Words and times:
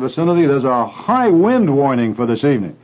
vicinity, 0.00 0.46
there's 0.46 0.64
a 0.64 0.86
high 0.86 1.28
wind 1.28 1.74
warning 1.74 2.14
for 2.14 2.26
this 2.26 2.44
evening. 2.44 2.76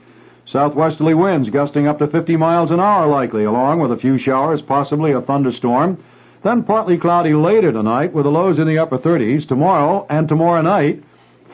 Southwesterly 0.47 1.15
winds 1.15 1.51
gusting 1.51 1.87
up 1.87 1.99
to 1.99 2.07
50 2.07 2.37
miles 2.37 2.71
an 2.71 2.81
hour 2.81 3.07
likely, 3.07 3.45
along 3.45 3.81
with 3.81 3.93
a 3.93 3.97
few 3.97 4.19
showers, 4.19 4.61
possibly 4.61 5.13
a 5.13 5.21
thunderstorm. 5.21 5.99
Then 6.43 6.65
partly 6.65 6.99
cloudy 6.99 7.35
later 7.35 7.73
tonight 7.73 8.13
with 8.13 8.25
the 8.25 8.31
lows 8.31 8.59
in 8.59 8.67
the 8.67 8.79
upper 8.79 8.99
30s. 8.99 9.47
Tomorrow 9.47 10.07
and 10.11 10.29
tomorrow 10.29 10.61
night, 10.61 11.03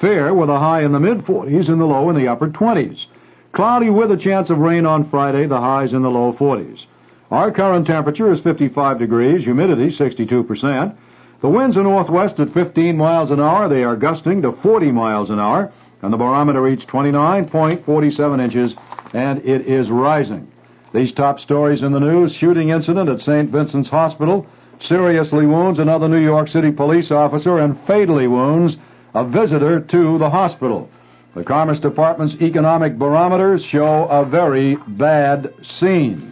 fair 0.00 0.32
with 0.32 0.48
a 0.48 0.58
high 0.58 0.82
in 0.82 0.92
the 0.92 1.00
mid 1.00 1.18
40s 1.18 1.68
and 1.68 1.80
the 1.80 1.84
low 1.84 2.08
in 2.08 2.16
the 2.16 2.28
upper 2.28 2.48
20s. 2.48 3.06
Cloudy 3.52 3.90
with 3.90 4.10
a 4.10 4.16
chance 4.16 4.50
of 4.50 4.58
rain 4.58 4.86
on 4.86 5.08
Friday, 5.08 5.46
the 5.46 5.60
highs 5.60 5.92
in 5.92 6.02
the 6.02 6.10
low 6.10 6.32
40s. 6.32 6.86
Our 7.30 7.50
current 7.50 7.86
temperature 7.86 8.32
is 8.32 8.40
55 8.40 8.98
degrees, 8.98 9.44
humidity 9.44 9.88
62%. 9.88 10.96
The 11.40 11.48
winds 11.48 11.76
are 11.76 11.84
northwest 11.84 12.40
at 12.40 12.52
15 12.52 12.96
miles 12.96 13.30
an 13.30 13.38
hour. 13.38 13.68
They 13.68 13.84
are 13.84 13.94
gusting 13.94 14.42
to 14.42 14.52
40 14.52 14.90
miles 14.90 15.30
an 15.30 15.38
hour, 15.38 15.72
and 16.02 16.12
the 16.12 16.16
barometer 16.16 16.60
reached 16.60 16.88
29.47 16.88 18.40
inches, 18.42 18.74
and 19.12 19.38
it 19.46 19.66
is 19.66 19.88
rising. 19.88 20.50
These 20.92 21.12
top 21.12 21.38
stories 21.38 21.84
in 21.84 21.92
the 21.92 22.00
news 22.00 22.32
shooting 22.32 22.70
incident 22.70 23.08
at 23.08 23.20
St. 23.20 23.50
Vincent's 23.50 23.88
Hospital, 23.88 24.46
seriously 24.80 25.46
wounds 25.46 25.78
another 25.78 26.08
New 26.08 26.22
York 26.22 26.48
City 26.48 26.72
police 26.72 27.12
officer, 27.12 27.58
and 27.58 27.78
fatally 27.86 28.26
wounds 28.26 28.76
a 29.14 29.24
visitor 29.24 29.78
to 29.80 30.18
the 30.18 30.30
hospital. 30.30 30.90
The 31.36 31.44
Commerce 31.44 31.78
Department's 31.78 32.34
economic 32.36 32.98
barometers 32.98 33.62
show 33.62 34.06
a 34.06 34.24
very 34.24 34.74
bad 34.88 35.54
scene. 35.62 36.27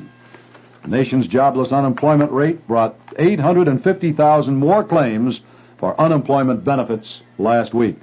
The 0.86 0.96
nation's 0.96 1.26
jobless 1.26 1.72
unemployment 1.72 2.30
rate 2.30 2.64
brought 2.68 2.96
850,000 3.18 4.54
more 4.54 4.84
claims 4.84 5.40
for 5.78 6.00
unemployment 6.00 6.64
benefits 6.64 7.22
last 7.38 7.74
week. 7.74 7.98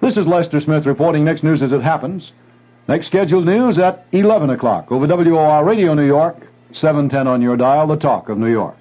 This 0.00 0.16
is 0.16 0.26
Lester 0.26 0.58
Smith 0.60 0.86
reporting 0.86 1.26
next 1.26 1.44
news 1.44 1.60
as 1.60 1.72
it 1.72 1.82
happens. 1.82 2.32
Next 2.88 3.08
scheduled 3.08 3.44
news 3.44 3.76
at 3.76 4.06
11 4.12 4.48
o'clock 4.48 4.90
over 4.90 5.06
WOR 5.06 5.62
Radio 5.62 5.92
New 5.92 6.06
York, 6.06 6.38
710 6.72 7.26
on 7.26 7.42
your 7.42 7.58
dial, 7.58 7.86
the 7.86 7.96
talk 7.96 8.30
of 8.30 8.38
New 8.38 8.50
York. 8.50 8.78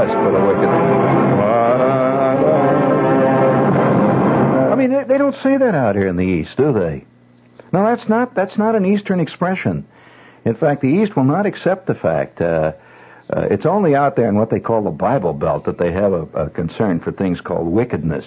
Rest 0.00 0.14
for 0.14 0.32
the 0.32 0.40
wicked. 0.46 0.68
I 4.70 4.74
mean, 4.74 4.90
they, 4.90 5.04
they 5.04 5.18
don't 5.18 5.36
say 5.42 5.58
that 5.58 5.74
out 5.74 5.94
here 5.94 6.08
in 6.08 6.16
the 6.16 6.24
East, 6.24 6.56
do 6.56 6.72
they? 6.72 7.04
No, 7.70 7.84
that's 7.84 8.08
not 8.08 8.34
that's 8.34 8.56
not 8.56 8.74
an 8.74 8.86
Eastern 8.86 9.20
expression. 9.20 9.86
In 10.46 10.54
fact, 10.54 10.80
the 10.80 10.88
East 10.88 11.16
will 11.16 11.24
not 11.24 11.44
accept 11.44 11.86
the 11.86 11.94
fact. 11.94 12.40
Uh, 12.40 12.72
uh, 13.28 13.42
it's 13.50 13.66
only 13.66 13.94
out 13.94 14.16
there 14.16 14.28
in 14.30 14.36
what 14.36 14.48
they 14.48 14.58
call 14.58 14.82
the 14.82 14.90
Bible 14.90 15.34
Belt 15.34 15.66
that 15.66 15.76
they 15.76 15.92
have 15.92 16.14
a, 16.14 16.22
a 16.34 16.48
concern 16.48 17.00
for 17.00 17.12
things 17.12 17.42
called 17.42 17.66
wickedness 17.66 18.24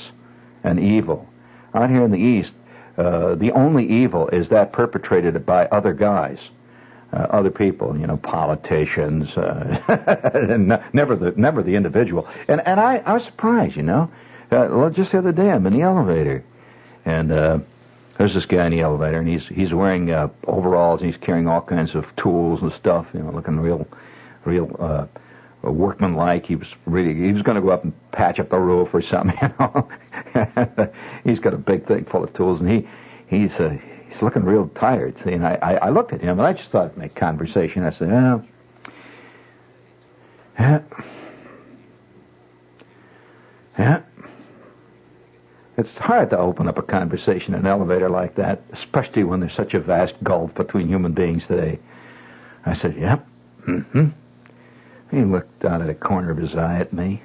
and 0.64 0.80
evil. 0.80 1.28
Out 1.74 1.90
here 1.90 2.06
in 2.06 2.12
the 2.12 2.18
East, 2.18 2.54
uh, 3.00 3.34
the 3.34 3.52
only 3.52 3.90
evil 3.90 4.28
is 4.30 4.50
that 4.50 4.74
perpetrated 4.74 5.44
by 5.44 5.66
other 5.66 5.94
guys, 5.94 6.38
uh, 7.14 7.28
other 7.30 7.52
people, 7.52 7.98
you 7.98 8.08
know, 8.08 8.18
politicians, 8.18 9.30
uh, 9.38 9.80
and 10.34 10.80
never 10.94 11.16
the 11.16 11.32
never 11.36 11.62
the 11.62 11.76
individual. 11.76 12.28
And 12.48 12.66
and 12.66 12.80
I, 12.80 12.98
I 12.98 13.14
was 13.14 13.24
surprised, 13.24 13.76
you 13.76 13.84
know. 13.84 14.12
Uh, 14.52 14.68
well, 14.72 14.90
just 14.90 15.12
the 15.12 15.20
other 15.20 15.32
day, 15.32 15.50
I'm 15.50 15.66
in 15.68 15.74
the 15.74 15.82
elevator, 15.82 16.44
and 17.06 17.32
uh, 17.32 17.60
there's 18.18 18.34
this 18.34 18.46
guy 18.46 18.66
in 18.66 18.72
the 18.72 18.82
elevator, 18.82 19.20
and 19.20 19.28
he's 19.28 19.46
he's 19.48 19.74
wearing 19.74 20.12
uh, 20.12 20.30
overalls, 20.48 21.02
and 21.02 21.12
he's 21.12 21.22
carrying 21.22 21.48
all 21.48 21.62
kinds 21.62 21.94
of 21.94 22.06
tools 22.16 22.62
and 22.62 22.74
stuff, 22.74 23.06
you 23.14 23.20
know, 23.20 23.32
looking 23.32 23.60
real, 23.60 23.88
real 24.46 24.76
uh, 24.80 25.06
workmanlike. 25.62 26.48
He 26.48 26.56
was 26.56 26.68
really 26.86 27.14
he 27.14 27.32
was 27.32 27.44
going 27.44 27.56
to 27.56 27.62
go 27.62 27.70
up 27.70 27.84
and 27.84 27.94
patch 28.12 28.40
up 28.40 28.50
the 28.50 28.60
roof 28.60 28.90
or 28.94 29.04
something, 29.04 29.38
you 29.42 29.54
know. 29.60 29.88
he's 31.24 31.40
got 31.40 31.54
a 31.54 31.58
big 31.58 31.88
thing 31.88 32.06
full 32.06 32.24
of 32.24 32.34
tools, 32.34 32.60
and 32.60 32.70
he 32.70 32.88
he's 33.28 33.52
uh, 33.54 33.78
he's 34.14 34.22
looking 34.22 34.44
real 34.44 34.70
tired. 34.70 35.16
See, 35.24 35.32
and 35.32 35.46
I, 35.46 35.56
I 35.62 35.74
I 35.74 35.90
looked 35.90 36.14
at 36.14 36.22
him, 36.22 36.40
and 36.40 36.48
I 36.48 36.54
just 36.54 36.70
thought 36.72 36.92
I'd 36.92 36.98
make 36.98 37.16
conversation. 37.16 37.84
I 37.84 37.92
said, 37.92 38.12
well, 38.12 38.46
yeah, 40.60 40.80
yeah. 43.78 44.02
It's 45.76 45.98
hard 45.98 46.30
to 46.30 46.38
open 46.38 46.68
up 46.68 46.78
a 46.78 46.84
conversation 46.84 47.56
in 47.56 47.62
an 47.62 47.66
elevator 47.66 48.10
like 48.10 48.36
that, 48.36 48.62
especially 48.72 49.24
when 49.24 49.40
there's 49.40 49.56
such 49.56 49.74
a 49.74 49.80
vast 49.80 50.14
gulf 50.24 50.54
between 50.54 50.88
human 50.88 51.14
beings 51.14 51.44
today. 51.48 51.80
I 52.66 52.76
said, 52.76 52.96
Yep. 52.98 53.28
Mm-hmm. 53.68 54.08
He 55.12 55.22
looked 55.24 55.66
out 55.66 55.82
of 55.82 55.88
the 55.88 55.94
corner 55.94 56.32
of 56.32 56.38
his 56.38 56.56
eye 56.56 56.80
at 56.80 56.94
me. 56.94 57.22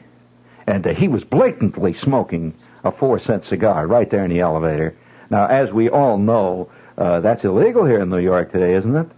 And 0.66 0.86
uh, 0.86 0.94
he 0.94 1.08
was 1.08 1.24
blatantly 1.24 1.94
smoking 1.94 2.54
a 2.84 2.92
four 2.92 3.18
cent 3.18 3.44
cigar 3.44 3.86
right 3.86 4.10
there 4.10 4.24
in 4.24 4.30
the 4.30 4.40
elevator. 4.40 4.96
Now, 5.30 5.46
as 5.46 5.72
we 5.72 5.88
all 5.88 6.18
know, 6.18 6.70
uh, 6.98 7.20
that's 7.20 7.44
illegal 7.44 7.86
here 7.86 8.00
in 8.02 8.10
New 8.10 8.18
York 8.18 8.52
today, 8.52 8.74
isn't 8.74 8.96
it? 8.96 9.08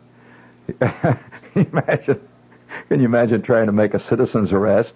imagine, 1.54 2.20
can 2.88 3.00
you 3.00 3.06
imagine 3.06 3.42
trying 3.42 3.66
to 3.66 3.72
make 3.72 3.94
a 3.94 4.08
citizen's 4.08 4.52
arrest? 4.52 4.92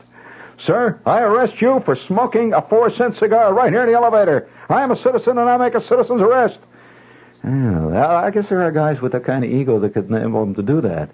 Sir, 0.65 1.01
I 1.05 1.21
arrest 1.21 1.61
you 1.61 1.83
for 1.85 1.97
smoking 2.07 2.53
a 2.53 2.63
four 2.63 2.91
cent 2.95 3.17
cigar 3.17 3.53
right 3.53 3.73
here 3.73 3.83
in 3.83 3.89
the 3.89 3.95
elevator. 3.95 4.49
I 4.69 4.83
am 4.83 4.91
a 4.91 5.03
citizen 5.03 5.39
and 5.39 5.49
I 5.49 5.57
make 5.57 5.75
a 5.75 5.83
citizen's 5.83 6.23
arrest. 6.23 6.59
Well, 7.43 8.11
I 8.11 8.31
guess 8.31 8.49
there 8.49 8.63
are 8.63 8.71
guys 8.71 9.01
with 9.01 9.13
that 9.13 9.25
kind 9.25 9.45
of 9.45 9.51
ego 9.51 9.79
that 9.81 9.95
could 9.95 10.09
enable 10.09 10.41
them 10.41 10.55
to 10.55 10.63
do 10.63 10.81
that. 10.83 11.11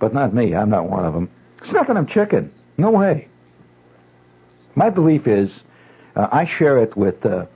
But 0.00 0.14
not 0.14 0.34
me. 0.34 0.54
I'm 0.54 0.70
not 0.70 0.88
one 0.88 1.04
of 1.04 1.14
them. 1.14 1.28
It's 1.62 1.72
not 1.72 1.86
that 1.88 1.96
I'm 1.96 2.06
chicken. 2.06 2.52
No 2.78 2.90
way. 2.90 3.28
My 4.74 4.90
belief 4.90 5.26
is, 5.26 5.50
uh, 6.16 6.28
I 6.30 6.46
share 6.46 6.78
it 6.78 6.96
with, 6.96 7.24
uh, 7.26 7.46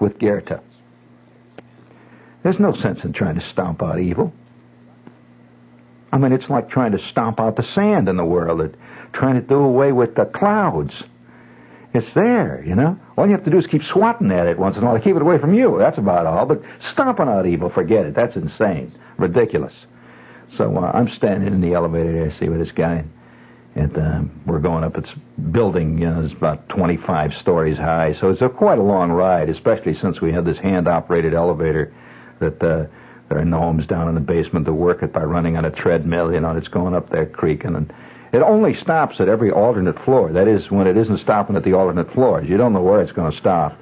with 0.00 0.18
Goethe. 0.18 0.60
There's 2.42 2.58
no 2.58 2.72
sense 2.74 3.04
in 3.04 3.12
trying 3.12 3.38
to 3.38 3.48
stomp 3.48 3.82
out 3.82 3.98
evil. 4.00 4.32
I 6.12 6.18
mean, 6.18 6.32
it's 6.32 6.48
like 6.48 6.70
trying 6.70 6.92
to 6.92 6.98
stomp 7.10 7.40
out 7.40 7.56
the 7.56 7.62
sand 7.62 8.08
in 8.08 8.16
the 8.16 8.24
world, 8.24 8.60
and 8.60 8.76
trying 9.12 9.34
to 9.34 9.40
do 9.40 9.56
away 9.56 9.92
with 9.92 10.14
the 10.14 10.24
clouds. 10.24 10.92
It's 11.94 12.12
there, 12.14 12.62
you 12.66 12.74
know. 12.74 12.98
All 13.16 13.26
you 13.26 13.32
have 13.32 13.44
to 13.44 13.50
do 13.50 13.58
is 13.58 13.66
keep 13.66 13.82
swatting 13.82 14.30
at 14.30 14.46
it 14.46 14.58
once 14.58 14.76
in 14.76 14.82
a 14.82 14.86
while 14.86 14.96
to 14.96 15.02
keep 15.02 15.16
it 15.16 15.22
away 15.22 15.38
from 15.38 15.54
you. 15.54 15.76
That's 15.78 15.98
about 15.98 16.26
all. 16.26 16.46
But 16.46 16.62
stomping 16.92 17.28
out 17.28 17.46
evil, 17.46 17.70
forget 17.70 18.06
it. 18.06 18.14
That's 18.14 18.36
insane, 18.36 18.92
ridiculous. 19.16 19.72
So 20.56 20.76
uh, 20.76 20.90
I'm 20.94 21.08
standing 21.08 21.52
in 21.52 21.60
the 21.60 21.74
elevator 21.74 22.12
there, 22.12 22.32
see 22.38 22.48
with 22.48 22.60
this 22.60 22.72
guy, 22.72 23.04
and 23.74 23.98
uh, 23.98 24.20
we're 24.46 24.60
going 24.60 24.84
up. 24.84 24.96
It's 24.96 25.10
building, 25.50 25.98
you 25.98 26.08
know, 26.08 26.24
it's 26.24 26.32
about 26.32 26.68
25 26.68 27.34
stories 27.34 27.76
high, 27.76 28.14
so 28.18 28.30
it's 28.30 28.40
a, 28.40 28.48
quite 28.48 28.78
a 28.78 28.82
long 28.82 29.10
ride, 29.10 29.50
especially 29.50 29.94
since 29.94 30.20
we 30.20 30.32
had 30.32 30.44
this 30.44 30.58
hand-operated 30.58 31.34
elevator 31.34 31.94
that 32.40 32.62
uh, 32.62 32.86
there 33.28 33.38
are 33.38 33.44
gnomes 33.44 33.86
down 33.86 34.08
in 34.08 34.14
the 34.14 34.20
basement 34.20 34.64
that 34.66 34.72
work 34.72 35.02
it 35.02 35.12
by 35.12 35.22
running 35.22 35.56
on 35.56 35.64
a 35.64 35.70
treadmill. 35.70 36.32
You 36.32 36.40
know, 36.40 36.50
and 36.50 36.58
it's 36.58 36.68
going 36.68 36.94
up 36.94 37.10
there 37.10 37.26
creaking 37.26 37.74
and. 37.74 37.92
It 38.30 38.42
only 38.42 38.74
stops 38.74 39.20
at 39.20 39.28
every 39.30 39.50
alternate 39.50 39.98
floor. 40.04 40.30
That 40.30 40.48
is, 40.48 40.70
when 40.70 40.86
it 40.86 40.98
isn't 40.98 41.20
stopping 41.20 41.56
at 41.56 41.64
the 41.64 41.72
alternate 41.72 42.12
floors. 42.12 42.46
You 42.46 42.58
don't 42.58 42.74
know 42.74 42.82
where 42.82 43.00
it's 43.00 43.12
going 43.12 43.32
to 43.32 43.38
stop. 43.38 43.74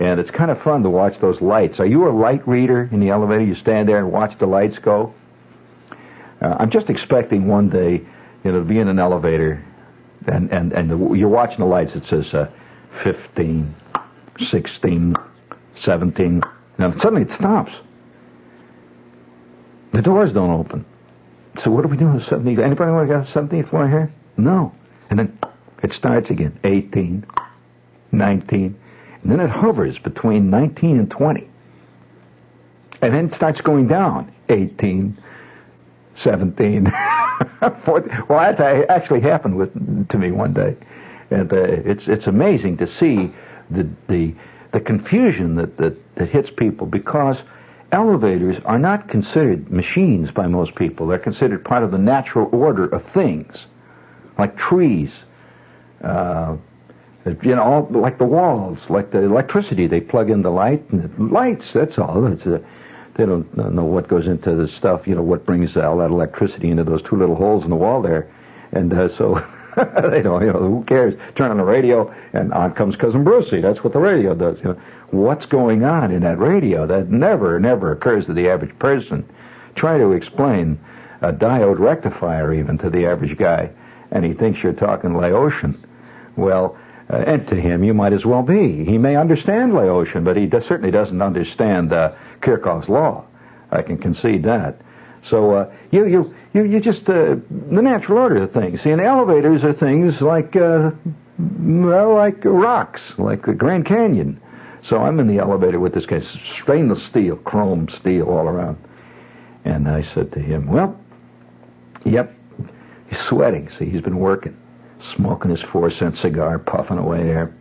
And 0.00 0.18
it's 0.18 0.30
kind 0.30 0.50
of 0.50 0.60
fun 0.62 0.82
to 0.82 0.90
watch 0.90 1.14
those 1.20 1.40
lights. 1.40 1.78
Are 1.78 1.86
you 1.86 2.08
a 2.08 2.10
light 2.10 2.46
reader 2.48 2.88
in 2.90 2.98
the 2.98 3.10
elevator? 3.10 3.44
You 3.44 3.54
stand 3.54 3.88
there 3.88 3.98
and 3.98 4.10
watch 4.10 4.36
the 4.40 4.46
lights 4.46 4.78
go? 4.78 5.14
Uh, 6.42 6.56
I'm 6.58 6.70
just 6.70 6.90
expecting 6.90 7.46
one 7.46 7.70
day, 7.70 8.02
you 8.42 8.52
know, 8.52 8.58
to 8.58 8.64
be 8.64 8.78
in 8.78 8.88
an 8.88 8.98
elevator, 8.98 9.64
and 10.26 10.50
and 10.52 10.72
and 10.72 10.90
the, 10.90 11.14
you're 11.14 11.28
watching 11.28 11.58
the 11.58 11.64
lights. 11.64 11.92
It 11.94 12.04
says 12.10 12.34
uh, 12.34 12.50
15, 13.02 13.74
16, 14.50 15.14
17. 15.82 16.42
Now 16.78 16.92
suddenly 17.00 17.22
it 17.22 17.30
stops. 17.30 17.72
The 19.94 20.02
doors 20.02 20.32
don't 20.32 20.50
open. 20.50 20.84
So 21.62 21.70
what 21.70 21.84
are 21.84 21.88
we 21.88 21.96
doing? 21.96 22.20
17? 22.28 22.58
Anybody 22.58 22.90
want 22.90 23.08
to 23.08 23.14
get 23.14 23.32
17th 23.32 23.70
floor 23.70 23.88
here? 23.88 24.12
No. 24.36 24.74
And 25.08 25.20
then 25.20 25.38
it 25.84 25.92
starts 25.92 26.30
again. 26.30 26.58
18, 26.64 27.24
19, 28.10 28.76
and 29.22 29.32
then 29.32 29.38
it 29.38 29.50
hovers 29.50 29.96
between 29.98 30.50
19 30.50 30.98
and 30.98 31.10
20. 31.10 31.48
And 33.02 33.14
then 33.14 33.26
it 33.26 33.36
starts 33.36 33.60
going 33.60 33.86
down. 33.86 34.34
18, 34.48 35.16
17. 36.16 36.84
well, 37.86 38.02
that 38.28 38.60
actually 38.88 39.20
happened 39.20 39.56
with 39.56 40.08
to 40.08 40.18
me 40.18 40.32
one 40.32 40.52
day, 40.52 40.76
and 41.30 41.52
uh, 41.52 41.56
it's 41.56 42.06
it's 42.06 42.26
amazing 42.26 42.76
to 42.78 42.86
see 42.98 43.32
the 43.70 43.88
the 44.08 44.34
the 44.72 44.80
confusion 44.80 45.56
that, 45.56 45.76
that 45.78 45.96
that 46.16 46.28
hits 46.28 46.50
people 46.56 46.86
because 46.86 47.38
elevators 47.94 48.56
are 48.64 48.78
not 48.78 49.08
considered 49.08 49.70
machines 49.70 50.30
by 50.30 50.46
most 50.46 50.74
people. 50.74 51.06
They're 51.06 51.18
considered 51.18 51.64
part 51.64 51.84
of 51.84 51.92
the 51.92 51.98
natural 51.98 52.48
order 52.52 52.86
of 52.86 53.02
things, 53.14 53.66
like 54.38 54.58
trees. 54.58 55.10
Uh, 56.02 56.56
you 57.42 57.54
know, 57.54 57.62
all, 57.62 57.88
like 57.90 58.18
the 58.18 58.26
walls, 58.26 58.78
like 58.90 59.12
the 59.12 59.22
electricity. 59.22 59.86
They 59.86 60.00
plug 60.00 60.28
in 60.28 60.42
the 60.42 60.50
light 60.50 60.90
and 60.90 61.30
lights. 61.30 61.70
That's 61.72 61.96
all. 61.96 62.26
A, 62.26 62.60
they 63.16 63.24
don't 63.24 63.56
know 63.56 63.84
what 63.84 64.08
goes 64.08 64.26
into 64.26 64.54
the 64.56 64.68
stuff, 64.76 65.06
you 65.06 65.14
know, 65.14 65.22
what 65.22 65.46
brings 65.46 65.76
all 65.76 65.98
that 65.98 66.10
electricity 66.10 66.70
into 66.70 66.84
those 66.84 67.02
two 67.02 67.16
little 67.16 67.36
holes 67.36 67.62
in 67.62 67.70
the 67.70 67.76
wall 67.76 68.02
there. 68.02 68.30
And 68.72 68.92
uh, 68.92 69.16
so 69.16 69.40
they 70.10 70.20
don't, 70.20 70.42
you 70.42 70.52
know, 70.52 70.58
who 70.58 70.84
cares? 70.86 71.14
Turn 71.36 71.50
on 71.50 71.58
the 71.58 71.64
radio 71.64 72.12
and 72.32 72.52
on 72.52 72.74
comes 72.74 72.96
Cousin 72.96 73.22
Brucey. 73.22 73.60
That's 73.60 73.84
what 73.84 73.92
the 73.92 74.00
radio 74.00 74.34
does. 74.34 74.58
You 74.58 74.70
know, 74.70 74.80
what's 75.16 75.46
going 75.46 75.84
on 75.84 76.10
in 76.10 76.22
that 76.22 76.38
radio? 76.38 76.86
That 76.86 77.10
never, 77.10 77.58
never 77.60 77.92
occurs 77.92 78.26
to 78.26 78.34
the 78.34 78.48
average 78.48 78.78
person. 78.78 79.28
Try 79.76 79.98
to 79.98 80.12
explain 80.12 80.78
a 81.22 81.32
diode 81.32 81.78
rectifier 81.78 82.52
even 82.52 82.78
to 82.78 82.90
the 82.90 83.06
average 83.06 83.36
guy, 83.38 83.70
and 84.10 84.24
he 84.24 84.34
thinks 84.34 84.62
you're 84.62 84.72
talking 84.72 85.16
Laotian. 85.16 85.82
Well, 86.36 86.76
uh, 87.10 87.16
and 87.26 87.46
to 87.48 87.54
him, 87.54 87.84
you 87.84 87.92
might 87.92 88.12
as 88.12 88.24
well 88.24 88.42
be. 88.42 88.84
He 88.84 88.98
may 88.98 89.16
understand 89.16 89.74
Laotian, 89.74 90.24
but 90.24 90.36
he 90.36 90.48
certainly 90.50 90.90
doesn't 90.90 91.20
understand 91.20 91.92
uh, 91.92 92.12
Kirchhoff's 92.40 92.88
law. 92.88 93.24
I 93.70 93.82
can 93.82 93.98
concede 93.98 94.44
that. 94.44 94.80
So 95.28 95.52
uh, 95.52 95.72
you 95.90 96.06
you 96.06 96.34
you 96.52 96.64
you 96.64 96.80
just 96.80 97.08
uh, 97.08 97.36
the 97.70 97.82
natural 97.82 98.18
order 98.18 98.42
of 98.42 98.52
things. 98.52 98.82
See, 98.82 98.90
and 98.90 99.00
elevators 99.00 99.64
are 99.64 99.72
things 99.72 100.20
like 100.20 100.54
uh, 100.54 100.90
well, 101.38 102.14
like 102.14 102.44
rocks, 102.44 103.00
like 103.18 103.46
the 103.46 103.54
Grand 103.54 103.86
Canyon. 103.86 104.40
So 104.88 104.98
I'm 104.98 105.18
in 105.18 105.26
the 105.26 105.38
elevator 105.38 105.80
with 105.80 105.94
this 105.94 106.06
guy, 106.06 106.20
stainless 106.62 107.02
steel, 107.04 107.36
chrome 107.36 107.88
steel 107.88 108.28
all 108.28 108.48
around. 108.48 108.76
And 109.64 109.88
I 109.88 110.02
said 110.02 110.32
to 110.32 110.40
him, 110.40 110.66
"Well, 110.66 110.98
yep." 112.04 112.34
He's 113.08 113.20
sweating. 113.20 113.70
See, 113.78 113.88
he's 113.88 114.00
been 114.02 114.18
working, 114.18 114.56
smoking 115.14 115.50
his 115.50 115.62
four 115.62 115.90
cent 115.90 116.16
cigar, 116.16 116.58
puffing 116.58 116.98
away 116.98 117.22
there. 117.24 117.54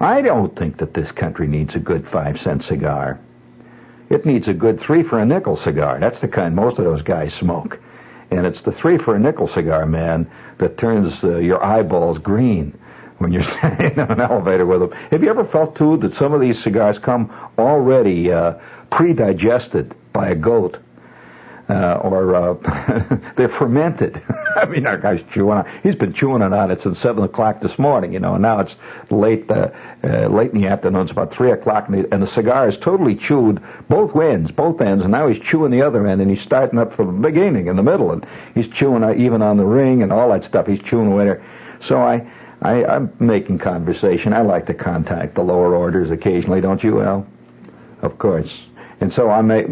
I 0.00 0.22
don't 0.22 0.56
think 0.58 0.78
that 0.78 0.94
this 0.94 1.12
country 1.12 1.46
needs 1.46 1.74
a 1.74 1.78
good 1.78 2.06
five 2.08 2.38
cent 2.40 2.64
cigar. 2.64 3.18
It 4.08 4.26
needs 4.26 4.48
a 4.48 4.54
good 4.54 4.80
three 4.80 5.02
for 5.02 5.18
a 5.18 5.26
nickel 5.26 5.56
cigar. 5.58 6.00
That's 6.00 6.20
the 6.20 6.28
kind 6.28 6.56
most 6.56 6.78
of 6.78 6.84
those 6.84 7.02
guys 7.02 7.32
smoke. 7.34 7.78
And 8.30 8.46
it's 8.46 8.62
the 8.62 8.72
three 8.72 8.98
for 8.98 9.14
a 9.14 9.18
nickel 9.18 9.48
cigar, 9.48 9.86
man, 9.86 10.30
that 10.58 10.78
turns 10.78 11.12
uh, 11.22 11.36
your 11.36 11.62
eyeballs 11.62 12.18
green 12.18 12.78
when 13.20 13.32
you're 13.32 13.42
standing 13.58 13.92
in 13.92 14.00
an 14.00 14.20
elevator 14.20 14.66
with 14.66 14.80
them. 14.80 14.90
Have 15.10 15.22
you 15.22 15.30
ever 15.30 15.44
felt, 15.44 15.76
too, 15.76 15.96
that 15.98 16.14
some 16.14 16.32
of 16.32 16.40
these 16.40 16.60
cigars 16.62 16.98
come 16.98 17.30
already 17.58 18.32
uh, 18.32 18.54
pre-digested 18.90 19.94
by 20.12 20.30
a 20.30 20.34
goat? 20.34 20.78
Uh, 21.68 22.00
or 22.02 22.34
uh, 22.34 22.54
they're 23.36 23.48
fermented. 23.48 24.20
I 24.56 24.66
mean, 24.66 24.86
our 24.88 24.98
guy's 24.98 25.20
chewing 25.32 25.58
on. 25.58 25.80
He's 25.84 25.94
been 25.94 26.12
chewing 26.12 26.42
on 26.42 26.70
it 26.72 26.80
since 26.82 26.98
seven 26.98 27.22
o'clock 27.22 27.60
this 27.60 27.78
morning, 27.78 28.12
you 28.12 28.18
know, 28.18 28.34
and 28.34 28.42
now 28.42 28.58
it's 28.58 28.74
late, 29.08 29.48
uh, 29.48 29.68
uh, 30.02 30.26
late 30.26 30.50
in 30.50 30.62
the 30.62 30.66
afternoon. 30.66 31.02
It's 31.02 31.12
about 31.12 31.32
three 31.32 31.52
o'clock, 31.52 31.88
and 31.88 32.02
the, 32.02 32.12
and 32.12 32.24
the 32.24 32.34
cigar 32.34 32.68
is 32.68 32.76
totally 32.78 33.14
chewed 33.14 33.62
both 33.88 34.16
ends, 34.16 34.50
both 34.50 34.80
ends, 34.80 35.04
and 35.04 35.12
now 35.12 35.28
he's 35.28 35.40
chewing 35.44 35.70
the 35.70 35.82
other 35.82 36.04
end, 36.08 36.20
and 36.20 36.28
he's 36.28 36.42
starting 36.44 36.76
up 36.76 36.96
from 36.96 37.22
the 37.22 37.28
beginning 37.28 37.68
in 37.68 37.76
the 37.76 37.84
middle, 37.84 38.10
and 38.10 38.26
he's 38.56 38.66
chewing 38.74 39.04
uh, 39.04 39.14
even 39.14 39.40
on 39.40 39.56
the 39.56 39.66
ring 39.66 40.02
and 40.02 40.12
all 40.12 40.30
that 40.32 40.42
stuff. 40.42 40.66
He's 40.66 40.82
chewing 40.82 41.12
away 41.12 41.26
there. 41.26 41.44
So 41.86 41.98
I, 41.98 42.28
I, 42.62 42.84
I'm 42.84 43.12
making 43.18 43.58
conversation. 43.58 44.32
I 44.32 44.42
like 44.42 44.66
to 44.66 44.74
contact 44.74 45.34
the 45.34 45.42
lower 45.42 45.74
orders 45.74 46.10
occasionally, 46.10 46.60
don't 46.60 46.82
you, 46.82 47.00
Al? 47.00 47.26
Of 48.02 48.18
course. 48.18 48.50
And 49.00 49.12
so 49.12 49.30
I 49.30 49.40
make 49.40 49.66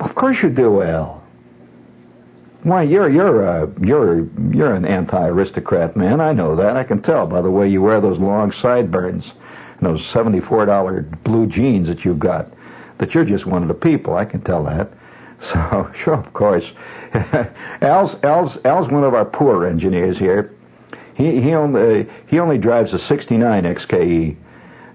of 0.00 0.14
course 0.14 0.36
you 0.42 0.50
do, 0.50 0.82
Al. 0.82 1.22
Why, 2.62 2.82
you're 2.82 3.10
you're 3.10 3.46
uh, 3.46 3.66
you're 3.80 4.26
you're 4.52 4.74
an 4.74 4.84
anti-aristocrat, 4.84 5.96
man. 5.96 6.20
I 6.20 6.32
know 6.32 6.56
that. 6.56 6.76
I 6.76 6.84
can 6.84 7.02
tell 7.02 7.26
by 7.26 7.42
the 7.42 7.50
way 7.50 7.68
you 7.68 7.82
wear 7.82 8.00
those 8.00 8.18
long 8.18 8.52
sideburns 8.62 9.24
and 9.78 9.86
those 9.86 10.04
seventy-four 10.12 10.66
dollar 10.66 11.02
blue 11.24 11.46
jeans 11.46 11.88
that 11.88 12.04
you've 12.04 12.18
got. 12.18 12.48
That 12.98 13.14
you're 13.14 13.24
just 13.24 13.46
one 13.46 13.62
of 13.62 13.68
the 13.68 13.74
people. 13.74 14.14
I 14.14 14.24
can 14.24 14.42
tell 14.42 14.64
that. 14.64 14.90
So 15.52 15.90
sure, 16.04 16.14
of 16.14 16.32
course. 16.32 16.64
Al's 17.82 18.16
Al's 18.22 18.56
Al's 18.64 18.90
one 18.90 19.04
of 19.04 19.12
our 19.12 19.26
poor 19.26 19.66
engineers 19.66 20.16
here. 20.16 20.56
He 21.14 21.40
he 21.40 21.54
only 21.54 22.00
uh, 22.00 22.04
he 22.26 22.38
only 22.38 22.58
drives 22.58 22.92
a 22.92 22.98
'69 22.98 23.64
XKE. 23.64 24.36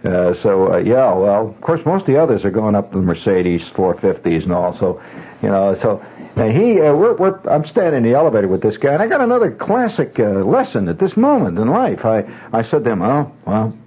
Uh, 0.04 0.34
so 0.42 0.74
uh, 0.74 0.78
yeah, 0.78 1.14
well, 1.14 1.50
of 1.50 1.62
course, 1.62 1.82
most 1.86 2.02
of 2.02 2.08
the 2.08 2.22
others 2.22 2.46
are 2.46 2.52
going 2.52 2.76
up 2.76 2.92
to 2.92 2.98
the 2.98 3.04
Mercedes 3.04 3.62
450s 3.76 4.44
and 4.44 4.54
all. 4.54 4.78
So, 4.80 5.02
you 5.42 5.50
know, 5.50 5.76
so 5.82 6.02
he, 6.48 6.80
uh, 6.80 6.94
we're, 6.94 7.16
we're, 7.18 7.40
I'm 7.50 7.66
standing 7.66 8.06
in 8.06 8.12
the 8.12 8.18
elevator 8.18 8.48
with 8.48 8.62
this 8.62 8.78
guy, 8.78 8.94
and 8.94 9.02
I 9.04 9.08
got 9.08 9.20
another 9.20 9.52
classic 9.52 10.18
uh, 10.18 10.46
lesson 10.46 10.88
at 10.88 11.00
this 11.00 11.18
moment 11.18 11.58
in 11.58 11.70
life. 11.70 12.06
I, 12.06 12.24
I 12.54 12.64
said 12.70 12.86
to 12.86 12.92
him, 12.92 13.02
oh, 13.02 13.32
well, 13.46 13.78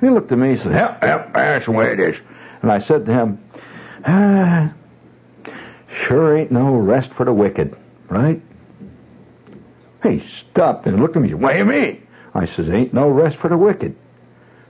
he 0.00 0.08
looked 0.08 0.32
at 0.32 0.38
me 0.38 0.52
and 0.52 0.58
said, 0.60 0.72
yep, 0.72 1.02
yep, 1.02 1.34
that's 1.34 1.66
the 1.66 1.72
way 1.72 1.92
it 1.92 2.00
is. 2.00 2.16
And 2.62 2.72
I 2.72 2.80
said 2.80 3.04
to 3.06 3.12
him, 3.12 3.44
ah, 4.06 4.72
sure 6.06 6.38
ain't 6.38 6.50
no 6.50 6.76
rest 6.76 7.10
for 7.16 7.24
the 7.24 7.32
wicked, 7.32 7.76
right? 8.08 8.40
He 10.58 10.60
stopped 10.60 10.88
and 10.88 11.00
looked 11.00 11.14
at 11.14 11.22
me. 11.22 11.32
What 11.34 11.52
do 11.52 11.58
you 11.58 11.64
mean? 11.64 12.04
I 12.34 12.46
says, 12.46 12.68
ain't 12.68 12.92
no 12.92 13.08
rest 13.08 13.36
for 13.40 13.48
the 13.48 13.56
wicked. 13.56 13.94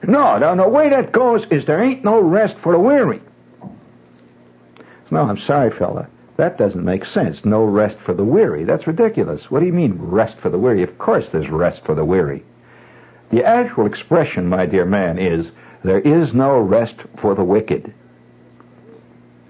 No, 0.06 0.36
no, 0.36 0.54
the 0.54 0.68
way 0.68 0.90
that 0.90 1.12
goes 1.12 1.46
is 1.50 1.64
there 1.64 1.82
ain't 1.82 2.04
no 2.04 2.20
rest 2.20 2.56
for 2.62 2.74
the 2.74 2.78
weary. 2.78 3.22
No, 5.10 5.22
I'm 5.22 5.40
sorry, 5.46 5.70
fella. 5.78 6.08
That 6.36 6.58
doesn't 6.58 6.84
make 6.84 7.06
sense. 7.06 7.38
No 7.42 7.64
rest 7.64 7.96
for 8.04 8.12
the 8.12 8.22
weary. 8.22 8.64
That's 8.64 8.86
ridiculous. 8.86 9.50
What 9.50 9.60
do 9.60 9.66
you 9.66 9.72
mean, 9.72 9.94
rest 9.98 10.36
for 10.42 10.50
the 10.50 10.58
weary? 10.58 10.82
Of 10.82 10.98
course 10.98 11.24
there's 11.32 11.48
rest 11.48 11.80
for 11.86 11.94
the 11.94 12.04
weary. 12.04 12.44
The 13.32 13.44
actual 13.44 13.86
expression, 13.86 14.46
my 14.46 14.66
dear 14.66 14.84
man, 14.84 15.18
is 15.18 15.46
there 15.84 16.00
is 16.00 16.34
no 16.34 16.58
rest 16.58 16.96
for 17.22 17.34
the 17.34 17.44
wicked. 17.44 17.94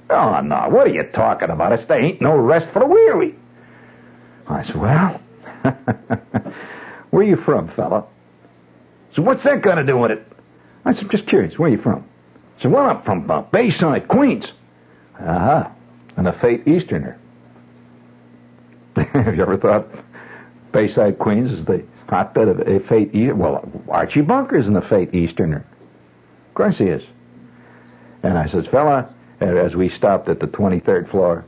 Oh, 0.08 0.40
no, 0.40 0.68
what 0.68 0.86
are 0.86 0.94
you 0.94 1.02
talking 1.12 1.50
about? 1.50 1.72
It's 1.72 1.88
there 1.88 1.98
ain't 1.98 2.22
no 2.22 2.36
rest 2.36 2.68
for 2.72 2.78
the 2.78 2.86
weary. 2.86 3.34
I 4.46 4.64
said, 4.64 4.76
well, 4.76 5.20
where 7.10 7.22
are 7.22 7.26
you 7.26 7.36
from, 7.44 7.70
fella? 7.74 8.06
So 9.14 9.22
what's 9.22 9.42
that 9.44 9.62
got 9.62 9.76
to 9.76 9.84
do 9.84 9.96
with 9.98 10.10
it? 10.10 10.26
I 10.84 10.94
said, 10.94 11.10
just 11.10 11.26
curious, 11.26 11.58
where 11.58 11.68
are 11.68 11.72
you 11.74 11.82
from? 11.82 12.08
Said, 12.62 12.70
well, 12.70 12.88
I'm 12.88 13.02
from 13.02 13.30
uh, 13.30 13.42
Bayside, 13.42 14.08
Queens. 14.08 14.44
Uh-huh. 15.18 15.68
And 16.16 16.28
a 16.28 16.38
fate 16.40 16.66
Easterner. 16.66 17.18
Have 18.96 19.34
you 19.36 19.42
ever 19.42 19.56
thought 19.56 19.86
Bayside, 20.72 21.18
Queens 21.18 21.52
is 21.52 21.64
the 21.64 21.84
hotbed 22.08 22.48
of 22.48 22.60
a 22.60 22.80
Fate 22.88 23.14
Easter? 23.14 23.34
Well, 23.34 23.70
Archie 23.88 24.22
Bunker's 24.22 24.66
in 24.66 24.72
the 24.72 24.80
Fate 24.82 25.14
Easterner. 25.14 25.64
Of 26.48 26.54
course 26.54 26.78
he 26.78 26.84
is. 26.84 27.02
And 28.22 28.36
I 28.36 28.48
says, 28.48 28.66
fella, 28.70 29.14
as 29.40 29.76
we 29.76 29.88
stopped 29.90 30.28
at 30.28 30.40
the 30.40 30.46
23rd 30.46 31.10
floor, 31.10 31.44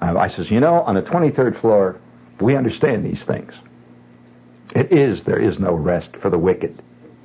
I 0.00 0.28
says, 0.34 0.50
you 0.50 0.60
know, 0.60 0.82
on 0.82 0.94
the 0.94 1.02
23rd 1.02 1.60
floor, 1.60 2.00
we 2.40 2.56
understand 2.56 3.04
these 3.04 3.22
things. 3.24 3.52
It 4.74 4.92
is, 4.92 5.24
there 5.24 5.40
is 5.40 5.58
no 5.58 5.72
rest 5.74 6.10
for 6.20 6.30
the 6.30 6.38
wicked. 6.38 6.82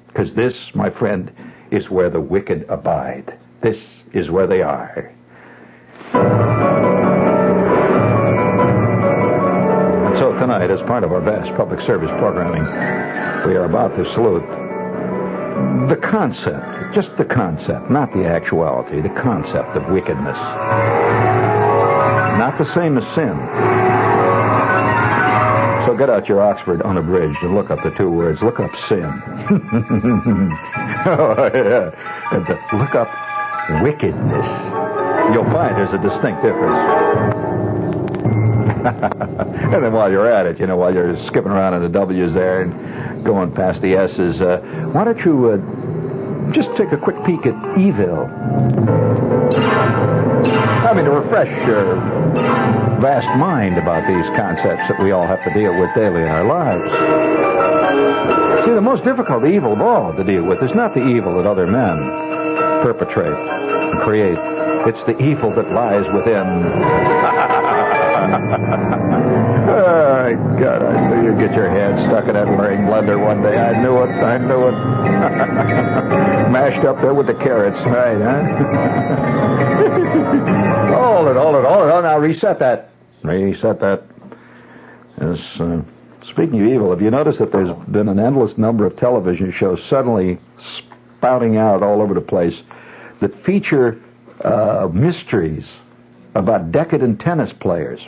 Because 0.08 0.34
this, 0.34 0.56
my 0.74 0.90
friend, 0.90 1.32
is 1.72 1.90
where 1.90 2.10
the 2.10 2.22
wicked 2.22 2.66
abide. 2.70 3.38
This 3.62 3.78
is 4.14 4.30
where 4.30 4.48
they 4.48 4.62
are. 4.62 5.14
And 10.08 10.18
so 10.20 10.34
tonight, 10.34 10.70
as 10.70 10.80
part 10.82 11.04
of 11.04 11.12
our 11.12 11.22
vast 11.22 11.56
public 11.58 11.82
service 11.82 12.12
programming, 12.20 12.64
we 13.48 13.56
are 13.56 13.66
about 13.66 13.96
to 13.98 14.06
salute 14.14 14.48
the 15.90 15.96
concept, 15.96 16.96
just 16.96 17.16
the 17.18 17.26
concept, 17.26 17.90
not 17.90 18.14
the 18.14 18.26
actuality, 18.26 19.02
the 19.02 19.10
concept 19.10 19.76
of 19.76 19.92
wickedness. 19.92 20.38
Not 22.38 22.58
the 22.58 22.74
same 22.74 22.98
as 22.98 23.16
sin. 23.16 24.03
So 25.86 25.98
get 25.98 26.10
out 26.10 26.30
your 26.30 26.42
Oxford 26.42 26.82
unabridged 26.82 27.40
and 27.42 27.56
look 27.56 27.70
up 27.70 27.84
the 27.84 27.92
two 27.98 28.10
words. 28.10 28.42
Look 28.42 28.60
up 28.60 28.72
sin. 28.88 29.04
oh, 31.06 31.52
yeah. 31.54 31.92
And 32.32 32.48
look 32.80 32.96
up 32.96 33.10
wickedness. 33.84 34.48
You'll 35.34 35.50
find 35.52 35.76
there's 35.76 35.94
a 35.94 35.98
distinct 35.98 36.42
difference. 36.42 37.34
and 38.84 39.84
then 39.84 39.94
while 39.94 40.12
you're 40.12 40.30
at 40.30 40.46
it, 40.46 40.60
you 40.60 40.68
know, 40.68 40.78
while 40.78 40.94
you're 40.94 41.18
skipping 41.28 41.52
around 41.52 41.74
in 41.74 41.82
the 41.82 41.90
W's 41.90 42.34
there 42.34 42.62
and 42.62 43.26
going 43.26 43.54
past 43.54 43.82
the 43.82 43.94
S's, 43.96 44.42
uh, 44.42 44.60
why 44.94 45.04
don't 45.04 45.20
you 45.26 45.50
uh, 45.50 45.58
just 46.52 46.70
take 46.78 46.92
a 46.92 46.98
quick 46.98 47.16
peek 47.26 47.46
at 47.46 47.78
evil? 47.78 48.30
I 50.84 50.94
mean, 50.94 51.06
to 51.06 51.12
refresh 51.12 51.50
your 51.68 51.96
vast 53.02 53.28
mind 53.38 53.78
about 53.78 54.08
these 54.08 54.26
concepts 54.38 54.88
that 54.90 55.02
we 55.02 55.12
all 55.12 55.28
have 55.28 55.44
to 55.44 55.54
deal 55.54 55.78
with 55.80 55.94
daily 55.96 56.22
in 56.22 56.28
our 56.28 56.44
lives. 56.46 56.90
See, 58.66 58.74
the 58.74 58.82
most 58.82 59.04
difficult 59.04 59.46
evil 59.46 59.74
of 59.74 59.82
all 59.82 60.14
to 60.14 60.24
deal 60.24 60.44
with 60.44 60.64
is 60.64 60.74
not 60.74 60.94
the 60.94 61.06
evil 61.06 61.36
that 61.38 61.46
other 61.46 61.68
men 61.68 61.98
perpetrate 62.84 63.34
and 63.34 64.00
create. 64.02 64.38
It's 64.88 65.04
the 65.06 65.18
evil 65.24 65.54
that 65.56 65.72
lies 65.72 66.06
within. 66.14 67.40
oh, 69.70 70.58
God, 70.60 70.84
I 70.84 71.10
knew 71.10 71.30
you'd 71.30 71.40
get 71.40 71.54
your 71.56 71.70
head 71.70 71.98
stuck 72.08 72.28
in 72.28 72.34
that 72.34 72.48
ring 72.48 72.82
blender 72.82 73.24
one 73.24 73.42
day. 73.42 73.58
I 73.58 73.82
knew 73.82 73.98
it. 74.04 74.10
I 74.10 74.38
knew 74.38 74.68
it. 74.68 74.72
Mashed 76.52 76.86
up 76.86 77.02
there 77.02 77.14
with 77.14 77.28
the 77.28 77.34
carrots. 77.34 77.78
Right, 77.80 78.18
huh? 78.18 78.44
hold 80.96 81.28
it, 81.28 81.36
hold 81.36 81.56
it, 81.56 81.66
hold 81.66 81.88
it. 81.88 81.92
Oh, 81.92 82.02
now 82.02 82.18
reset 82.20 82.60
that. 82.60 82.92
Reset 83.24 83.80
that. 83.80 84.04
Yes, 85.22 85.40
uh, 85.60 85.82
speaking 86.30 86.62
of 86.62 86.68
evil, 86.68 86.90
have 86.90 87.02
you 87.02 87.12
noticed 87.12 87.40
that 87.40 87.52
there's 87.52 87.74
been 87.90 88.10
an 88.10 88.20
endless 88.20 88.58
number 88.58 88.86
of 88.86 88.98
television 88.98 89.52
shows 89.52 89.82
suddenly 89.90 90.40
spouting 90.78 91.58
out 91.58 91.84
all 91.84 92.02
over 92.02 92.14
the 92.14 92.22
place 92.22 92.62
that 93.22 93.46
feature 93.46 94.02
uh, 94.44 94.90
mysteries 94.92 95.64
about 96.36 96.72
decadent 96.72 97.20
tennis 97.20 97.52
players. 97.60 98.02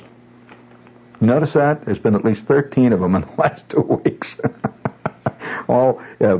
Notice 1.21 1.53
that? 1.53 1.85
There's 1.85 1.99
been 1.99 2.15
at 2.15 2.25
least 2.25 2.45
13 2.45 2.93
of 2.93 2.99
them 2.99 3.15
in 3.15 3.21
the 3.35 3.41
last 3.41 3.63
two 3.69 4.01
weeks. 4.03 4.27
All 5.67 6.01
uh, 6.21 6.37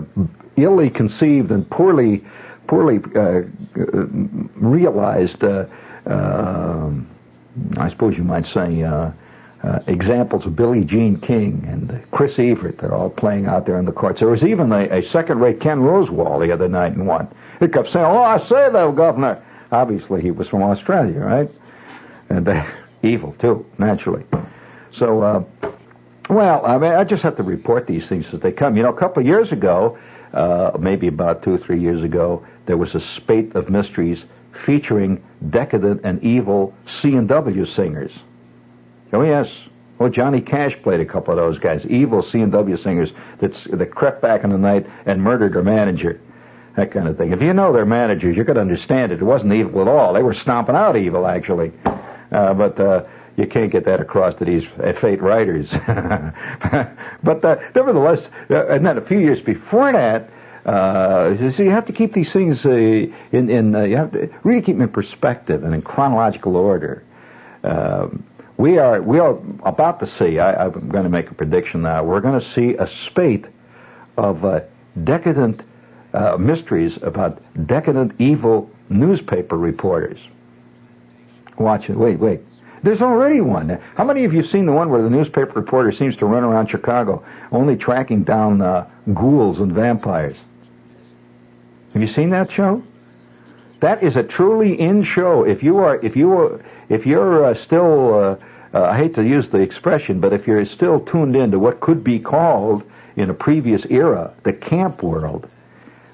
illy 0.57 0.89
conceived 0.89 1.51
and 1.51 1.69
poorly, 1.69 2.23
poorly 2.67 2.99
uh, 3.15 3.41
realized, 4.55 5.43
uh, 5.43 5.65
um, 6.05 7.09
I 7.77 7.89
suppose 7.89 8.17
you 8.17 8.23
might 8.23 8.45
say, 8.45 8.83
uh, 8.83 9.11
uh, 9.63 9.79
examples 9.87 10.45
of 10.45 10.55
Billie 10.55 10.83
Jean 10.83 11.19
King 11.19 11.65
and 11.67 12.03
Chris 12.11 12.37
Evert. 12.37 12.77
They're 12.79 12.93
all 12.93 13.09
playing 13.09 13.47
out 13.47 13.65
there 13.65 13.79
in 13.79 13.85
the 13.85 13.91
courts. 13.91 14.19
There 14.19 14.29
was 14.29 14.43
even 14.43 14.71
a, 14.71 14.99
a 14.99 15.09
second-rate 15.09 15.59
Ken 15.59 15.79
Rosewall 15.79 16.45
the 16.45 16.53
other 16.53 16.67
night 16.67 16.93
in 16.93 17.07
one. 17.07 17.27
He 17.59 17.67
kept 17.67 17.91
saying, 17.91 18.05
"Oh, 18.05 18.21
I 18.21 18.37
say 18.47 18.69
though, 18.71 18.91
Governor." 18.91 19.43
Obviously, 19.71 20.21
he 20.21 20.29
was 20.29 20.47
from 20.47 20.61
Australia, 20.61 21.19
right? 21.19 21.49
And 22.29 22.47
uh, 22.47 22.65
evil 23.03 23.35
too, 23.39 23.65
naturally. 23.77 24.23
So, 24.97 25.21
uh, 25.21 25.43
well, 26.29 26.65
I 26.65 26.77
mean, 26.77 26.91
I 26.91 27.03
just 27.03 27.23
have 27.23 27.37
to 27.37 27.43
report 27.43 27.87
these 27.87 28.07
things 28.07 28.25
as 28.33 28.39
they 28.41 28.51
come. 28.51 28.75
You 28.75 28.83
know, 28.83 28.89
a 28.89 28.99
couple 28.99 29.21
of 29.21 29.27
years 29.27 29.51
ago, 29.51 29.97
uh, 30.33 30.71
maybe 30.79 31.07
about 31.07 31.43
two 31.43 31.53
or 31.53 31.57
three 31.57 31.79
years 31.79 32.03
ago, 32.03 32.45
there 32.65 32.77
was 32.77 32.95
a 32.95 33.01
spate 33.15 33.55
of 33.55 33.69
mysteries 33.69 34.23
featuring 34.65 35.23
decadent 35.49 36.01
and 36.03 36.23
evil 36.23 36.73
C&W 37.01 37.65
singers. 37.65 38.11
Oh 39.13 39.21
yes, 39.21 39.47
well 39.99 40.09
Johnny 40.09 40.41
Cash 40.41 40.75
played 40.83 40.99
a 40.99 41.05
couple 41.05 41.31
of 41.31 41.37
those 41.37 41.59
guys, 41.59 41.85
evil 41.87 42.23
C&W 42.23 42.77
singers 42.77 43.11
that 43.39 43.53
that 43.71 43.91
crept 43.91 44.21
back 44.21 44.43
in 44.43 44.49
the 44.49 44.57
night 44.57 44.85
and 45.05 45.21
murdered 45.21 45.53
their 45.53 45.63
manager, 45.63 46.19
that 46.75 46.91
kind 46.91 47.07
of 47.07 47.17
thing. 47.17 47.31
If 47.31 47.41
you 47.41 47.53
know 47.53 47.71
their 47.71 47.85
managers, 47.85 48.35
you 48.35 48.43
could 48.43 48.57
understand 48.57 49.11
it. 49.11 49.21
It 49.21 49.25
wasn't 49.25 49.53
evil 49.53 49.81
at 49.81 49.87
all. 49.87 50.13
They 50.13 50.23
were 50.23 50.33
stomping 50.33 50.75
out 50.75 50.97
evil 50.97 51.27
actually, 51.27 51.71
uh, 52.35 52.53
but. 52.53 52.79
Uh, 52.79 53.03
you 53.37 53.45
can't 53.45 53.69
get 53.69 53.83
that 53.83 53.99
across 53.99 54.33
to 54.35 54.45
these 54.45 54.63
fate 55.01 55.21
writers. 55.21 55.67
but 57.21 57.43
uh, 57.43 57.57
nevertheless, 57.75 58.29
uh, 58.49 58.67
and 58.67 58.85
then 58.85 58.97
a 58.97 59.05
few 59.05 59.19
years 59.19 59.41
before 59.41 59.91
that, 59.91 60.29
uh, 60.65 61.35
so 61.55 61.61
you 61.61 61.69
have 61.69 61.85
to 61.85 61.93
keep 61.93 62.13
these 62.13 62.31
things 62.33 62.65
uh, 62.65 62.71
in, 62.71 63.49
in 63.49 63.75
uh, 63.75 63.83
you 63.83 63.95
have 63.95 64.11
to 64.11 64.29
really 64.43 64.61
keep 64.61 64.75
them 64.75 64.81
in 64.81 64.89
perspective 64.89 65.63
and 65.63 65.75
in 65.75 65.81
chronological 65.81 66.55
order. 66.55 67.03
Um, 67.63 68.25
we 68.57 68.79
are 68.79 69.01
we 69.01 69.19
are 69.19 69.37
about 69.63 69.99
to 69.99 70.07
see. 70.17 70.39
I, 70.39 70.65
am 70.65 70.89
going 70.89 71.03
to 71.03 71.09
make 71.09 71.29
a 71.29 71.35
prediction 71.35 71.83
now. 71.83 72.03
We're 72.03 72.21
going 72.21 72.39
to 72.39 72.53
see 72.53 72.75
a 72.77 72.89
spate 73.05 73.45
of 74.17 74.43
uh, 74.43 74.61
decadent 75.03 75.61
uh, 76.15 76.37
mysteries 76.37 76.97
about 77.03 77.41
decadent, 77.67 78.13
evil 78.19 78.71
newspaper 78.89 79.57
reporters. 79.57 80.19
Watch 81.57 81.89
it. 81.89 81.97
Wait, 81.97 82.19
wait. 82.19 82.41
There's 82.83 83.01
already 83.01 83.41
one. 83.41 83.81
How 83.95 84.03
many 84.03 84.25
of 84.25 84.33
you 84.33 84.43
have 84.43 84.51
seen 84.51 84.65
the 84.65 84.71
one 84.71 84.89
where 84.89 85.01
the 85.01 85.09
newspaper 85.09 85.53
reporter 85.55 85.91
seems 85.91 86.15
to 86.17 86.25
run 86.25 86.43
around 86.43 86.69
Chicago 86.69 87.25
only 87.51 87.75
tracking 87.75 88.23
down 88.23 88.61
uh, 88.61 88.87
ghouls 89.13 89.57
and 89.59 89.71
vampires? 89.71 90.37
Have 91.93 92.01
you 92.01 92.13
seen 92.13 92.29
that 92.29 92.51
show? 92.51 92.83
That 93.81 94.03
is 94.03 94.15
a 94.15 94.23
truly 94.23 94.79
in 94.79 95.03
show. 95.03 95.43
If 95.43 95.63
you 95.63 95.77
are, 95.77 95.95
if 96.05 96.15
you 96.15 96.31
are, 96.33 96.63
if 96.89 97.05
you're 97.05 97.45
uh, 97.45 97.63
still, 97.63 98.13
uh, 98.13 98.77
uh, 98.77 98.83
I 98.83 98.97
hate 98.97 99.15
to 99.15 99.23
use 99.23 99.49
the 99.49 99.59
expression, 99.59 100.19
but 100.19 100.33
if 100.33 100.45
you're 100.45 100.65
still 100.65 100.99
tuned 100.99 101.35
in 101.35 101.51
to 101.51 101.59
what 101.59 101.81
could 101.81 102.03
be 102.03 102.19
called 102.19 102.83
in 103.15 103.29
a 103.29 103.33
previous 103.33 103.83
era 103.89 104.33
the 104.43 104.53
camp 104.53 105.01
world, 105.01 105.49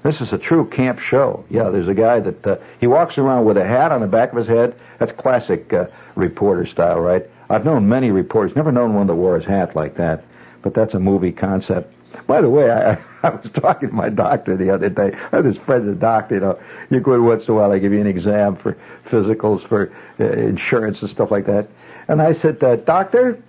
this 0.02 0.20
is 0.20 0.32
a 0.32 0.38
true 0.38 0.68
camp 0.68 0.98
show. 0.98 1.44
Yeah, 1.48 1.70
there's 1.70 1.88
a 1.88 1.94
guy 1.94 2.20
that 2.20 2.46
uh, 2.46 2.56
he 2.80 2.86
walks 2.86 3.18
around 3.18 3.44
with 3.44 3.56
a 3.56 3.64
hat 3.64 3.92
on 3.92 4.00
the 4.00 4.08
back 4.08 4.32
of 4.32 4.38
his 4.38 4.48
head. 4.48 4.74
That's 4.98 5.12
classic 5.12 5.72
uh, 5.72 5.86
reporter 6.16 6.66
style, 6.66 6.98
right? 6.98 7.24
I've 7.48 7.64
known 7.64 7.88
many 7.88 8.10
reporters, 8.10 8.56
never 8.56 8.72
known 8.72 8.94
one 8.94 9.06
that 9.06 9.14
wore 9.14 9.38
his 9.38 9.46
hat 9.46 9.76
like 9.76 9.96
that. 9.98 10.24
But 10.62 10.74
that's 10.74 10.94
a 10.94 10.98
movie 10.98 11.32
concept. 11.32 11.92
By 12.26 12.40
the 12.40 12.50
way, 12.50 12.70
I, 12.70 12.98
I 13.22 13.30
was 13.30 13.50
talking 13.54 13.90
to 13.90 13.94
my 13.94 14.08
doctor 14.08 14.56
the 14.56 14.70
other 14.70 14.88
day. 14.88 15.12
I 15.14 15.36
have 15.36 15.44
this 15.44 15.56
friend, 15.58 15.88
the 15.88 15.94
doctor. 15.94 16.34
You 16.34 16.40
know, 16.40 16.60
you 16.90 17.00
go 17.00 17.14
in 17.14 17.24
once 17.24 17.44
in 17.44 17.50
a 17.50 17.54
while, 17.54 17.70
they 17.70 17.78
give 17.78 17.92
you 17.92 18.00
an 18.00 18.06
exam 18.06 18.56
for 18.56 18.76
physicals, 19.08 19.66
for 19.68 19.92
uh, 20.18 20.24
insurance 20.32 21.00
and 21.00 21.10
stuff 21.10 21.30
like 21.30 21.46
that. 21.46 21.68
And 22.08 22.20
I 22.20 22.34
said, 22.34 22.62
uh, 22.62 22.76
"Doctor," 22.76 23.40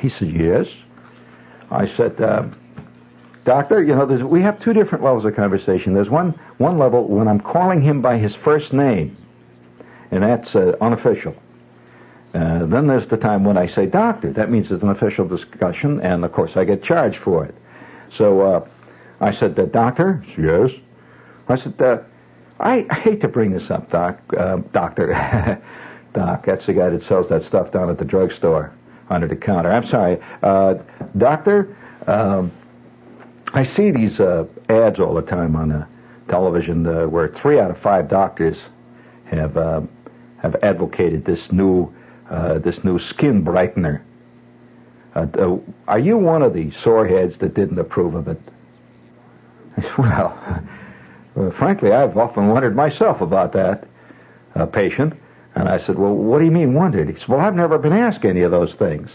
he 0.00 0.10
said, 0.10 0.28
"Yes." 0.28 0.66
I 1.70 1.88
said. 1.96 2.20
Uh, 2.20 2.48
Doctor, 3.46 3.80
you 3.80 3.94
know, 3.94 4.04
we 4.26 4.42
have 4.42 4.60
two 4.60 4.72
different 4.72 5.04
levels 5.04 5.24
of 5.24 5.36
conversation. 5.36 5.94
There's 5.94 6.10
one, 6.10 6.38
one 6.58 6.78
level 6.78 7.06
when 7.06 7.28
I'm 7.28 7.38
calling 7.38 7.80
him 7.80 8.02
by 8.02 8.18
his 8.18 8.34
first 8.44 8.72
name, 8.72 9.16
and 10.10 10.24
that's 10.24 10.52
uh, 10.56 10.76
unofficial. 10.80 11.32
Uh, 12.34 12.66
then 12.66 12.88
there's 12.88 13.08
the 13.08 13.16
time 13.16 13.44
when 13.44 13.56
I 13.56 13.68
say 13.68 13.86
doctor. 13.86 14.32
That 14.32 14.50
means 14.50 14.72
it's 14.72 14.82
an 14.82 14.90
official 14.90 15.28
discussion, 15.28 16.00
and 16.00 16.24
of 16.24 16.32
course 16.32 16.50
I 16.56 16.64
get 16.64 16.82
charged 16.82 17.18
for 17.22 17.44
it. 17.46 17.54
So 18.18 18.40
uh, 18.40 18.68
I 19.20 19.32
said, 19.32 19.56
uh, 19.58 19.66
Doctor? 19.66 20.24
Yes. 20.36 20.70
I 21.48 21.56
said, 21.56 21.80
uh, 21.80 21.98
I, 22.58 22.84
I, 22.90 22.94
hate 22.98 23.20
to 23.20 23.28
bring 23.28 23.52
this 23.52 23.70
up, 23.70 23.90
Doc. 23.92 24.20
Uh, 24.36 24.56
doctor. 24.72 25.12
Doc, 26.14 26.44
that's 26.46 26.66
the 26.66 26.72
guy 26.72 26.90
that 26.90 27.02
sells 27.04 27.28
that 27.28 27.44
stuff 27.44 27.70
down 27.70 27.90
at 27.90 27.98
the 27.98 28.04
drugstore 28.04 28.72
under 29.08 29.28
the 29.28 29.36
counter. 29.36 29.70
I'm 29.70 29.86
sorry. 29.86 30.18
Uh, 30.42 30.74
doctor, 31.16 31.76
um, 32.08 32.50
I 33.52 33.64
see 33.64 33.90
these 33.90 34.20
uh, 34.20 34.44
ads 34.68 34.98
all 34.98 35.14
the 35.14 35.22
time 35.22 35.56
on 35.56 35.72
uh, 35.72 35.86
television 36.28 36.86
uh, 36.86 37.06
where 37.06 37.28
three 37.40 37.58
out 37.58 37.70
of 37.70 37.78
five 37.78 38.08
doctors 38.08 38.56
have 39.30 39.56
uh, 39.56 39.80
have 40.38 40.56
advocated 40.62 41.24
this 41.24 41.40
new 41.50 41.92
uh, 42.30 42.58
this 42.58 42.82
new 42.84 42.98
skin 42.98 43.44
brightener. 43.44 44.02
uh, 45.14 45.26
uh, 45.38 45.56
are 45.86 45.98
you 45.98 46.16
one 46.18 46.42
of 46.42 46.54
the 46.54 46.70
soreheads 46.82 47.38
that 47.38 47.54
didn't 47.54 47.78
approve 47.78 48.14
of 48.14 48.28
it? 48.28 48.40
Well, 49.98 50.62
well, 51.34 51.52
frankly, 51.58 51.92
I've 51.92 52.16
often 52.16 52.48
wondered 52.48 52.74
myself 52.74 53.20
about 53.20 53.52
that, 53.52 53.86
uh, 54.54 54.66
patient. 54.66 55.12
And 55.54 55.68
I 55.68 55.78
said, 55.78 55.98
well, 55.98 56.14
what 56.14 56.38
do 56.38 56.44
you 56.46 56.50
mean 56.50 56.74
wondered? 56.74 57.08
He 57.08 57.18
said, 57.18 57.28
well, 57.28 57.40
I've 57.40 57.54
never 57.54 57.78
been 57.78 57.92
asked 57.92 58.24
any 58.24 58.42
of 58.42 58.50
those 58.50 58.74
things. 58.74 59.10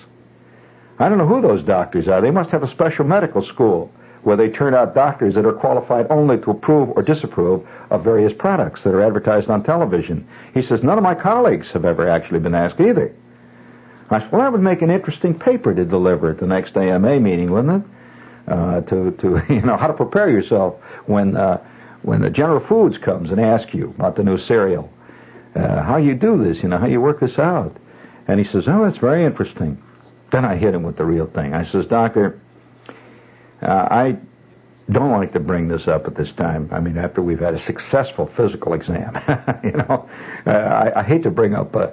I 1.00 1.10
don't 1.10 1.18
know 1.18 1.28
who 1.28 1.42
those 1.42 1.64
doctors 1.64 2.08
are. 2.08 2.22
They 2.22 2.32
must 2.32 2.52
have 2.52 2.64
a 2.64 2.70
special 2.70 3.06
medical 3.06 3.44
school 3.46 3.92
where 4.24 4.38
they 4.38 4.50
turn 4.50 4.74
out 4.74 4.94
doctors 4.94 5.36
that 5.36 5.46
are 5.46 5.54
qualified 5.54 6.08
only 6.10 6.38
to 6.40 6.52
approve 6.52 6.90
or 6.96 7.02
disapprove 7.02 7.66
of 7.90 8.04
various 8.04 8.34
products 8.38 8.84
that 8.84 8.94
are 8.94 9.02
advertised 9.02 9.50
on 9.50 9.64
television. 9.64 10.28
He 10.54 10.62
says, 10.62 10.84
none 10.84 10.98
of 10.98 11.04
my 11.04 11.16
colleagues 11.16 11.68
have 11.74 11.86
ever 11.86 12.08
actually 12.08 12.40
been 12.40 12.56
asked 12.56 12.80
either. 12.80 13.14
I 14.12 14.20
said, 14.20 14.32
well, 14.32 14.42
that 14.42 14.52
would 14.52 14.62
make 14.62 14.82
an 14.82 14.92
interesting 14.92 15.38
paper 15.38 15.74
to 15.74 15.86
deliver 15.86 16.32
at 16.32 16.40
the 16.40 16.46
next 16.46 16.76
AMA 16.76 17.20
meeting, 17.20 17.50
wouldn't 17.50 17.84
it? 17.84 17.92
Uh, 18.52 18.82
to, 18.82 19.12
to, 19.12 19.42
you 19.54 19.62
know, 19.62 19.78
how 19.78 19.88
to 19.88 19.94
prepare 19.94 20.30
yourself 20.30 20.76
when, 21.06 21.38
uh, 21.38 21.64
when 22.02 22.22
the 22.22 22.30
General 22.30 22.66
Foods 22.68 22.98
comes 22.98 23.32
and 23.32 23.40
asks 23.40 23.74
you 23.74 23.94
about 23.98 24.18
the 24.18 24.24
new 24.24 24.38
cereal. 24.38 24.92
Uh, 25.56 25.82
how 25.84 25.98
you 25.98 26.14
do 26.14 26.44
this, 26.44 26.62
you 26.62 26.70
know, 26.70 26.78
how 26.78 26.88
you 26.88 27.00
work 27.00 27.20
this 27.20 27.38
out. 27.38 27.76
And 28.28 28.40
he 28.40 28.52
says, 28.52 28.66
oh, 28.68 28.86
that's 28.86 28.98
very 28.98 29.26
interesting. 29.26 29.82
Then 30.32 30.46
I 30.46 30.56
hit 30.56 30.74
him 30.74 30.84
with 30.84 30.98
the 30.98 31.06
real 31.06 31.28
thing. 31.28 31.54
I 31.54 31.70
says, 31.72 31.86
Doctor, 31.88 32.41
uh, 33.62 33.88
I 33.92 34.18
don't 34.92 35.12
like 35.12 35.34
to 35.34 35.40
bring 35.40 35.68
this 35.68 35.88
up 35.88 36.06
at 36.06 36.16
this 36.16 36.32
time. 36.34 36.70
I 36.72 36.80
mean, 36.80 36.98
after 36.98 37.22
we've 37.22 37.40
had 37.40 37.54
a 37.54 37.62
successful 37.62 38.30
physical 38.36 38.74
exam, 38.74 39.16
you 39.64 39.72
know, 39.72 40.10
uh, 40.46 40.50
I, 40.50 41.00
I, 41.00 41.04
hate 41.04 41.24
to 41.24 41.32
bring 41.32 41.54
up 41.54 41.76
uh, 41.76 41.88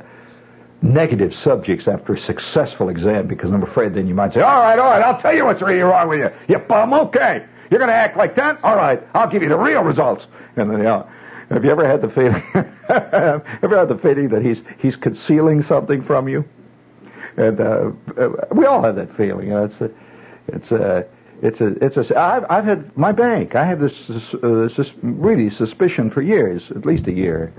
negative 0.83 1.35
subjects 1.35 1.87
after 1.87 2.15
a 2.15 2.21
successful 2.21 2.89
exam 2.89 3.27
because 3.29 3.53
I'm 3.53 3.63
afraid 3.63 3.95
then 3.95 4.09
you 4.09 4.15
might 4.15 4.33
say, 4.33 4.41
"All 4.41 4.63
right, 4.63 4.79
all 4.79 4.87
right, 4.87 5.03
I'll 5.03 5.21
tell 5.21 5.35
you 5.35 5.45
what's 5.45 5.63
really 5.63 5.81
wrong 5.81 6.09
with 6.09 6.21
you, 6.21 6.31
you 6.49 6.59
bum." 6.59 6.93
Okay, 6.93 7.45
you're 7.71 7.79
going 7.79 7.91
to 7.91 7.95
act 7.95 8.17
like 8.17 8.35
that. 8.37 8.59
All 8.65 8.77
right, 8.77 9.03
I'll 9.15 9.31
give 9.31 9.43
you 9.43 9.49
the 9.49 9.59
real 9.59 9.83
results. 9.83 10.27
And 10.57 10.71
then, 10.71 10.79
you 10.79 10.85
know, 10.85 11.09
have 11.51 11.65
you 11.65 11.71
ever 11.71 11.87
had 11.87 12.03
the 12.03 12.09
feeling? 12.09 12.43
ever 12.89 13.79
had 13.79 13.89
the 13.89 13.99
feeling 14.03 14.29
that 14.31 14.43
he's 14.43 14.61
he's 14.79 14.97
concealing 14.97 15.63
something 15.63 16.03
from 16.05 16.29
you? 16.29 16.45
And 17.37 17.61
uh, 17.61 17.91
uh 18.17 18.29
we 18.53 18.67
all 18.67 18.83
have 18.83 18.97
that 18.97 19.17
feeling. 19.17 19.49
You 19.49 19.55
know, 19.55 19.65
it's 19.65 19.81
a, 19.81 19.91
it's 20.49 20.71
a 20.73 21.07
it's 21.43 21.61
a, 21.61 21.67
it's 21.85 21.97
a, 21.97 22.19
I've, 22.19 22.45
I've 22.51 22.65
had, 22.65 22.97
my 22.97 23.13
bank, 23.13 23.55
I 23.55 23.65
have 23.65 23.81
this, 23.81 23.93
uh, 24.11 24.69
sus, 24.69 24.91
really 25.03 25.51
suspicion 25.51 26.11
for 26.11 26.23
years, 26.23 26.63
at 26.71 26.85
least 26.85 27.07
a 27.07 27.13
year, 27.13 27.53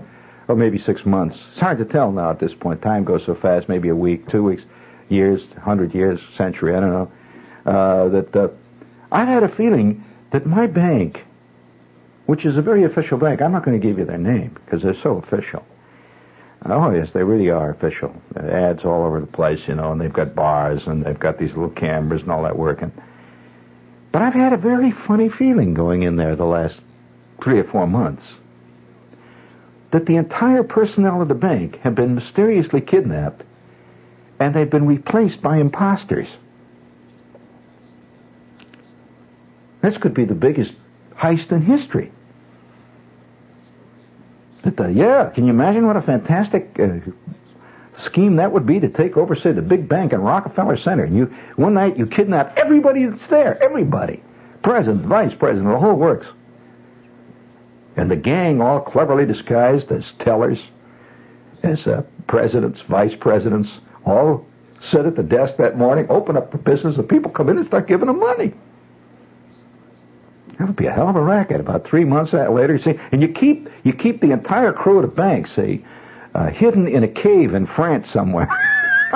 or 0.47 0.55
maybe 0.55 0.77
six 0.77 1.05
months. 1.05 1.37
It's 1.51 1.59
hard 1.59 1.77
to 1.77 1.85
tell 1.85 2.11
now 2.11 2.31
at 2.31 2.39
this 2.39 2.53
point. 2.53 2.81
Time 2.81 3.03
goes 3.03 3.25
so 3.25 3.35
fast, 3.35 3.69
maybe 3.69 3.89
a 3.89 3.95
week, 3.95 4.27
two 4.27 4.43
weeks, 4.43 4.63
years, 5.09 5.41
hundred 5.61 5.93
years, 5.93 6.19
century, 6.35 6.75
I 6.75 6.79
don't 6.79 6.91
know. 6.91 7.11
Uh, 7.65 8.09
that, 8.09 8.35
uh, 8.35 8.47
I've 9.11 9.27
had 9.27 9.43
a 9.43 9.55
feeling 9.55 10.03
that 10.31 10.45
my 10.45 10.67
bank, 10.67 11.23
which 12.25 12.45
is 12.45 12.57
a 12.57 12.61
very 12.61 12.83
official 12.83 13.17
bank, 13.17 13.41
I'm 13.41 13.51
not 13.51 13.63
going 13.63 13.79
to 13.79 13.87
give 13.87 13.97
you 13.97 14.05
their 14.05 14.17
name 14.17 14.57
because 14.65 14.83
they're 14.83 15.01
so 15.01 15.17
official. 15.17 15.65
Oh 16.65 16.91
yes, 16.91 17.09
they 17.13 17.23
really 17.23 17.49
are 17.49 17.71
official. 17.71 18.13
Ads 18.35 18.83
all 18.83 19.05
over 19.05 19.21
the 19.21 19.27
place, 19.27 19.61
you 19.67 19.75
know, 19.75 19.93
and 19.93 20.01
they've 20.01 20.11
got 20.11 20.35
bars 20.35 20.81
and 20.85 21.05
they've 21.05 21.17
got 21.17 21.39
these 21.39 21.51
little 21.51 21.69
cameras 21.69 22.21
and 22.21 22.31
all 22.31 22.43
that 22.43 22.57
working. 22.57 22.91
But 24.11 24.21
I've 24.21 24.33
had 24.33 24.53
a 24.53 24.57
very 24.57 24.91
funny 24.91 25.29
feeling 25.29 25.73
going 25.73 26.03
in 26.03 26.15
there 26.15 26.35
the 26.35 26.45
last 26.45 26.79
three 27.43 27.59
or 27.59 27.63
four 27.63 27.87
months 27.87 28.23
that 29.91 30.05
the 30.05 30.17
entire 30.17 30.63
personnel 30.63 31.21
of 31.21 31.27
the 31.27 31.35
bank 31.35 31.77
have 31.81 31.95
been 31.95 32.15
mysteriously 32.15 32.81
kidnapped 32.81 33.43
and 34.39 34.55
they've 34.55 34.69
been 34.69 34.87
replaced 34.87 35.41
by 35.41 35.57
imposters. 35.57 36.27
This 39.81 39.97
could 39.97 40.13
be 40.13 40.25
the 40.25 40.35
biggest 40.35 40.73
heist 41.17 41.51
in 41.51 41.61
history. 41.61 42.11
Uh, 44.65 44.87
yeah, 44.87 45.29
can 45.33 45.45
you 45.45 45.49
imagine 45.49 45.85
what 45.85 45.97
a 45.97 46.01
fantastic 46.01 46.77
uh, 46.79 46.99
scheme 48.05 48.37
that 48.37 48.51
would 48.51 48.65
be 48.65 48.79
to 48.79 48.89
take 48.89 49.17
over, 49.17 49.35
say, 49.35 49.51
the 49.51 49.61
big 49.61 49.87
bank 49.87 50.13
in 50.13 50.21
Rockefeller 50.21 50.77
Center. 50.77 51.03
And 51.03 51.15
you, 51.15 51.25
one 51.55 51.73
night 51.73 51.97
you 51.97 52.05
kidnap 52.05 52.57
everybody 52.57 53.05
that's 53.05 53.27
there, 53.29 53.61
everybody. 53.61 54.23
President, 54.63 55.05
vice 55.05 55.33
president, 55.37 55.69
the 55.69 55.79
whole 55.79 55.95
works. 55.95 56.27
And 57.95 58.09
the 58.09 58.15
gang 58.15 58.61
all 58.61 58.79
cleverly 58.79 59.25
disguised 59.25 59.91
as 59.91 60.05
tellers, 60.19 60.59
as 61.63 61.85
uh, 61.87 62.03
presidents, 62.27 62.79
vice 62.89 63.15
presidents, 63.19 63.69
all 64.05 64.45
sit 64.91 65.05
at 65.05 65.15
the 65.15 65.23
desk 65.23 65.57
that 65.57 65.77
morning, 65.77 66.07
open 66.09 66.37
up 66.37 66.51
the 66.51 66.57
business, 66.57 66.97
and 66.97 67.09
people 67.09 67.31
come 67.31 67.49
in 67.49 67.57
and 67.57 67.65
start 67.65 67.87
giving 67.87 68.07
them 68.07 68.19
money. 68.19 68.53
That 70.57 70.67
would 70.67 70.75
be 70.75 70.87
a 70.87 70.91
hell 70.91 71.09
of 71.09 71.15
a 71.15 71.21
racket. 71.21 71.59
About 71.61 71.87
three 71.87 72.03
months 72.03 72.33
later, 72.33 72.79
see, 72.79 72.99
and 73.11 73.21
you 73.21 73.29
keep 73.29 73.69
you 73.83 73.93
keep 73.93 74.19
the 74.21 74.31
entire 74.31 74.73
crew 74.73 74.97
of 74.97 75.03
the 75.03 75.15
bank, 75.15 75.47
see, 75.55 75.85
uh, 76.39 76.49
hidden 76.51 76.87
in 76.87 77.03
a 77.03 77.07
cave 77.07 77.53
in 77.53 77.67
France 77.67 78.09
somewhere. 78.11 78.47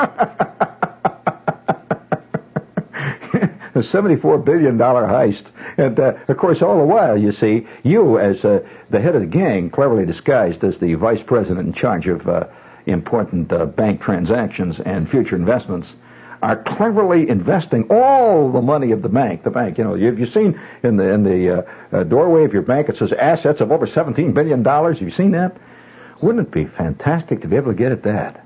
a 3.75 3.79
$74 3.79 4.43
billion 4.43 4.77
heist. 4.77 5.45
And, 5.77 5.99
uh, 5.99 6.13
of 6.27 6.37
course, 6.37 6.61
all 6.61 6.77
the 6.77 6.85
while, 6.85 7.17
you 7.17 7.31
see, 7.31 7.65
you, 7.83 8.19
as 8.19 8.43
uh, 8.43 8.59
the 8.89 8.99
head 8.99 9.15
of 9.15 9.21
the 9.21 9.27
gang, 9.27 9.69
cleverly 9.69 10.05
disguised 10.05 10.63
as 10.63 10.77
the 10.79 10.95
vice 10.95 11.23
president 11.25 11.67
in 11.67 11.73
charge 11.73 12.07
of 12.07 12.27
uh, 12.27 12.43
important 12.87 13.51
uh, 13.53 13.65
bank 13.65 14.01
transactions 14.01 14.79
and 14.85 15.09
future 15.09 15.37
investments, 15.37 15.87
are 16.41 16.61
cleverly 16.61 17.29
investing 17.29 17.87
all 17.89 18.51
the 18.51 18.61
money 18.61 18.91
of 18.91 19.01
the 19.01 19.07
bank. 19.07 19.43
The 19.43 19.49
bank, 19.49 19.77
you 19.77 19.85
know, 19.85 19.95
have 19.95 20.19
you 20.19 20.25
seen 20.25 20.59
in 20.83 20.97
the 20.97 21.09
in 21.09 21.23
the 21.23 21.65
uh, 21.93 22.03
doorway 22.03 22.43
of 22.43 22.51
your 22.51 22.63
bank 22.63 22.89
it 22.89 22.97
says 22.97 23.13
assets 23.13 23.61
of 23.61 23.71
over 23.71 23.87
seventeen 23.87 24.33
billion 24.33 24.61
dollars? 24.61 24.99
Have 24.99 25.07
you 25.07 25.13
seen 25.13 25.31
that? 25.31 25.55
Wouldn't 26.21 26.47
it 26.47 26.53
be 26.53 26.65
fantastic 26.65 27.41
to 27.41 27.47
be 27.47 27.55
able 27.55 27.71
to 27.71 27.77
get 27.77 27.91
at 27.91 28.03
that? 28.03 28.45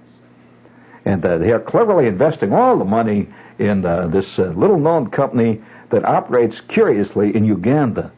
And 1.05 1.23
uh, 1.23 1.37
they 1.37 1.51
are 1.51 1.59
cleverly 1.59 2.07
investing 2.07 2.53
all 2.53 2.77
the 2.77 2.85
money 2.85 3.29
in 3.59 3.85
uh, 3.85 4.07
this 4.07 4.27
uh, 4.37 4.49
little 4.49 4.79
known 4.79 5.09
company 5.09 5.61
that 5.89 6.03
operates 6.05 6.59
curiously 6.67 7.35
in 7.35 7.45
Uganda. 7.45 8.11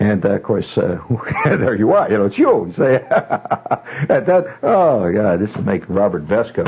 And 0.00 0.24
uh, 0.24 0.30
of 0.30 0.42
course, 0.42 0.66
uh, 0.76 0.98
there 1.44 1.76
you 1.76 1.92
are. 1.92 2.10
You 2.10 2.18
know, 2.18 2.26
it's 2.26 2.38
you. 2.38 2.72
Say, 2.76 2.94
at 3.10 4.26
that. 4.26 4.58
Oh 4.62 5.12
God, 5.12 5.40
this 5.40 5.54
will 5.54 5.64
make 5.64 5.88
Robert 5.88 6.26
Vesco 6.26 6.64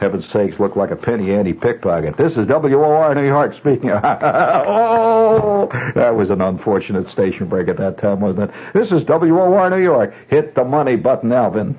heaven's 0.00 0.26
sakes, 0.32 0.58
look 0.58 0.74
like 0.76 0.90
a 0.90 0.96
penny 0.96 1.32
ante 1.32 1.52
pickpocket. 1.52 2.16
This 2.16 2.32
is 2.32 2.46
WOR 2.48 3.14
New 3.14 3.26
York 3.26 3.54
speaking. 3.58 3.90
oh, 4.04 5.68
that 5.94 6.16
was 6.16 6.30
an 6.30 6.40
unfortunate 6.40 7.08
station 7.10 7.46
break 7.48 7.68
at 7.68 7.76
that 7.76 7.98
time, 7.98 8.20
wasn't 8.20 8.50
it? 8.50 8.56
This 8.74 8.90
is 8.90 9.04
WOR 9.06 9.70
New 9.70 9.82
York. 9.82 10.14
Hit 10.28 10.54
the 10.54 10.64
money 10.64 10.96
button, 10.96 11.30
Alvin. 11.32 11.78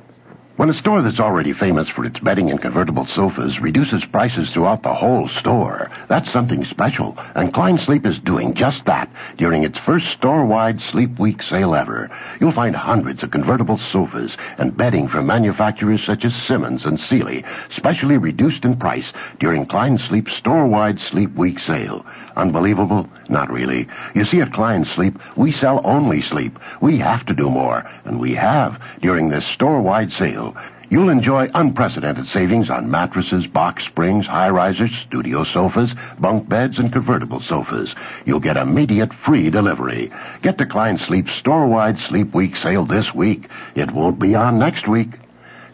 When 0.62 0.70
a 0.70 0.76
store 0.76 1.02
that's 1.02 1.20
already 1.20 1.54
famous 1.54 1.90
for 1.90 2.06
its 2.06 2.20
bedding 2.20 2.52
and 2.52 2.62
convertible 2.62 3.08
sofas 3.08 3.60
reduces 3.60 4.06
prices 4.06 4.52
throughout 4.52 4.84
the 4.84 4.94
whole 4.94 5.28
store, 5.28 5.90
that's 6.08 6.32
something 6.32 6.66
special. 6.66 7.18
And 7.34 7.52
Klein 7.52 7.80
Sleep 7.80 8.06
is 8.06 8.20
doing 8.20 8.54
just 8.54 8.86
that 8.86 9.10
during 9.40 9.64
its 9.64 9.80
first 9.80 10.10
store-wide 10.10 10.80
Sleep 10.80 11.18
Week 11.18 11.42
sale 11.42 11.74
ever. 11.74 12.12
You'll 12.40 12.52
find 12.52 12.76
hundreds 12.76 13.24
of 13.24 13.32
convertible 13.32 13.80
sofas 13.80 14.38
and 14.60 14.78
bedding 14.78 15.08
from 15.08 15.26
manufacturers 15.26 16.04
such 16.04 16.26
as 16.26 16.36
Simmons 16.36 16.86
and 16.86 17.00
Sealy, 17.00 17.44
specially 17.72 18.20
reduced 18.20 18.64
in 18.64 18.78
price 18.78 19.12
during 19.40 19.66
Klein 19.66 19.98
Sleep's 19.98 20.36
store-wide 20.36 21.00
Sleep 21.00 21.34
Week 21.34 21.58
sale. 21.58 22.06
Unbelievable? 22.42 23.08
Not 23.30 23.52
really. 23.52 23.88
You 24.16 24.26
see, 24.26 24.42
at 24.42 24.52
Klein 24.52 24.84
Sleep, 24.84 25.20
we 25.36 25.52
sell 25.52 25.80
only 25.84 26.22
sleep. 26.22 26.58
We 26.82 26.98
have 26.98 27.24
to 27.28 27.36
do 27.36 27.52
more, 27.52 27.88
and 28.04 28.20
we 28.20 28.34
have 28.34 28.82
during 29.00 29.30
this 29.30 29.46
store-wide 29.46 30.12
sale. 30.12 30.56
You'll 30.90 31.10
enjoy 31.10 31.52
unprecedented 31.54 32.26
savings 32.26 32.72
on 32.72 32.90
mattresses, 32.90 33.46
box 33.46 33.86
springs, 33.86 34.26
high 34.26 34.50
risers, 34.50 34.92
studio 34.92 35.44
sofas, 35.44 35.94
bunk 36.20 36.50
beds, 36.50 36.80
and 36.80 36.92
convertible 36.92 37.42
sofas. 37.42 37.94
You'll 38.26 38.40
get 38.40 38.58
immediate 38.58 39.14
free 39.14 39.52
delivery. 39.52 40.12
Get 40.42 40.58
to 40.58 40.66
Klein 40.66 40.98
Sleep's 40.98 41.36
store-wide 41.36 42.00
Sleep 42.00 42.34
Week 42.34 42.58
sale 42.58 42.88
this 42.88 43.14
week. 43.14 43.48
It 43.76 43.92
won't 43.92 44.20
be 44.20 44.34
on 44.34 44.58
next 44.58 44.88
week. 44.88 45.10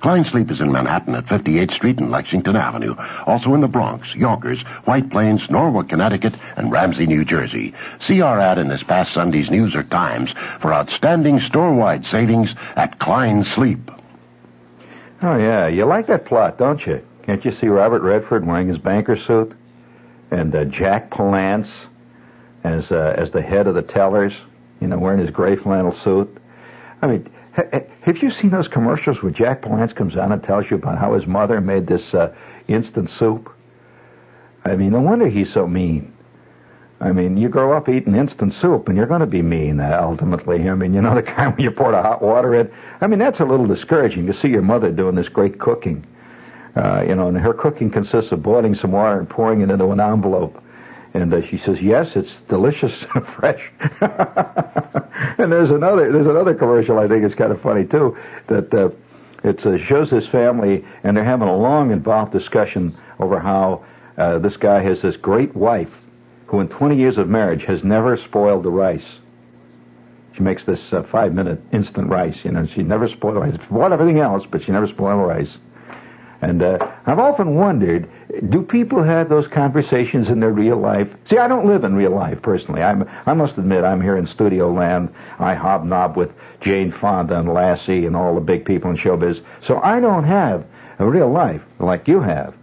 Klein 0.01 0.25
Sleep 0.25 0.51
is 0.51 0.61
in 0.61 0.71
Manhattan 0.71 1.15
at 1.15 1.25
58th 1.25 1.73
Street 1.75 1.97
and 1.97 2.11
Lexington 2.11 2.55
Avenue. 2.55 2.95
Also 3.25 3.53
in 3.53 3.61
the 3.61 3.67
Bronx, 3.67 4.13
Yonkers, 4.13 4.61
White 4.85 5.09
Plains, 5.09 5.49
Norwalk, 5.49 5.89
Connecticut, 5.89 6.35
and 6.55 6.71
Ramsey, 6.71 7.07
New 7.07 7.25
Jersey. 7.25 7.73
See 7.99 8.21
our 8.21 8.39
ad 8.39 8.57
in 8.57 8.67
this 8.67 8.83
past 8.83 9.13
Sunday's 9.13 9.49
News 9.49 9.75
or 9.75 9.83
Times 9.83 10.33
for 10.61 10.73
outstanding 10.73 11.39
store-wide 11.39 12.05
savings 12.05 12.53
at 12.75 12.99
Klein 12.99 13.43
Sleep. 13.43 13.91
Oh, 15.21 15.37
yeah. 15.37 15.67
You 15.67 15.85
like 15.85 16.07
that 16.07 16.25
plot, 16.25 16.57
don't 16.57 16.85
you? 16.85 17.01
Can't 17.23 17.43
you 17.43 17.51
see 17.59 17.67
Robert 17.67 18.01
Redford 18.01 18.45
wearing 18.45 18.67
his 18.69 18.77
banker 18.77 19.17
suit? 19.17 19.53
And 20.29 20.53
uh, 20.55 20.65
Jack 20.65 21.09
Palance 21.09 21.69
as, 22.63 22.91
uh, 22.91 23.15
as 23.17 23.31
the 23.31 23.41
head 23.41 23.67
of 23.67 23.75
the 23.75 23.81
tellers, 23.81 24.33
you 24.79 24.87
know, 24.87 24.97
wearing 24.97 25.19
his 25.19 25.31
gray 25.31 25.55
flannel 25.55 25.97
suit. 26.03 26.37
I 27.01 27.07
mean, 27.07 27.29
have 28.07 28.23
you 28.23 28.31
seen 28.31 28.51
those 28.51 28.69
commercials 28.69 29.21
where 29.21 29.33
Jack 29.33 29.61
Palance 29.61 29.93
comes 29.93 30.15
on 30.15 30.31
and 30.31 30.41
tells 30.41 30.71
you 30.71 30.77
about 30.77 30.97
how 30.97 31.13
his 31.13 31.27
mother 31.27 31.59
made 31.59 31.87
this 31.87 32.13
uh, 32.13 32.33
instant 32.69 33.09
soup? 33.09 33.51
I 34.63 34.77
mean, 34.77 34.91
no 34.91 35.01
wonder 35.01 35.27
he's 35.27 35.53
so 35.53 35.67
mean. 35.67 36.13
I 37.01 37.11
mean, 37.11 37.35
you 37.35 37.49
grow 37.49 37.75
up 37.75 37.89
eating 37.89 38.15
instant 38.15 38.53
soup, 38.53 38.87
and 38.87 38.95
you're 38.95 39.07
going 39.07 39.19
to 39.19 39.27
be 39.27 39.41
mean 39.41 39.81
uh, 39.81 39.99
ultimately. 40.01 40.69
I 40.69 40.73
mean, 40.73 40.93
you 40.93 41.01
know 41.01 41.15
the 41.21 41.21
kind 41.21 41.53
when 41.53 41.61
you 41.61 41.69
pour 41.69 41.91
the 41.91 42.01
hot 42.01 42.21
water 42.21 42.55
in. 42.55 42.71
I 43.01 43.07
mean, 43.07 43.19
that's 43.19 43.41
a 43.41 43.45
little 43.45 43.67
discouraging 43.67 44.25
to 44.27 44.33
see 44.33 44.47
your 44.47 44.61
mother 44.61 44.89
doing 44.89 45.15
this 45.15 45.27
great 45.27 45.59
cooking. 45.59 46.07
Uh, 46.77 47.01
you 47.01 47.13
know, 47.13 47.27
and 47.27 47.37
her 47.37 47.53
cooking 47.53 47.91
consists 47.91 48.31
of 48.31 48.41
boiling 48.41 48.73
some 48.73 48.93
water 48.93 49.19
and 49.19 49.29
pouring 49.29 49.59
it 49.59 49.69
into 49.69 49.87
an 49.91 49.99
envelope. 49.99 50.63
And 51.13 51.33
uh, 51.33 51.41
she 51.49 51.57
says, 51.57 51.77
"Yes, 51.81 52.09
it's 52.15 52.33
delicious 52.49 52.93
and 53.15 53.25
fresh." 53.39 53.61
and 55.37 55.51
there's 55.51 55.69
another 55.69 56.11
there's 56.11 56.27
another 56.27 56.53
commercial 56.53 56.99
I 56.99 57.07
think 57.07 57.23
is 57.23 57.33
kind 57.35 57.51
of 57.51 57.61
funny 57.61 57.85
too 57.85 58.17
that 58.47 58.73
uh, 58.73 58.89
it 59.43 59.65
uh, 59.65 59.77
shows 59.85 60.09
this 60.09 60.27
family 60.27 60.85
and 61.03 61.15
they're 61.15 61.23
having 61.23 61.47
a 61.47 61.55
long 61.55 61.91
involved 61.91 62.33
discussion 62.33 62.97
over 63.19 63.39
how 63.39 63.85
uh, 64.17 64.39
this 64.39 64.57
guy 64.57 64.81
has 64.81 65.01
this 65.01 65.15
great 65.15 65.55
wife 65.55 65.91
who, 66.47 66.59
in 66.59 66.67
20 66.67 66.97
years 66.97 67.17
of 67.17 67.27
marriage, 67.27 67.63
has 67.65 67.83
never 67.83 68.17
spoiled 68.17 68.63
the 68.63 68.69
rice. 68.69 69.05
She 70.35 70.43
makes 70.43 70.65
this 70.65 70.79
uh, 70.91 71.03
five 71.11 71.33
minute 71.33 71.59
instant 71.73 72.09
rice, 72.09 72.37
you 72.43 72.51
know. 72.51 72.65
She 72.73 72.83
never 72.83 73.07
spoiled 73.07 73.37
rice. 73.37 73.57
Bought 73.69 73.91
everything 73.91 74.19
else, 74.19 74.43
but 74.49 74.63
she 74.63 74.71
never 74.71 74.87
spoiled 74.87 75.27
rice. 75.27 75.57
And 76.41 76.61
uh, 76.61 76.77
I've 77.05 77.17
often 77.17 77.55
wondered, 77.55 78.09
do 78.49 78.61
people 78.61 79.03
have 79.03 79.27
those 79.27 79.47
conversations 79.47 80.27
in 80.27 80.39
their 80.39 80.51
real 80.51 80.77
life? 80.77 81.07
See, 81.29 81.37
I 81.37 81.47
don't 81.47 81.65
live 81.65 81.83
in 81.83 81.95
real 81.95 82.13
life 82.13 82.41
personally. 82.43 82.83
I'm, 82.83 83.09
I 83.25 83.33
must 83.33 83.57
admit, 83.57 83.83
I'm 83.83 84.01
here 84.01 84.17
in 84.17 84.27
studio 84.27 84.71
land. 84.71 85.13
I 85.39 85.55
hobnob 85.55 86.15
with 86.15 86.29
Jane 86.61 86.91
Fonda 87.01 87.39
and 87.39 87.51
Lassie 87.51 88.05
and 88.05 88.15
all 88.15 88.35
the 88.35 88.41
big 88.41 88.65
people 88.65 88.91
in 88.91 88.97
showbiz. 88.97 89.43
So 89.65 89.79
I 89.81 89.99
don't 89.99 90.25
have 90.25 90.63
a 90.99 91.09
real 91.09 91.31
life 91.31 91.61
like 91.79 92.07
you 92.07 92.21
have. 92.21 92.53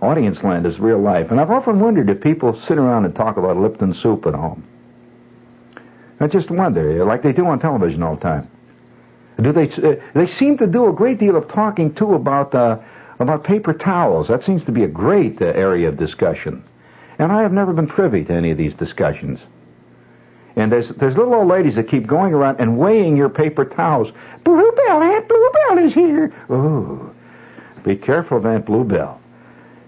Audience 0.00 0.42
land 0.42 0.66
is 0.66 0.80
real 0.80 1.00
life. 1.00 1.30
And 1.30 1.40
I've 1.40 1.50
often 1.50 1.78
wondered 1.78 2.10
if 2.10 2.20
people 2.20 2.60
sit 2.66 2.76
around 2.76 3.04
and 3.04 3.14
talk 3.14 3.36
about 3.36 3.56
Lipton 3.56 3.94
soup 3.94 4.26
at 4.26 4.34
home. 4.34 4.66
I 6.18 6.26
just 6.26 6.50
wonder, 6.50 7.04
like 7.04 7.22
they 7.22 7.32
do 7.32 7.46
on 7.46 7.60
television 7.60 8.02
all 8.02 8.16
the 8.16 8.20
time. 8.20 8.50
Do 9.40 9.52
they? 9.52 9.68
Uh, 9.70 9.96
they 10.14 10.26
seem 10.26 10.58
to 10.58 10.66
do 10.66 10.88
a 10.88 10.92
great 10.92 11.18
deal 11.18 11.36
of 11.36 11.48
talking 11.48 11.94
too 11.94 12.14
about 12.14 12.54
uh, 12.54 12.78
about 13.18 13.44
paper 13.44 13.72
towels. 13.72 14.28
That 14.28 14.44
seems 14.44 14.64
to 14.64 14.72
be 14.72 14.84
a 14.84 14.88
great 14.88 15.40
uh, 15.40 15.46
area 15.46 15.88
of 15.88 15.96
discussion. 15.96 16.64
And 17.18 17.30
I 17.30 17.42
have 17.42 17.52
never 17.52 17.72
been 17.72 17.86
privy 17.86 18.24
to 18.24 18.32
any 18.32 18.50
of 18.50 18.58
these 18.58 18.74
discussions. 18.74 19.38
And 20.56 20.70
there's 20.70 20.90
there's 20.98 21.16
little 21.16 21.34
old 21.34 21.48
ladies 21.48 21.76
that 21.76 21.88
keep 21.88 22.06
going 22.06 22.34
around 22.34 22.60
and 22.60 22.78
weighing 22.78 23.16
your 23.16 23.28
paper 23.28 23.64
towels. 23.64 24.08
Bluebell, 24.44 25.02
Aunt 25.02 25.28
Bluebell 25.28 25.86
is 25.86 25.94
here. 25.94 26.34
Oh, 26.50 27.10
be 27.84 27.96
careful 27.96 28.38
of 28.38 28.46
Aunt 28.46 28.66
Bluebell. 28.66 29.18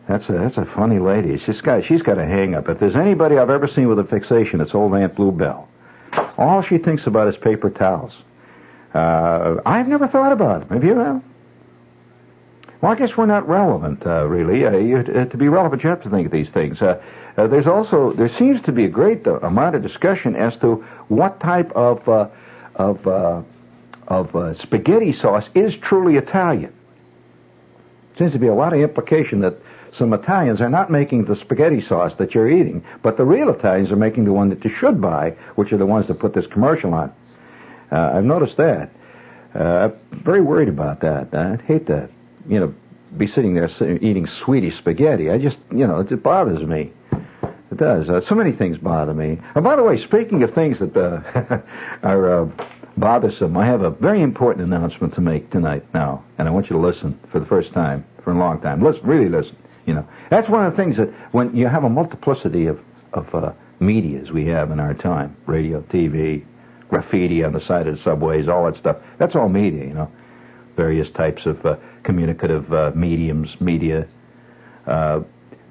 That's 0.09 0.29
a 0.29 0.33
that's 0.33 0.57
a 0.57 0.65
funny 0.75 0.99
lady. 0.99 1.39
She's 1.39 1.61
got 1.61 1.85
she's 1.85 2.03
got 2.03 2.19
a 2.19 2.25
hang 2.25 2.55
up. 2.55 2.69
If 2.69 2.79
there's 2.79 2.97
anybody 2.97 3.39
I've 3.39 3.51
ever 3.51 3.69
seen 3.69 3.89
with 3.89 3.99
a 3.99 4.05
fixation, 4.05 4.61
it's 4.61 4.75
old 4.75 4.95
Aunt 4.95 5.15
Bluebell. 5.15 5.69
All 6.39 6.63
she 6.63 6.79
thinks 6.79 7.07
about 7.07 7.29
is 7.29 7.37
paper 7.37 7.71
towels. 7.71 8.13
Uh, 8.95 9.57
I've 9.67 9.89
never 9.89 10.07
thought 10.07 10.33
about 10.33 10.69
them. 10.69 10.81
Have 10.81 10.85
you? 10.85 11.23
Well, 12.85 12.93
I 12.93 12.97
guess 12.97 13.17
we're 13.17 13.25
not 13.25 13.49
relevant, 13.49 14.07
uh, 14.07 14.27
really. 14.27 14.67
Uh, 14.67 14.99
uh, 14.99 15.25
to 15.25 15.37
be 15.39 15.49
relevant, 15.49 15.83
you 15.83 15.89
have 15.89 16.03
to 16.03 16.11
think 16.11 16.27
of 16.27 16.33
these 16.33 16.51
things. 16.51 16.83
Uh, 16.83 17.01
uh, 17.39 17.47
there's 17.47 17.67
also 17.67 18.13
there 18.13 18.29
seems 18.29 18.61
to 18.61 18.73
be 18.73 18.85
a 18.85 18.91
great 18.91 19.27
amount 19.27 19.75
of 19.75 19.81
discussion 19.81 20.37
as 20.37 20.55
to 20.59 20.85
what 21.09 21.41
type 21.41 21.73
of 21.73 22.07
of 22.75 23.07
of 24.09 24.59
spaghetti 24.61 25.15
sauce 25.15 25.49
is 25.55 25.75
truly 25.77 26.19
Italian. 26.19 26.75
Seems 28.19 28.33
to 28.33 28.39
be 28.39 28.49
a 28.49 28.55
lot 28.55 28.75
of 28.75 28.81
implication 28.81 29.41
that 29.41 29.55
some 29.97 30.13
Italians 30.13 30.61
are 30.61 30.69
not 30.69 30.91
making 30.91 31.25
the 31.25 31.37
spaghetti 31.37 31.81
sauce 31.81 32.13
that 32.19 32.35
you're 32.35 32.51
eating, 32.51 32.85
but 33.03 33.17
the 33.17 33.25
real 33.25 33.49
Italians 33.49 33.93
are 33.93 33.97
making 33.97 34.27
the 34.27 34.33
one 34.35 34.51
that 34.51 34.63
you 34.63 34.69
should 34.69 35.01
buy, 35.01 35.31
which 35.55 35.73
are 35.73 35.79
the 35.79 35.87
ones 35.87 36.07
that 36.09 36.19
put 36.19 36.35
this 36.35 36.47
commercial 36.49 36.93
on. 36.93 37.11
Uh, 37.91 38.13
I've 38.17 38.25
noticed 38.25 38.59
that. 38.59 38.91
Uh, 39.55 39.89
I'm 40.13 40.21
very 40.23 40.43
worried 40.43 40.69
about 40.69 41.01
that. 41.01 41.35
I'd 41.35 41.63
hate 41.63 41.87
to, 41.87 42.11
you 42.49 42.61
know, 42.61 42.75
be 43.17 43.27
sitting 43.27 43.55
there 43.55 43.71
eating 44.03 44.27
sweetie 44.27 44.73
spaghetti. 44.73 45.31
I 45.31 45.39
just, 45.39 45.59
you 45.71 45.87
know, 45.87 46.01
it, 46.01 46.23
bothers 46.23 46.67
me. 46.67 46.93
It 47.71 47.79
does. 47.79 48.09
Uh, 48.09 48.21
so 48.29 48.35
many 48.35 48.53
things 48.53 48.79
bother 48.79 49.15
me. 49.15 49.41
Oh, 49.55 49.61
by 49.61 49.77
the 49.77 49.83
way, 49.83 50.03
speaking 50.03 50.43
of 50.43 50.55
things 50.55 50.79
that 50.79 50.97
uh, 50.97 51.59
are 52.03 52.43
uh, 52.43 52.49
bothersome, 52.97 53.57
I 53.57 53.67
have 53.67 53.83
a 53.83 53.91
very 53.91 54.23
important 54.23 54.65
announcement 54.67 55.15
to 55.15 55.21
make 55.21 55.51
tonight 55.51 55.85
now, 55.95 56.25
and 56.39 56.49
I 56.49 56.51
want 56.51 56.71
you 56.71 56.77
to 56.77 56.83
listen 56.83 57.19
for 57.31 57.41
the 57.41 57.47
first 57.47 57.73
time 57.73 58.05
for 58.23 58.33
a 58.33 58.39
long 58.39 58.61
time. 58.61 58.83
Listen, 58.83 59.07
really 59.07 59.29
listen. 59.29 59.57
You 59.87 59.95
know, 59.95 60.09
that's 60.31 60.49
one 60.49 60.65
of 60.65 60.73
the 60.73 60.77
things 60.77 60.97
that 60.97 61.13
when 61.33 61.55
you 61.55 61.67
have 61.69 61.85
a 61.85 61.91
multiplicity 61.91 62.67
of 62.67 62.81
of 63.13 63.33
uh, 63.35 63.53
medias 63.81 64.31
we 64.33 64.47
have 64.47 64.71
in 64.71 64.81
our 64.81 64.95
time, 64.95 65.37
radio, 65.47 65.81
TV, 65.83 66.45
graffiti 66.89 67.45
on 67.45 67.53
the 67.53 67.61
side 67.61 67.87
of 67.87 67.97
the 67.97 68.03
subways, 68.03 68.49
all 68.49 68.65
that 68.65 68.77
stuff. 68.77 68.97
That's 69.19 69.35
all 69.35 69.49
media. 69.49 69.85
You 69.85 69.95
know, 69.95 70.11
various 70.77 71.11
types 71.11 71.47
of 71.47 71.65
uh, 71.65 71.77
communicative 72.05 72.73
uh, 72.73 72.93
mediums, 72.95 73.49
media. 73.61 74.07
Uh, 74.87 75.21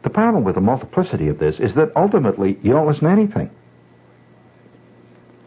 the 0.04 0.10
problem 0.10 0.44
with 0.44 0.56
the 0.56 0.62
multiplicity 0.62 1.30
of 1.30 1.40
this 1.40 1.56
is 1.60 1.76
that 1.76 1.92
ultimately 1.96 2.58
you 2.62 2.72
don't 2.72 2.88
listen 2.88 3.06
to 3.06 3.10
anything. 3.10 3.50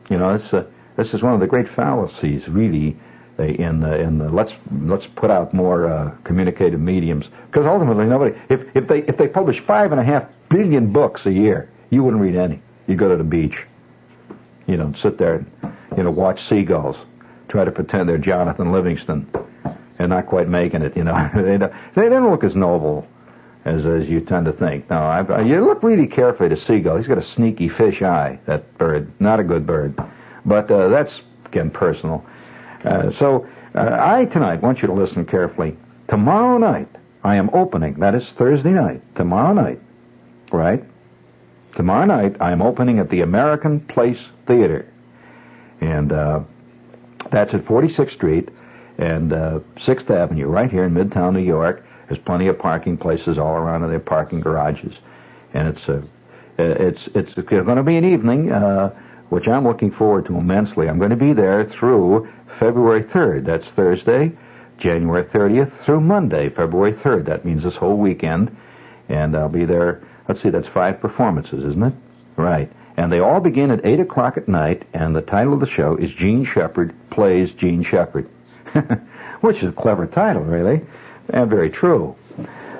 You 0.09 0.19
know, 0.19 0.39
this, 0.39 0.53
uh, 0.53 0.65
this 0.97 1.09
is 1.13 1.23
one 1.23 1.35
of 1.35 1.41
the 1.41 1.47
great 1.47 1.67
fallacies, 1.75 2.43
really, 2.49 2.97
in 3.39 3.81
the, 3.81 4.01
in 4.01 4.19
the 4.19 4.31
let's 4.31 4.53
let's 4.83 5.07
put 5.17 5.31
out 5.31 5.53
more 5.53 5.91
uh, 5.91 6.11
communicative 6.25 6.81
mediums. 6.81 7.27
Because 7.51 7.67
ultimately 7.67 8.07
nobody 8.07 8.35
if 8.49 8.61
if 8.75 8.89
they 8.89 9.01
if 9.01 9.19
they 9.19 9.29
publish 9.29 9.57
five 9.67 9.93
and 9.93 10.01
a 10.01 10.05
half 10.05 10.25
billion 10.49 10.91
books 10.91 11.27
a 11.27 11.31
year 11.31 11.71
you 11.91 12.03
wouldn't 12.03 12.23
read 12.23 12.37
any. 12.37 12.61
You'd 12.87 12.99
go 12.99 13.09
to 13.09 13.17
the 13.17 13.25
beach. 13.25 13.57
You 14.67 14.77
know 14.77 14.93
sit 15.03 15.19
there 15.19 15.37
and 15.37 15.73
you 15.97 16.03
know 16.03 16.11
watch 16.11 16.41
seagulls. 16.49 16.97
Try 17.49 17.65
to 17.65 17.71
pretend 17.71 18.09
they're 18.09 18.19
Jonathan 18.19 18.73
Livingston 18.73 19.29
and 19.99 20.11
not 20.11 20.27
quite 20.27 20.49
making 20.49 20.83
it 20.83 20.97
you 20.97 21.05
know 21.05 21.31
they 21.35 21.59
don't, 21.59 21.73
they 21.95 22.09
don't 22.09 22.31
look 22.31 22.45
as 22.45 22.55
noble 22.55 23.07
as 23.65 23.85
as 23.85 24.09
you 24.09 24.21
tend 24.21 24.47
to 24.47 24.53
think 24.53 24.89
no 24.91 24.97
I, 24.97 25.43
you 25.43 25.65
look 25.65 25.83
really 25.83 26.07
carefully 26.07 26.51
at 26.51 26.59
a 26.59 26.65
seagull 26.67 26.97
he's 26.97 27.09
got 27.09 27.19
a 27.19 27.27
sneaky 27.35 27.69
fish 27.69 28.03
eye 28.03 28.39
that 28.47 28.77
bird 28.79 29.13
not 29.21 29.41
a 29.41 29.45
good 29.45 29.67
bird 29.67 29.99
but 30.45 30.71
uh, 30.71 30.89
that's 30.89 31.21
again 31.47 31.71
personal 31.71 32.25
uh, 32.85 33.11
so 33.19 33.47
uh, 33.77 33.99
I 34.01 34.25
tonight 34.27 34.63
want 34.63 34.81
you 34.81 34.89
to 34.89 34.95
listen 34.95 35.27
carefully. 35.27 35.77
Tomorrow 36.09 36.59
night 36.59 36.89
I 37.25 37.37
am 37.37 37.51
opening. 37.53 37.95
That 38.01 38.15
is 38.15 38.25
Thursday 38.39 38.71
night. 38.71 39.03
Tomorrow 39.17 39.53
night, 39.53 39.81
right? 40.51 40.83
Tomorrow 41.77 42.07
night 42.07 42.37
I 42.41 42.53
am 42.53 42.63
opening 42.63 42.99
at 42.99 43.11
the 43.11 43.21
American 43.21 43.81
Place 43.81 44.19
Theater, 44.47 44.91
and 45.81 46.11
uh, 46.11 46.41
that's 47.31 47.53
at 47.53 47.67
46th 47.67 48.15
Street 48.15 48.49
and 48.99 49.33
uh, 49.33 49.61
6th 49.87 50.11
Avenue, 50.11 50.47
right 50.47 50.71
here 50.71 50.85
in 50.85 50.95
Midtown 50.95 51.35
New 51.35 51.41
York. 51.41 51.85
There's 52.09 52.21
plenty 52.21 52.47
of 52.47 52.59
parking 52.59 52.97
places 52.97 53.37
all 53.39 53.57
around, 53.57 53.83
and 53.83 53.93
are 53.93 53.99
parking 53.99 54.41
garages, 54.41 54.95
and 55.55 55.69
it's 55.69 55.89
a 55.89 56.03
it's 56.59 57.09
it's 57.15 57.35
going 57.35 57.77
to 57.77 57.83
be 57.83 57.97
an 57.97 58.05
evening. 58.05 58.53
Uh, 58.53 58.95
which 59.29 59.49
I'm 59.49 59.65
looking 59.65 59.91
forward 59.91 60.27
to 60.27 60.37
immensely. 60.37 60.89
I'm 60.89 60.99
going 60.99 61.11
to 61.11 61.17
be 61.17 61.33
there 61.33 61.71
through 61.79 62.29
February 62.59 63.05
3rd. 63.05 63.47
That's 63.47 63.67
Thursday, 63.75 64.33
January 64.79 65.25
30th 65.25 65.85
through 65.85 66.01
Monday, 66.01 66.49
February 66.51 66.93
3rd. 66.93 67.27
That 67.27 67.45
means 67.45 67.65
this 67.65 67.75
whole 67.75 67.97
weekend. 67.97 68.57
And 69.09 69.37
I'll 69.37 69.49
be 69.49 69.65
there. 69.65 70.07
Let's 70.29 70.43
see, 70.43 70.51
that's 70.51 70.69
five 70.69 71.01
performances, 71.01 71.65
isn't 71.65 71.83
it? 71.83 71.95
Right. 72.37 72.71
And 72.97 73.13
they 73.13 73.21
all 73.21 73.41
begin 73.41 73.71
at 73.71 73.85
8 73.85 74.01
o'clock 74.01 74.37
at 74.37 74.49
night, 74.49 74.85
and 74.95 75.15
the 75.15 75.23
title 75.23 75.53
of 75.53 75.61
the 75.61 75.71
show 75.71 75.97
is 75.97 76.11
Jean 76.13 76.47
Shepherd 76.47 76.95
Plays 77.11 77.51
Jean 77.59 77.85
Shepherd. 77.85 78.29
Which 79.41 79.59
is 79.59 79.71
a 79.71 79.73
clever 79.73 80.07
title, 80.07 80.43
really, 80.43 80.83
and 81.31 81.51
very 81.51 81.71
true. 81.71 82.17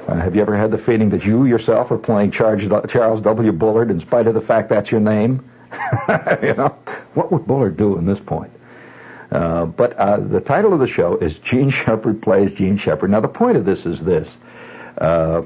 Uh, 0.09 0.15
have 0.15 0.37
you 0.37 0.43
ever 0.43 0.57
had 0.57 0.71
the 0.71 0.79
feeling 0.79 1.11
that 1.11 1.25
you 1.25 1.47
yourself 1.47 1.91
are 1.91 1.99
playing 1.99 2.31
Charles 2.31 3.23
W. 3.23 3.53
Bullard 3.53 3.91
in 3.91 4.01
spite 4.01 4.27
of 4.27 4.35
the 4.35 4.41
fact 4.41 4.69
that's 4.69 4.91
your 4.91 5.01
name? 5.01 5.45
you 6.43 6.55
know, 6.55 6.75
what 7.15 7.33
would 7.33 7.47
Bullard 7.47 7.77
do 7.77 7.99
in 7.99 8.07
this 8.07 8.19
point? 8.27 8.53
Uh, 9.33 9.67
but 9.67 9.93
uh, 9.95 10.19
the 10.19 10.41
title 10.41 10.73
of 10.73 10.79
the 10.79 10.87
show 10.87 11.17
is 11.19 11.35
Jean 11.43 11.71
Shepherd 11.71 12.23
Plays 12.23 12.57
Jean 12.57 12.79
Shepherd. 12.79 13.11
Now, 13.11 13.21
the 13.21 13.29
point 13.29 13.57
of 13.57 13.65
this 13.65 13.85
is 13.85 14.01
this. 14.01 14.29
Uh, 14.99 15.43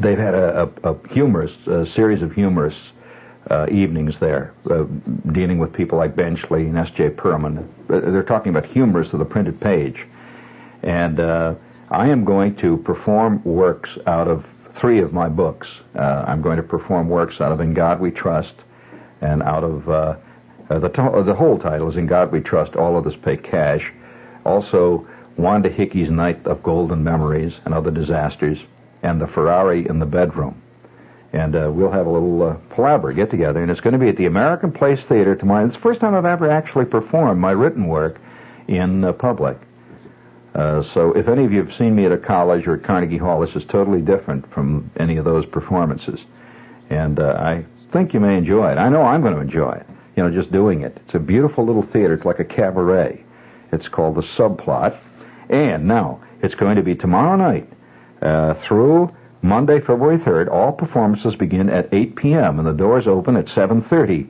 they've 0.00 0.18
had 0.18 0.34
a, 0.34 0.70
a, 0.82 0.92
a 0.92 1.08
humorous, 1.08 1.52
a 1.66 1.86
series 1.86 2.22
of 2.22 2.32
humorous 2.32 2.76
uh, 3.50 3.66
evenings 3.70 4.14
there, 4.20 4.54
uh, 4.70 4.84
dealing 5.32 5.58
with 5.58 5.72
people 5.72 5.98
like 5.98 6.14
Benchley 6.14 6.66
and 6.66 6.78
S.J. 6.78 7.10
Perelman. 7.10 7.66
Uh, 7.90 8.10
they're 8.10 8.22
talking 8.22 8.54
about 8.54 8.70
humors 8.70 9.12
of 9.12 9.18
the 9.18 9.24
printed 9.24 9.60
page. 9.60 10.06
And 10.82 11.20
I 11.20 12.08
am 12.08 12.24
going 12.24 12.56
to 12.56 12.78
perform 12.78 13.42
works 13.44 13.90
out 14.06 14.28
of 14.28 14.46
three 14.80 15.00
of 15.02 15.12
my 15.12 15.28
books. 15.28 15.66
I'm 15.94 16.40
going 16.40 16.56
to 16.56 16.62
perform 16.62 17.08
works 17.08 17.40
out 17.40 17.52
of 17.52 17.60
In 17.60 17.74
God 17.74 18.00
We 18.00 18.10
Trust 18.12 18.54
and 19.20 19.42
out 19.42 19.64
of 19.64 19.88
uh, 19.88 20.14
the, 20.70 20.88
to- 20.88 21.22
the 21.26 21.34
whole 21.34 21.58
title 21.58 21.90
is 21.90 21.96
In 21.96 22.06
God 22.06 22.32
We 22.32 22.40
Trust, 22.40 22.76
All 22.76 22.96
of 22.96 23.06
Us 23.06 23.14
Pay 23.22 23.36
Cash. 23.36 23.92
Also, 24.44 25.06
Wanda 25.36 25.68
Hickey's 25.68 26.10
Night 26.10 26.46
of 26.46 26.62
Golden 26.62 27.02
Memories 27.04 27.52
and 27.64 27.74
Other 27.74 27.90
Disasters, 27.90 28.58
and 29.02 29.20
The 29.20 29.26
Ferrari 29.26 29.86
in 29.88 29.98
the 29.98 30.06
Bedroom. 30.06 30.62
And 31.32 31.54
uh, 31.54 31.70
we'll 31.72 31.92
have 31.92 32.06
a 32.06 32.10
little 32.10 32.42
uh, 32.42 32.54
palaver 32.74 33.12
get 33.12 33.30
together, 33.30 33.62
and 33.62 33.70
it's 33.70 33.80
going 33.80 33.92
to 33.92 33.98
be 33.98 34.08
at 34.08 34.16
the 34.16 34.26
American 34.26 34.72
Place 34.72 35.00
Theater 35.04 35.34
tomorrow. 35.36 35.66
It's 35.66 35.76
the 35.76 35.82
first 35.82 36.00
time 36.00 36.14
I've 36.14 36.24
ever 36.24 36.50
actually 36.50 36.86
performed 36.86 37.40
my 37.40 37.52
written 37.52 37.86
work 37.86 38.20
in 38.68 39.04
uh, 39.04 39.12
public. 39.12 39.58
Uh, 40.54 40.82
so 40.94 41.12
if 41.12 41.28
any 41.28 41.44
of 41.44 41.52
you 41.52 41.64
have 41.64 41.76
seen 41.76 41.94
me 41.94 42.04
at 42.06 42.12
a 42.12 42.18
college 42.18 42.66
or 42.66 42.74
at 42.74 42.82
Carnegie 42.82 43.16
Hall, 43.16 43.40
this 43.40 43.54
is 43.54 43.64
totally 43.66 44.00
different 44.00 44.52
from 44.52 44.90
any 44.98 45.16
of 45.16 45.24
those 45.24 45.46
performances. 45.46 46.20
And 46.88 47.20
uh, 47.20 47.34
I 47.38 47.64
think 47.92 48.12
you 48.12 48.20
may 48.20 48.36
enjoy 48.36 48.72
it. 48.72 48.78
I 48.78 48.88
know 48.88 49.02
I'm 49.02 49.22
going 49.22 49.34
to 49.34 49.40
enjoy 49.40 49.72
it, 49.72 49.86
you 50.16 50.24
know, 50.24 50.30
just 50.30 50.50
doing 50.50 50.80
it. 50.82 50.98
It's 51.06 51.14
a 51.14 51.20
beautiful 51.20 51.64
little 51.64 51.82
theater. 51.82 52.14
It's 52.14 52.24
like 52.24 52.40
a 52.40 52.44
cabaret. 52.44 53.24
It's 53.72 53.88
called 53.88 54.16
The 54.16 54.22
Subplot. 54.22 54.98
And 55.50 55.86
now, 55.86 56.20
it's 56.42 56.54
going 56.54 56.76
to 56.76 56.82
be 56.82 56.96
tomorrow 56.96 57.36
night 57.36 57.72
uh, 58.22 58.54
through 58.66 59.14
Monday, 59.42 59.80
February 59.80 60.18
3rd. 60.18 60.50
All 60.50 60.72
performances 60.72 61.34
begin 61.34 61.70
at 61.70 61.88
8 61.92 62.16
p.m. 62.16 62.58
and 62.58 62.68
the 62.68 62.72
doors 62.72 63.06
open 63.06 63.36
at 63.36 63.46
7.30. 63.46 64.28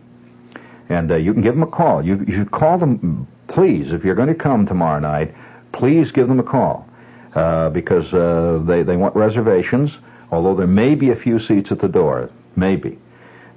And 0.89 1.11
uh, 1.11 1.17
you 1.17 1.33
can 1.33 1.43
give 1.43 1.55
them 1.55 1.63
a 1.63 1.67
call. 1.67 2.05
You, 2.05 2.23
you 2.27 2.37
should 2.37 2.51
call 2.51 2.77
them, 2.79 3.27
please, 3.49 3.91
if 3.91 4.05
you're 4.05 4.15
going 4.15 4.29
to 4.29 4.35
come 4.35 4.67
tomorrow 4.67 5.01
night, 5.01 5.35
please 5.73 6.13
give 6.13 6.29
them 6.29 6.41
a 6.41 6.45
call 6.45 6.87
uh, 7.35 7.71
because 7.71 8.13
uh, 8.13 8.63
they, 8.67 8.83
they 8.83 8.97
want 8.97 9.17
reservations, 9.17 9.91
although 10.31 10.55
there 10.55 10.67
may 10.67 10.95
be 10.95 11.11
a 11.11 11.17
few 11.17 11.41
seats 11.41 11.73
at 11.73 11.81
the 11.81 11.89
door. 11.89 12.29
Maybe. 12.57 12.99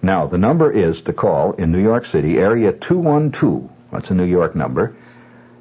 Now, 0.01 0.27
the 0.27 0.37
number 0.37 0.71
is 0.71 1.01
to 1.03 1.13
call 1.13 1.53
in 1.53 1.71
New 1.71 1.81
York 1.81 2.05
City, 2.07 2.37
area 2.37 2.73
212. 2.73 3.69
That's 3.91 4.09
a 4.09 4.13
New 4.13 4.25
York 4.25 4.55
number. 4.55 4.95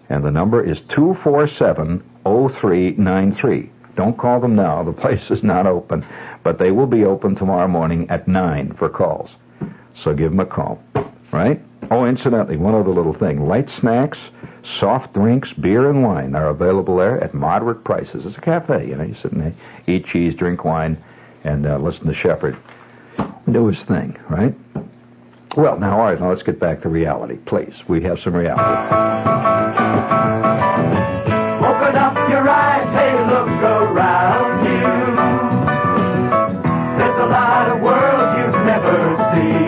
and 0.09 0.23
the 0.23 0.31
number 0.31 0.63
is 0.63 0.79
2470393. 0.81 3.69
Don't 3.95 4.17
call 4.17 4.39
them 4.39 4.55
now. 4.55 4.83
The 4.83 4.93
place 4.93 5.29
is 5.29 5.43
not 5.43 5.67
open, 5.67 6.05
but 6.43 6.57
they 6.59 6.71
will 6.71 6.87
be 6.87 7.03
open 7.05 7.35
tomorrow 7.35 7.67
morning 7.67 8.09
at 8.09 8.27
9 8.27 8.75
for 8.77 8.89
calls. 8.89 9.29
So 10.03 10.13
give 10.13 10.31
them 10.31 10.39
a 10.39 10.45
call, 10.45 10.81
right? 11.31 11.61
Oh, 11.91 12.05
incidentally, 12.05 12.57
one 12.57 12.75
other 12.75 12.91
little 12.91 13.13
thing. 13.13 13.47
Light 13.47 13.69
snacks, 13.69 14.19
soft 14.63 15.13
drinks, 15.13 15.51
beer, 15.53 15.89
and 15.89 16.03
wine 16.03 16.35
are 16.35 16.49
available 16.49 16.97
there 16.97 17.23
at 17.23 17.33
moderate 17.33 17.83
prices. 17.83 18.25
It's 18.25 18.37
a 18.37 18.41
cafe, 18.41 18.87
you 18.87 18.95
know. 18.95 19.03
You 19.03 19.15
sit 19.15 19.31
and 19.31 19.55
eat 19.87 20.05
cheese, 20.05 20.35
drink 20.35 20.63
wine, 20.63 21.03
and 21.43 21.65
uh, 21.65 21.79
listen 21.79 22.05
to 22.05 22.13
Shepherd 22.13 22.55
do 23.51 23.67
his 23.67 23.81
thing, 23.83 24.17
right? 24.29 24.55
Well, 25.57 25.79
now, 25.79 25.99
all 25.99 26.05
right, 26.05 26.19
now 26.19 26.29
let's 26.29 26.43
get 26.43 26.59
back 26.59 26.83
to 26.83 26.89
reality, 26.89 27.37
please. 27.45 27.73
We 27.87 28.03
have 28.03 28.19
some 28.19 28.35
reality. 28.35 28.61
Open 31.65 31.95
up 31.95 32.15
your 32.29 32.47
eyes, 32.47 32.87
hey, 32.93 33.13
look 33.25 33.47
around 33.47 34.63
you. 34.63 34.79
There's 36.99 37.19
a 37.19 37.25
lot 37.25 37.69
of 37.69 37.81
world 37.81 38.37
you've 38.37 38.63
never 38.65 39.17
seen. 39.33 39.67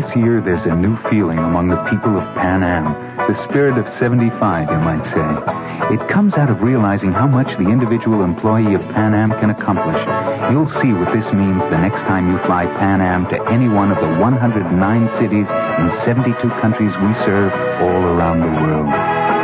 This 0.00 0.16
year, 0.16 0.40
there's 0.40 0.66
a 0.66 0.74
new 0.74 0.96
feeling 1.08 1.38
among 1.38 1.68
the 1.68 1.82
people 1.90 2.18
of 2.18 2.24
Pan 2.34 2.64
Am. 2.64 3.09
The 3.30 3.44
spirit 3.44 3.78
of 3.78 3.88
75, 3.96 4.70
you 4.72 4.78
might 4.78 5.04
say. 5.04 5.94
It 5.94 6.08
comes 6.08 6.34
out 6.34 6.50
of 6.50 6.62
realizing 6.62 7.12
how 7.12 7.28
much 7.28 7.46
the 7.58 7.70
individual 7.70 8.24
employee 8.24 8.74
of 8.74 8.80
Pan 8.90 9.14
Am 9.14 9.30
can 9.38 9.50
accomplish. 9.50 10.02
You'll 10.50 10.68
see 10.82 10.92
what 10.92 11.14
this 11.14 11.32
means 11.32 11.62
the 11.70 11.78
next 11.78 12.02
time 12.10 12.28
you 12.28 12.38
fly 12.38 12.66
Pan 12.66 13.00
Am 13.00 13.28
to 13.28 13.40
any 13.48 13.68
one 13.68 13.92
of 13.92 14.00
the 14.00 14.20
109 14.20 15.08
cities 15.10 15.46
in 15.46 16.04
72 16.04 16.34
countries 16.58 16.92
we 17.06 17.14
serve 17.22 17.52
all 17.80 18.02
around 18.02 18.40
the 18.40 18.50
world. 18.66 19.39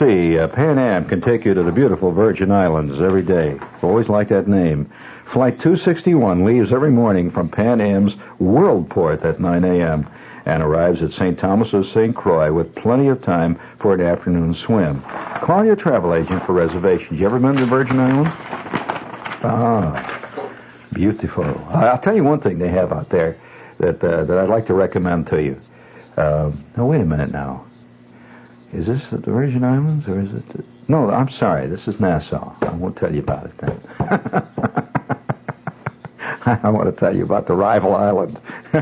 See. 0.00 0.38
Uh, 0.38 0.48
Pan 0.48 0.78
Am 0.78 1.04
can 1.06 1.20
take 1.20 1.44
you 1.44 1.54
to 1.54 1.62
the 1.62 1.70
beautiful 1.70 2.10
Virgin 2.10 2.50
Islands 2.50 3.00
every 3.00 3.22
day. 3.22 3.58
Always 3.82 4.08
like 4.08 4.30
that 4.30 4.48
name. 4.48 4.90
Flight 5.32 5.60
261 5.60 6.44
leaves 6.44 6.72
every 6.72 6.90
morning 6.90 7.30
from 7.30 7.48
Pan 7.48 7.80
Am's 7.80 8.14
Worldport 8.40 9.24
at 9.24 9.40
9 9.40 9.64
a.m. 9.64 10.08
and 10.46 10.62
arrives 10.62 11.02
at 11.02 11.12
St. 11.12 11.38
Thomas 11.38 11.70
St. 11.70 12.16
Croix 12.16 12.52
with 12.52 12.74
plenty 12.74 13.08
of 13.08 13.22
time 13.22 13.60
for 13.78 13.94
an 13.94 14.00
afternoon 14.00 14.54
swim. 14.54 15.02
Call 15.42 15.64
your 15.64 15.76
travel 15.76 16.14
agent 16.14 16.44
for 16.46 16.52
reservations. 16.52 17.20
You 17.20 17.26
ever 17.26 17.38
been 17.38 17.54
to 17.54 17.60
the 17.60 17.66
Virgin 17.66 18.00
Islands? 18.00 18.30
Ah, 19.42 20.50
beautiful. 20.92 21.44
I'll 21.68 22.00
tell 22.00 22.16
you 22.16 22.24
one 22.24 22.40
thing 22.40 22.58
they 22.58 22.68
have 22.68 22.92
out 22.92 23.10
there 23.10 23.36
that 23.78 24.02
uh, 24.02 24.24
that 24.24 24.36
I'd 24.36 24.48
like 24.48 24.66
to 24.66 24.74
recommend 24.74 25.28
to 25.28 25.42
you. 25.42 25.60
Uh, 26.16 26.50
no, 26.76 26.86
wait 26.86 27.00
a 27.00 27.06
minute 27.06 27.30
now. 27.30 27.64
Is 28.72 28.86
this 28.86 29.02
the 29.10 29.18
Virgin 29.18 29.64
Islands 29.64 30.06
or 30.06 30.20
is 30.20 30.28
it? 30.32 30.44
No, 30.88 31.10
I'm 31.10 31.28
sorry. 31.30 31.66
This 31.68 31.88
is 31.88 31.98
Nassau. 31.98 32.54
I 32.62 32.72
won't 32.74 32.96
tell 32.96 33.12
you 33.12 33.20
about 33.20 33.46
it 33.46 33.52
then. 33.60 33.80
I 36.46 36.70
want 36.70 36.94
to 36.94 36.98
tell 36.98 37.14
you 37.14 37.24
about 37.24 37.46
the 37.46 37.54
rival 37.54 37.94
island. 37.94 38.40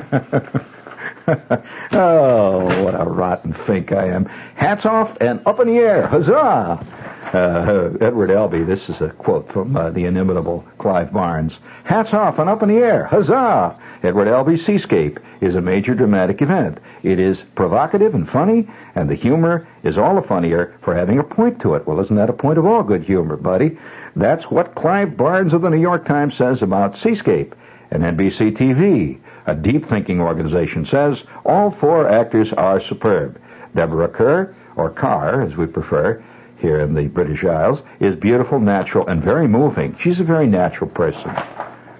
oh, 1.93 2.85
what 2.85 2.95
a 2.95 3.05
rotten 3.05 3.53
fink 3.67 3.91
I 3.93 4.07
am. 4.09 4.25
Hats 4.57 4.87
off 4.87 5.17
and 5.21 5.41
up 5.47 5.61
in 5.61 5.69
the 5.69 5.79
air. 5.79 6.07
Huzzah! 6.07 6.87
Uh, 7.33 7.91
Edward 8.01 8.31
Albee, 8.31 8.65
this 8.65 8.89
is 8.89 9.01
a 9.01 9.11
quote 9.19 9.53
from 9.53 9.77
uh, 9.77 9.91
the 9.91 10.05
inimitable 10.05 10.65
Clive 10.79 11.13
Barnes. 11.13 11.53
Hats 11.85 12.15
off 12.15 12.39
and 12.39 12.49
up 12.49 12.63
in 12.63 12.69
the 12.69 12.77
air. 12.77 13.07
Huzzah! 13.07 13.77
Edward 14.03 14.29
Albee's 14.29 14.65
Seascape 14.65 15.19
is 15.41 15.57
a 15.57 15.61
major 15.61 15.95
dramatic 15.95 16.41
event. 16.41 16.79
It 17.03 17.19
is 17.19 17.43
provocative 17.57 18.15
and 18.15 18.29
funny, 18.29 18.69
and 18.95 19.09
the 19.09 19.15
humor 19.15 19.67
is 19.83 19.99
all 19.99 20.15
the 20.15 20.27
funnier 20.27 20.79
for 20.83 20.95
having 20.95 21.19
a 21.19 21.25
point 21.25 21.61
to 21.61 21.75
it. 21.75 21.87
Well, 21.87 22.01
isn't 22.01 22.17
that 22.17 22.31
a 22.31 22.35
point 22.35 22.59
of 22.59 22.67
all 22.67 22.85
good 22.85 23.03
humor, 23.03 23.37
buddy? 23.37 23.77
That's 24.15 24.45
what 24.51 24.75
Clive 24.75 25.17
Barnes 25.17 25.53
of 25.53 25.63
the 25.63 25.71
New 25.71 25.81
York 25.81 26.07
Times 26.07 26.37
says 26.37 26.63
about 26.63 26.99
Seascape. 26.99 27.55
And 27.91 28.03
NBC 28.03 28.57
TV, 28.57 29.19
a 29.47 29.55
deep 29.55 29.89
thinking 29.89 30.21
organization, 30.21 30.87
says 30.87 31.23
all 31.45 31.71
four 31.71 32.09
actors 32.09 32.53
are 32.53 32.81
superb. 32.81 33.41
Deborah 33.75 34.09
Kerr, 34.09 34.55
or 34.77 34.91
Carr 34.91 35.43
as 35.43 35.57
we 35.57 35.67
prefer, 35.67 36.23
here 36.59 36.81
in 36.81 36.95
the 36.95 37.07
British 37.07 37.45
Isles, 37.45 37.81
is 38.01 38.17
beautiful, 38.17 38.61
natural, 38.61 39.07
and 39.07 39.23
very 39.23 39.49
moving. 39.49 39.97
She's 40.01 40.21
a 40.21 40.25
very 40.25 40.47
natural 40.47 40.91
person. 40.91 41.35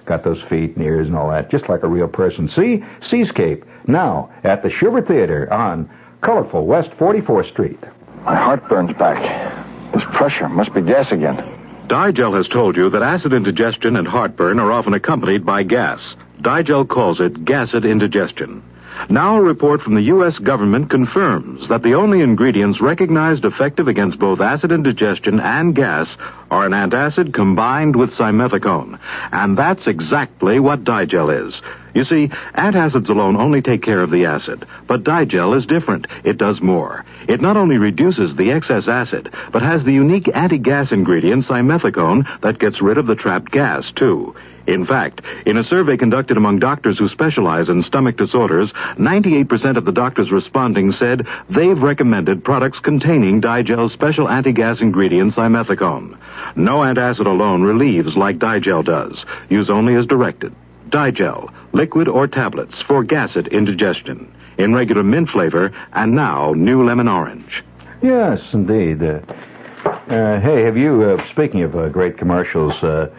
Got 0.09 0.23
those 0.23 0.41
feet 0.49 0.75
and 0.75 0.83
ears 0.83 1.07
and 1.07 1.15
all 1.15 1.29
that, 1.29 1.51
just 1.51 1.69
like 1.69 1.83
a 1.83 1.87
real 1.87 2.07
person. 2.07 2.49
See? 2.49 2.83
Seascape, 3.07 3.63
now 3.85 4.31
at 4.43 4.63
the 4.63 4.69
Shubert 4.69 5.07
Theater 5.07 5.53
on 5.53 5.87
colorful 6.21 6.65
West 6.65 6.89
44th 6.97 7.51
Street. 7.51 7.79
My 8.25 8.35
heartburn's 8.35 8.91
back. 8.93 9.21
This 9.93 10.03
pressure 10.05 10.49
must 10.49 10.73
be 10.73 10.81
gas 10.81 11.11
again. 11.11 11.37
Di-Gel 11.85 12.33
has 12.33 12.47
told 12.47 12.75
you 12.75 12.89
that 12.89 13.03
acid 13.03 13.33
indigestion 13.33 13.95
and 13.95 14.07
heartburn 14.07 14.59
are 14.59 14.71
often 14.71 14.95
accompanied 14.95 15.45
by 15.45 15.61
gas. 15.61 16.15
Di-Gel 16.41 16.85
calls 16.85 17.21
it 17.21 17.45
gassed 17.45 17.75
indigestion. 17.75 18.63
Now 19.07 19.37
a 19.37 19.41
report 19.41 19.81
from 19.81 19.95
the 19.95 20.01
U.S. 20.03 20.37
government 20.39 20.89
confirms 20.89 21.69
that 21.69 21.83
the 21.83 21.93
only 21.93 22.21
ingredients 22.21 22.81
recognized 22.81 23.45
effective 23.45 23.87
against 23.87 24.19
both 24.19 24.41
acid 24.41 24.71
indigestion 24.71 25.39
and 25.39 25.75
gas 25.75 26.17
are 26.51 26.65
an 26.65 26.73
antacid 26.73 27.33
combined 27.33 27.95
with 27.95 28.11
simethicone. 28.11 28.99
And 29.31 29.57
that's 29.57 29.87
exactly 29.87 30.59
what 30.59 30.83
Di-Gel 30.83 31.29
is. 31.29 31.61
You 31.93 32.03
see, 32.03 32.29
antacids 32.55 33.09
alone 33.09 33.35
only 33.35 33.61
take 33.61 33.81
care 33.81 34.01
of 34.01 34.11
the 34.11 34.25
acid, 34.25 34.65
but 34.87 35.03
Di-Gel 35.03 35.53
is 35.53 35.65
different. 35.65 36.07
It 36.23 36.37
does 36.37 36.61
more. 36.61 37.05
It 37.27 37.41
not 37.41 37.57
only 37.57 37.77
reduces 37.77 38.35
the 38.35 38.51
excess 38.51 38.87
acid, 38.87 39.33
but 39.51 39.63
has 39.63 39.83
the 39.83 39.93
unique 39.93 40.29
anti-gas 40.33 40.91
ingredient 40.91 41.45
simethicone 41.45 42.25
that 42.41 42.59
gets 42.59 42.81
rid 42.81 42.97
of 42.97 43.07
the 43.07 43.15
trapped 43.15 43.51
gas, 43.51 43.91
too. 43.91 44.35
In 44.67 44.85
fact, 44.85 45.21
in 45.47 45.57
a 45.57 45.63
survey 45.63 45.97
conducted 45.97 46.37
among 46.37 46.59
doctors 46.59 46.99
who 46.99 47.07
specialize 47.07 47.69
in 47.69 47.81
stomach 47.81 48.17
disorders, 48.17 48.71
98% 48.99 49.77
of 49.77 49.85
the 49.85 49.91
doctors 49.91 50.31
responding 50.31 50.91
said 50.91 51.25
they've 51.49 51.81
recommended 51.81 52.43
products 52.43 52.79
containing 52.79 53.39
Di-Gel's 53.39 53.93
special 53.93 54.29
anti-gas 54.29 54.79
ingredient 54.79 55.33
simethicone. 55.33 56.19
No 56.55 56.81
antacid 56.81 57.25
alone 57.25 57.63
relieves 57.63 58.15
like 58.15 58.37
Di-Gel 58.37 58.83
does. 58.83 59.25
Use 59.49 59.71
only 59.71 59.95
as 59.95 60.05
directed. 60.05 60.53
Di-Gel, 60.89 61.49
liquid 61.73 62.07
or 62.07 62.27
tablets 62.27 62.81
for 62.81 63.03
gassed 63.03 63.47
indigestion. 63.47 64.33
In 64.57 64.73
regular 64.73 65.03
mint 65.03 65.29
flavor, 65.29 65.71
and 65.93 66.13
now 66.13 66.51
new 66.51 66.85
lemon 66.85 67.07
orange. 67.07 67.63
Yes, 68.01 68.53
indeed. 68.53 69.01
Uh, 69.01 69.21
uh, 69.85 70.39
hey, 70.41 70.63
have 70.63 70.75
you, 70.75 71.03
uh, 71.03 71.29
speaking 71.31 71.63
of 71.63 71.75
uh, 71.75 71.87
great 71.89 72.17
commercials, 72.17 72.73
uh, 72.83 73.09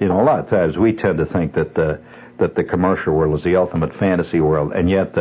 you 0.00 0.08
know, 0.08 0.20
a 0.20 0.24
lot 0.24 0.40
of 0.40 0.48
times 0.48 0.76
we 0.76 0.92
tend 0.92 1.18
to 1.18 1.26
think 1.26 1.54
that 1.54 1.78
uh, 1.78 1.96
that 2.38 2.54
the 2.54 2.64
commercial 2.64 3.14
world 3.14 3.36
is 3.36 3.44
the 3.44 3.56
ultimate 3.56 3.94
fantasy 3.96 4.40
world, 4.40 4.72
and 4.72 4.88
yet 4.88 5.16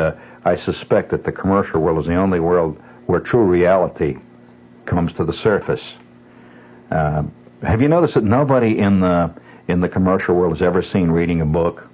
I 0.45 0.55
suspect 0.55 1.09
that 1.11 1.23
the 1.23 1.31
commercial 1.31 1.81
world 1.81 1.99
is 1.99 2.05
the 2.05 2.15
only 2.15 2.39
world 2.39 2.79
where 3.07 3.19
true 3.19 3.43
reality 3.43 4.17
comes 4.85 5.13
to 5.13 5.25
the 5.25 5.33
surface. 5.33 5.81
Have 6.91 7.81
you 7.81 7.87
noticed 7.87 8.13
that 8.13 8.23
nobody 8.23 8.77
in 8.77 8.99
the 8.99 9.33
in 9.67 9.81
the 9.81 9.89
commercial 9.89 10.35
world 10.35 10.53
has 10.53 10.61
ever 10.61 10.83
seen 10.83 11.09
reading 11.09 11.41
a 11.41 11.45
book? 11.45 11.86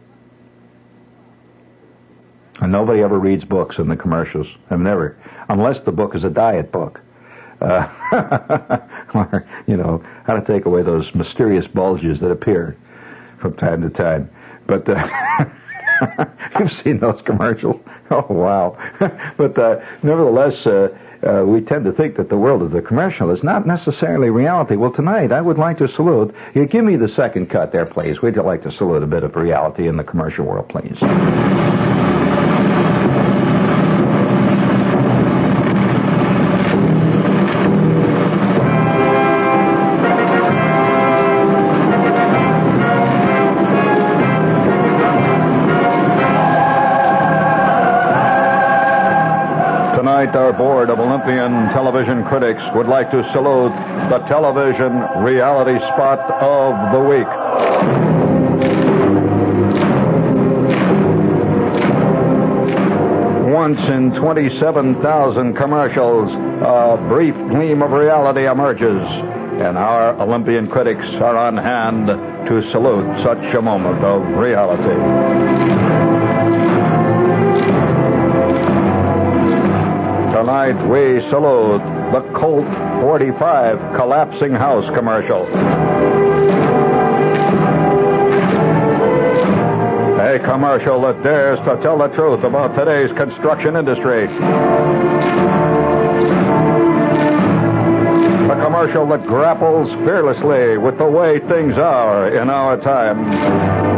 And 2.61 2.71
nobody 2.71 3.01
ever 3.01 3.19
reads 3.19 3.43
books 3.45 3.77
in 3.77 3.87
the 3.87 3.95
commercials. 3.95 4.47
I've 4.69 4.79
never, 4.79 5.17
unless 5.49 5.79
the 5.85 5.91
book 5.91 6.15
is 6.15 6.23
a 6.23 6.29
diet 6.29 6.71
book. 6.71 6.99
Uh, 7.61 7.87
or, 9.13 9.47
you 9.67 9.77
know, 9.77 10.03
how 10.25 10.39
to 10.39 10.45
take 10.45 10.65
away 10.65 10.83
those 10.83 11.13
mysterious 11.15 11.65
bulges 11.67 12.19
that 12.19 12.29
appear 12.29 12.77
from 13.41 13.55
time 13.55 13.81
to 13.81 13.89
time. 13.89 14.29
But 14.67 14.87
uh, 14.89 15.07
you've 16.59 16.71
seen 16.83 16.99
those 16.99 17.21
commercials. 17.25 17.81
Oh 18.11 18.25
wow! 18.29 18.77
but 19.37 19.57
uh, 19.57 19.79
nevertheless, 20.03 20.67
uh, 20.67 20.89
uh, 21.25 21.45
we 21.45 21.61
tend 21.61 21.85
to 21.85 21.93
think 21.93 22.17
that 22.17 22.29
the 22.29 22.37
world 22.37 22.61
of 22.61 22.71
the 22.71 22.81
commercial 22.81 23.31
is 23.31 23.41
not 23.43 23.65
necessarily 23.65 24.29
reality. 24.29 24.75
Well, 24.75 24.91
tonight 24.91 25.31
I 25.31 25.41
would 25.41 25.57
like 25.57 25.77
to 25.77 25.87
salute. 25.87 26.35
You 26.53 26.67
give 26.67 26.83
me 26.83 26.97
the 26.97 27.07
second 27.07 27.49
cut 27.49 27.71
there, 27.71 27.85
please. 27.85 28.21
We'd 28.21 28.37
like 28.37 28.61
to 28.63 28.71
salute 28.71 29.03
a 29.03 29.07
bit 29.07 29.23
of 29.23 29.35
reality 29.35 29.87
in 29.87 29.95
the 29.95 30.03
commercial 30.03 30.45
world, 30.45 30.67
please. 30.69 30.97
Board 50.57 50.89
of 50.89 50.99
Olympian 50.99 51.51
television 51.73 52.23
critics 52.25 52.61
would 52.75 52.87
like 52.87 53.11
to 53.11 53.23
salute 53.31 53.71
the 54.09 54.19
television 54.27 54.93
reality 55.23 55.79
spot 55.85 56.19
of 56.41 56.93
the 56.93 56.99
week. 56.99 57.27
Once 63.53 63.79
in 63.87 64.11
27,000 64.13 65.53
commercials, 65.55 66.31
a 66.33 66.97
brief 67.07 67.35
gleam 67.35 67.81
of 67.81 67.91
reality 67.91 68.45
emerges, 68.45 69.01
and 69.61 69.77
our 69.77 70.19
Olympian 70.21 70.67
critics 70.67 71.05
are 71.15 71.37
on 71.37 71.57
hand 71.57 72.07
to 72.07 72.71
salute 72.71 73.21
such 73.23 73.53
a 73.53 73.61
moment 73.61 74.03
of 74.03 74.21
reality. 74.37 76.22
Tonight 80.53 80.85
we 80.85 81.19
salute 81.31 81.81
the 82.11 82.21
Colt 82.39 82.67
45 83.01 83.95
collapsing 83.95 84.53
house 84.53 84.85
commercial. 84.93 85.47
A 90.21 90.37
commercial 90.45 91.01
that 91.01 91.23
dares 91.23 91.57
to 91.61 91.81
tell 91.81 91.97
the 91.97 92.07
truth 92.09 92.43
about 92.43 92.75
today's 92.75 93.11
construction 93.13 93.75
industry. 93.75 94.25
A 94.25 94.29
commercial 98.63 99.07
that 99.07 99.25
grapples 99.25 99.89
fearlessly 100.05 100.77
with 100.77 100.99
the 100.99 101.09
way 101.09 101.39
things 101.39 101.79
are 101.79 102.27
in 102.27 102.51
our 102.51 102.77
time. 102.77 103.93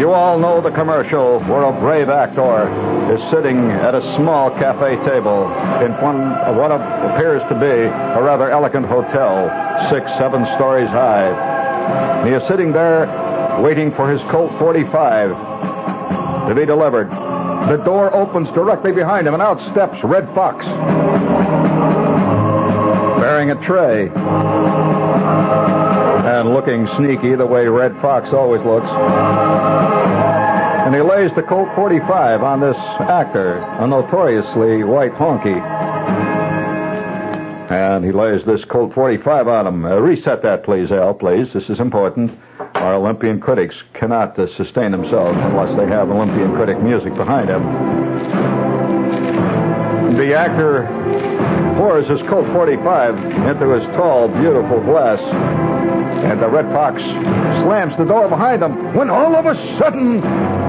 You 0.00 0.12
all 0.12 0.38
know 0.38 0.62
the 0.62 0.70
commercial 0.70 1.40
where 1.40 1.62
a 1.62 1.78
brave 1.78 2.08
actor 2.08 2.72
is 3.12 3.20
sitting 3.30 3.70
at 3.70 3.94
a 3.94 4.00
small 4.16 4.48
cafe 4.48 4.96
table 5.04 5.44
in 5.84 5.92
one 6.00 6.22
of 6.40 6.56
what 6.56 6.72
appears 6.72 7.42
to 7.50 7.54
be 7.54 7.66
a 7.66 8.22
rather 8.22 8.50
elegant 8.50 8.86
hotel, 8.86 9.52
six, 9.90 10.08
seven 10.16 10.46
stories 10.56 10.88
high. 10.88 12.24
He 12.26 12.32
is 12.32 12.42
sitting 12.48 12.72
there 12.72 13.60
waiting 13.60 13.92
for 13.94 14.10
his 14.10 14.22
Colt 14.30 14.50
45 14.58 16.48
to 16.48 16.54
be 16.54 16.64
delivered. 16.64 17.10
The 17.68 17.82
door 17.84 18.10
opens 18.16 18.48
directly 18.54 18.92
behind 18.92 19.26
him, 19.26 19.34
and 19.34 19.42
out 19.42 19.60
steps 19.70 20.02
Redd 20.02 20.34
Foxx, 20.34 20.64
bearing 23.20 23.50
a 23.50 23.66
tray. 23.66 24.08
And 26.22 26.52
looking 26.52 26.86
sneaky 26.96 27.34
the 27.34 27.46
way 27.46 27.66
Redd 27.66 27.96
Foxx 28.00 28.28
always 28.32 28.62
looks. 28.62 28.88
And 30.86 30.94
he 30.94 31.00
lays 31.00 31.32
the 31.34 31.42
Colt 31.42 31.68
45 31.74 32.42
on 32.42 32.60
this 32.60 32.76
actor, 32.76 33.58
a 33.58 33.86
notoriously 33.86 34.84
white 34.84 35.12
honky. 35.12 35.60
And 37.70 38.04
he 38.04 38.12
lays 38.12 38.44
this 38.44 38.64
Colt 38.64 38.92
45 38.94 39.48
on 39.48 39.66
him. 39.66 39.84
Uh, 39.84 39.96
reset 39.98 40.42
that, 40.42 40.64
please, 40.64 40.90
Al, 40.90 41.14
please. 41.14 41.52
This 41.52 41.70
is 41.70 41.80
important. 41.80 42.36
Our 42.74 42.94
Olympian 42.94 43.40
critics 43.40 43.76
cannot 43.94 44.38
uh, 44.38 44.46
sustain 44.56 44.90
themselves 44.90 45.38
unless 45.38 45.76
they 45.76 45.86
have 45.86 46.10
Olympian 46.10 46.54
critic 46.54 46.80
music 46.82 47.14
behind 47.14 47.48
them. 47.48 47.64
The 50.16 50.34
actor 50.34 50.88
pours 51.80 52.06
his 52.06 52.20
Colt 52.28 52.46
45 52.52 53.16
into 53.48 53.70
his 53.70 53.82
tall, 53.96 54.28
beautiful 54.28 54.82
glass, 54.84 55.18
and 55.18 56.42
the 56.42 56.46
Redd 56.46 56.66
Foxx 56.74 57.00
slams 57.62 57.96
the 57.96 58.04
door 58.04 58.28
behind 58.28 58.62
him 58.62 58.94
when 58.94 59.08
all 59.08 59.34
of 59.34 59.46
a 59.46 59.54
sudden 59.78 60.20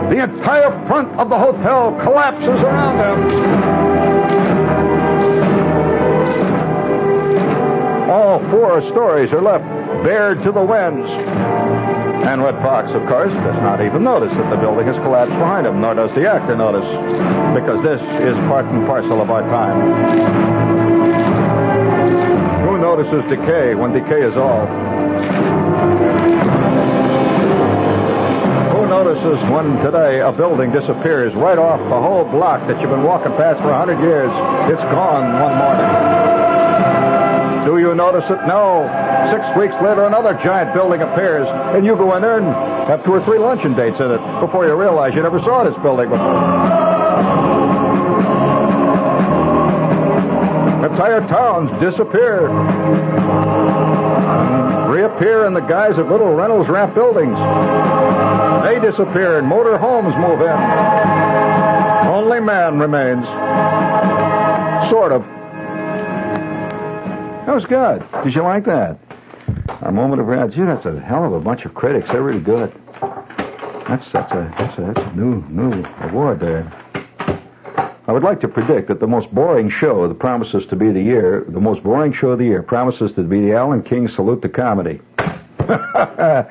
the 0.10 0.24
entire 0.24 0.72
front 0.88 1.10
of 1.20 1.28
the 1.28 1.38
hotel 1.38 2.00
collapses 2.00 2.48
around 2.48 2.98
them. 2.98 3.20
All 8.10 8.40
four 8.50 8.82
stories 8.92 9.34
are 9.34 9.42
left 9.42 9.66
bared 10.06 10.42
to 10.44 10.54
the 10.54 10.64
winds. 10.64 11.10
And 12.24 12.42
Redd 12.42 12.56
Foxx, 12.64 12.90
of 12.92 13.06
course, 13.10 13.34
does 13.34 13.62
not 13.62 13.82
even 13.82 14.06
notice 14.06 14.32
that 14.32 14.50
the 14.50 14.56
building 14.56 14.88
has 14.88 14.96
collapsed 14.98 15.34
behind 15.34 15.68
him, 15.68 15.82
nor 15.82 15.94
does 15.94 16.16
the 16.16 16.26
actor 16.32 16.56
notice, 16.56 16.88
because 17.60 17.84
this 17.84 18.00
is 18.24 18.38
part 18.48 18.66
and 18.66 18.88
parcel 18.88 19.22
of 19.22 19.30
our 19.30 19.42
time. 19.42 20.81
Notices 22.82 23.24
decay 23.30 23.76
when 23.76 23.94
decay 23.94 24.24
is 24.24 24.36
all? 24.36 24.66
Who 28.74 28.88
notices 28.88 29.40
when 29.52 29.78
today 29.86 30.20
a 30.20 30.32
building 30.32 30.72
disappears 30.72 31.36
right 31.36 31.60
off 31.60 31.80
the 31.80 32.02
whole 32.02 32.26
block 32.26 32.68
that 32.68 32.82
you've 32.82 32.90
been 32.90 33.04
walking 33.04 33.34
past 33.34 33.62
for 33.62 33.70
a 33.70 33.78
hundred 33.78 34.02
years? 34.02 34.32
It's 34.74 34.82
gone 34.90 35.40
one 35.40 35.56
morning. 35.62 35.86
Do 37.66 37.78
you 37.78 37.94
notice 37.94 38.28
it? 38.32 38.48
No. 38.48 38.90
Six 39.30 39.46
weeks 39.56 39.76
later, 39.76 40.06
another 40.06 40.34
giant 40.44 40.74
building 40.74 41.02
appears, 41.04 41.48
and 41.78 41.86
you 41.86 41.96
go 41.96 42.16
in 42.16 42.24
there 42.24 42.40
and 42.40 42.48
have 42.90 43.06
two 43.06 43.14
or 43.14 43.24
three 43.24 43.38
luncheon 43.38 43.76
dates 43.76 44.00
in 44.00 44.10
it 44.10 44.40
before 44.42 44.66
you 44.66 44.74
realize 44.74 45.14
you 45.14 45.22
never 45.22 45.40
saw 45.44 45.64
this 45.64 45.78
building 45.84 46.10
before. 46.10 47.91
Entire 50.84 51.22
towns 51.28 51.70
disappear. 51.80 52.48
Reappear 54.90 55.46
in 55.46 55.54
the 55.54 55.62
guise 55.62 55.98
of 55.98 56.08
little 56.08 56.34
Reynolds 56.34 56.70
Wrap 56.70 56.94
buildings. 56.96 57.38
They 58.66 58.80
disappear 58.80 59.38
and 59.38 59.48
motor 59.48 59.78
homes 59.78 60.16
move 60.18 60.42
in. 60.42 60.58
Only 62.08 62.40
man 62.40 62.80
remains. 62.80 63.26
Sort 64.90 65.12
of. 65.12 65.22
That 67.46 67.56
was 67.56 67.66
good. 67.66 68.04
Did 68.24 68.34
you 68.36 68.42
like 68.42 68.66
that? 68.66 69.00
Our 69.82 69.92
moment 69.92 70.22
of 70.22 70.28
reality. 70.28 70.56
Gee, 70.58 70.64
that's 70.64 70.86
a 70.86 71.00
hell 71.00 71.26
of 71.26 71.34
a 71.34 71.40
bunch 71.40 71.66
of 71.66 71.74
critics. 71.74 72.08
They're 72.12 72.22
really 72.24 72.42
good. 72.42 72.74
That's 73.88 74.06
that's 74.12 74.32
a 74.32 74.54
that's 74.58 74.78
a, 74.78 74.94
that's 74.94 75.12
a 75.12 75.16
new 75.16 75.44
new 75.50 75.84
award 76.02 76.40
there. 76.40 76.72
I 78.12 78.14
would 78.14 78.24
like 78.24 78.42
to 78.42 78.50
predict 78.50 78.90
that 78.90 79.00
the 79.00 79.08
most 79.08 79.34
boring 79.34 79.70
show 79.70 80.06
that 80.06 80.20
promises 80.20 80.66
to 80.66 80.76
be 80.76 80.92
the 80.92 81.02
year, 81.02 81.46
the 81.48 81.62
most 81.62 81.82
boring 81.82 82.12
show 82.12 82.32
of 82.32 82.40
the 82.40 82.44
year, 82.44 82.62
promises 82.62 83.14
to 83.14 83.24
be 83.24 83.40
the 83.40 83.54
Alan 83.54 83.82
King 83.82 84.10
Salute 84.10 84.42
to 84.42 84.50
Comedy. 84.50 85.00
uh, 85.18 86.44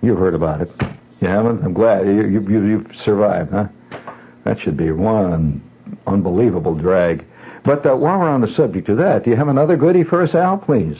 you've 0.00 0.18
heard 0.18 0.36
about 0.36 0.60
it. 0.60 0.70
You 1.20 1.26
haven't? 1.26 1.64
I'm 1.64 1.72
glad. 1.72 2.06
You, 2.06 2.28
you, 2.28 2.40
you, 2.48 2.66
you've 2.66 2.86
survived, 3.02 3.50
huh? 3.50 3.66
That 4.44 4.60
should 4.60 4.76
be 4.76 4.92
one 4.92 5.60
unbelievable 6.06 6.76
drag. 6.76 7.24
But 7.64 7.84
uh, 7.84 7.96
while 7.96 8.20
we're 8.20 8.30
on 8.30 8.42
the 8.42 8.54
subject 8.54 8.88
of 8.90 8.98
that, 8.98 9.24
do 9.24 9.30
you 9.30 9.36
have 9.36 9.48
another 9.48 9.76
goodie 9.76 10.04
for 10.04 10.22
us, 10.22 10.36
Al, 10.36 10.56
please? 10.56 10.98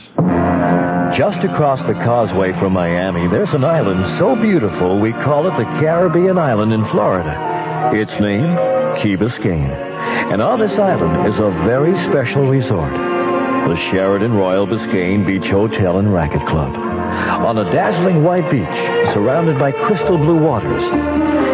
Just 1.16 1.44
across 1.44 1.78
the 1.86 1.94
causeway 1.94 2.54
from 2.54 2.72
Miami, 2.72 3.28
there's 3.28 3.52
an 3.52 3.62
island 3.62 4.18
so 4.18 4.34
beautiful 4.34 4.98
we 4.98 5.12
call 5.12 5.46
it 5.46 5.56
the 5.56 5.78
Caribbean 5.78 6.38
Island 6.38 6.72
in 6.72 6.84
Florida. 6.88 7.92
Its 7.94 8.18
name, 8.18 8.81
Key 9.00 9.16
Biscayne. 9.16 9.70
And 10.32 10.42
on 10.42 10.58
this 10.58 10.78
island 10.78 11.26
is 11.32 11.38
a 11.38 11.50
very 11.64 11.92
special 12.10 12.48
resort, 12.48 12.92
the 12.92 13.76
Sheraton 13.90 14.34
Royal 14.34 14.66
Biscayne 14.66 15.26
Beach 15.26 15.50
Hotel 15.50 15.98
and 15.98 16.08
Racquet 16.08 16.46
Club. 16.48 16.74
on 16.74 17.58
a 17.58 17.64
dazzling 17.72 18.22
white 18.22 18.50
beach 18.50 19.12
surrounded 19.12 19.58
by 19.58 19.72
crystal 19.72 20.16
blue 20.18 20.38
waters. 20.38 20.82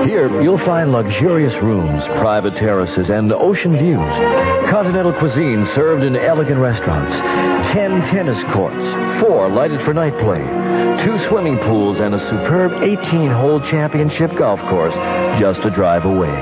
Here, 0.09 0.41
you'll 0.41 0.57
find 0.57 0.91
luxurious 0.91 1.53
rooms, 1.63 2.03
private 2.19 2.55
terraces, 2.55 3.11
and 3.11 3.31
ocean 3.31 3.77
views. 3.77 4.71
Continental 4.71 5.13
cuisine 5.13 5.67
served 5.75 6.03
in 6.03 6.17
elegant 6.17 6.59
restaurants. 6.59 7.15
Ten 7.75 8.01
tennis 8.09 8.43
courts, 8.55 9.21
four 9.21 9.51
lighted 9.51 9.83
for 9.83 9.93
night 9.93 10.15
play, 10.15 10.41
two 11.05 11.19
swimming 11.29 11.59
pools, 11.59 12.01
and 12.01 12.15
a 12.15 12.21
superb 12.21 12.73
18-hole 12.73 13.61
championship 13.61 14.35
golf 14.35 14.61
course 14.61 14.95
just 15.39 15.61
a 15.67 15.71
drive 15.71 16.07
away. 16.07 16.33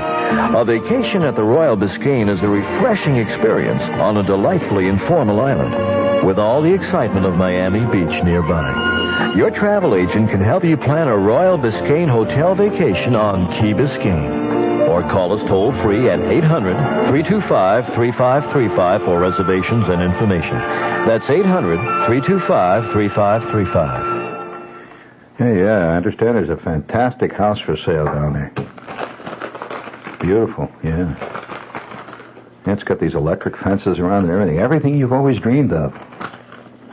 A 0.55 0.63
vacation 0.63 1.23
at 1.23 1.35
the 1.35 1.43
Royal 1.43 1.75
Biscayne 1.75 2.29
is 2.29 2.41
a 2.43 2.47
refreshing 2.47 3.17
experience 3.17 3.83
on 3.99 4.15
a 4.15 4.23
delightfully 4.23 4.87
informal 4.87 5.41
island 5.41 6.25
with 6.25 6.39
all 6.39 6.61
the 6.61 6.73
excitement 6.73 7.25
of 7.25 7.35
Miami 7.35 7.85
Beach 7.91 8.23
nearby. 8.23 8.96
Your 9.35 9.51
travel 9.51 9.95
agent 9.95 10.29
can 10.29 10.41
help 10.41 10.63
you 10.63 10.77
plan 10.77 11.07
a 11.07 11.17
Royal 11.17 11.57
Biscayne 11.57 12.09
hotel 12.09 12.55
vacation 12.55 13.15
on 13.15 13.51
Key 13.53 13.73
Biscayne. 13.73 14.87
Or 14.87 15.01
call 15.01 15.33
us 15.33 15.43
toll 15.47 15.71
free 15.81 16.09
at 16.09 16.19
800 16.19 16.75
325 17.07 17.85
3535 17.95 19.03
for 19.03 19.19
reservations 19.19 19.89
and 19.89 20.01
information. 20.01 20.57
That's 21.07 21.29
800 21.29 21.77
325 22.07 22.91
3535. 22.91 25.37
Hey, 25.37 25.59
yeah, 25.61 25.89
I 25.89 25.95
understand 25.95 26.35
there's 26.35 26.49
a 26.49 26.57
fantastic 26.57 27.33
house 27.33 27.59
for 27.59 27.77
sale 27.77 28.05
down 28.05 28.33
there. 28.33 28.51
Beautiful, 30.19 30.71
yeah. 30.83 31.15
It's 32.67 32.83
got 32.83 32.99
these 32.99 33.15
electric 33.15 33.57
fences 33.57 33.99
around 33.99 34.25
and 34.25 34.33
everything. 34.33 34.59
Everything 34.59 34.97
you've 34.97 35.13
always 35.13 35.39
dreamed 35.39 35.73
of. 35.73 35.93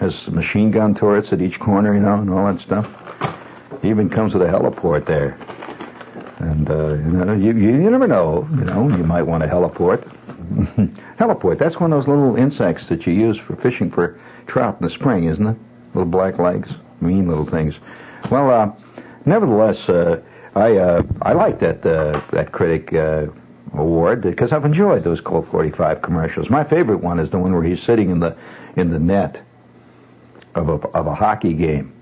Has 0.00 0.14
machine 0.28 0.70
gun 0.70 0.94
turrets 0.94 1.28
at 1.32 1.40
each 1.40 1.58
corner, 1.60 1.94
you 1.94 2.00
know, 2.00 2.14
and 2.14 2.30
all 2.30 2.52
that 2.52 2.60
stuff. 2.60 2.86
He 3.82 3.88
Even 3.88 4.10
comes 4.10 4.34
with 4.34 4.42
a 4.42 4.46
heliport 4.46 5.06
there. 5.06 5.38
And, 6.38 6.68
uh, 6.68 6.94
you 6.94 7.24
know, 7.24 7.32
you, 7.32 7.56
you, 7.56 7.90
never 7.90 8.06
know, 8.06 8.48
you 8.50 8.64
know, 8.64 8.88
you 8.88 9.04
might 9.04 9.22
want 9.22 9.44
a 9.44 9.46
heliport. 9.46 10.02
heliport, 11.18 11.58
that's 11.58 11.78
one 11.78 11.92
of 11.92 11.98
those 11.98 12.08
little 12.08 12.36
insects 12.36 12.88
that 12.88 13.06
you 13.06 13.12
use 13.12 13.38
for 13.46 13.56
fishing 13.56 13.90
for 13.90 14.20
trout 14.46 14.76
in 14.80 14.86
the 14.86 14.92
spring, 14.92 15.24
isn't 15.24 15.46
it? 15.46 15.56
Little 15.94 16.10
black 16.10 16.38
legs, 16.38 16.68
mean 17.00 17.28
little 17.28 17.46
things. 17.46 17.74
Well, 18.30 18.50
uh, 18.50 18.72
nevertheless, 19.26 19.88
uh, 19.88 20.20
I 20.54 20.76
uh, 20.76 21.02
I 21.22 21.32
like 21.32 21.60
that 21.60 21.84
uh, 21.84 22.20
that 22.32 22.52
critic 22.52 22.92
uh, 22.92 23.26
award 23.76 24.22
because 24.22 24.52
I've 24.52 24.64
enjoyed 24.64 25.04
those 25.04 25.20
Colt 25.20 25.46
45 25.50 26.02
commercials. 26.02 26.50
My 26.50 26.64
favorite 26.64 26.98
one 27.02 27.18
is 27.18 27.30
the 27.30 27.38
one 27.38 27.52
where 27.52 27.62
he's 27.62 27.82
sitting 27.82 28.10
in 28.10 28.20
the 28.20 28.36
in 28.76 28.90
the 28.90 28.98
net 28.98 29.40
of 30.54 30.68
a 30.68 30.88
of 30.88 31.06
a 31.06 31.14
hockey 31.14 31.54
game. 31.54 31.92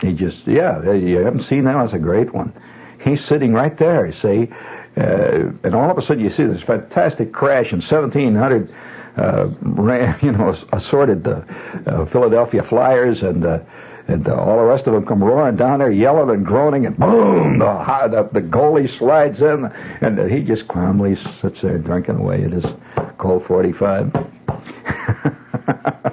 He 0.00 0.12
just 0.12 0.38
yeah, 0.46 0.92
you 0.92 1.18
haven't 1.18 1.44
seen 1.44 1.64
that? 1.64 1.74
That's 1.74 1.92
a 1.92 1.98
great 1.98 2.34
one. 2.34 2.52
He's 3.00 3.24
sitting 3.24 3.52
right 3.52 3.76
there, 3.78 4.06
you 4.06 4.12
see, 4.20 4.52
uh, 4.96 5.50
and 5.64 5.74
all 5.74 5.90
of 5.90 5.98
a 5.98 6.02
sudden 6.02 6.24
you 6.24 6.30
see 6.30 6.44
this 6.44 6.62
fantastic 6.62 7.32
crash 7.32 7.72
in 7.72 7.80
1700. 7.80 8.74
Uh, 9.14 9.48
ran, 9.60 10.18
you 10.22 10.32
know, 10.32 10.56
assorted 10.72 11.22
the 11.22 11.44
uh, 11.86 12.06
Philadelphia 12.06 12.62
Flyers 12.62 13.20
and 13.20 13.44
uh, 13.44 13.58
and 14.08 14.26
uh, 14.28 14.34
all 14.34 14.58
the 14.58 14.64
rest 14.64 14.86
of 14.86 14.94
them 14.94 15.06
come 15.06 15.22
roaring 15.22 15.56
down 15.56 15.78
there, 15.78 15.90
yelling 15.90 16.30
and 16.30 16.44
groaning, 16.44 16.86
and 16.86 16.96
boom, 16.96 17.58
the, 17.58 17.64
the, 18.10 18.40
the 18.40 18.46
goalie 18.46 18.98
slides 18.98 19.40
in, 19.40 19.70
and 20.00 20.18
uh, 20.18 20.24
he 20.24 20.40
just 20.40 20.66
calmly 20.68 21.16
sits 21.40 21.60
there 21.62 21.78
drinking 21.78 22.16
away 22.16 22.42
at 22.42 22.52
his 22.52 22.64
Colt 23.18 23.44
45. 23.46 24.12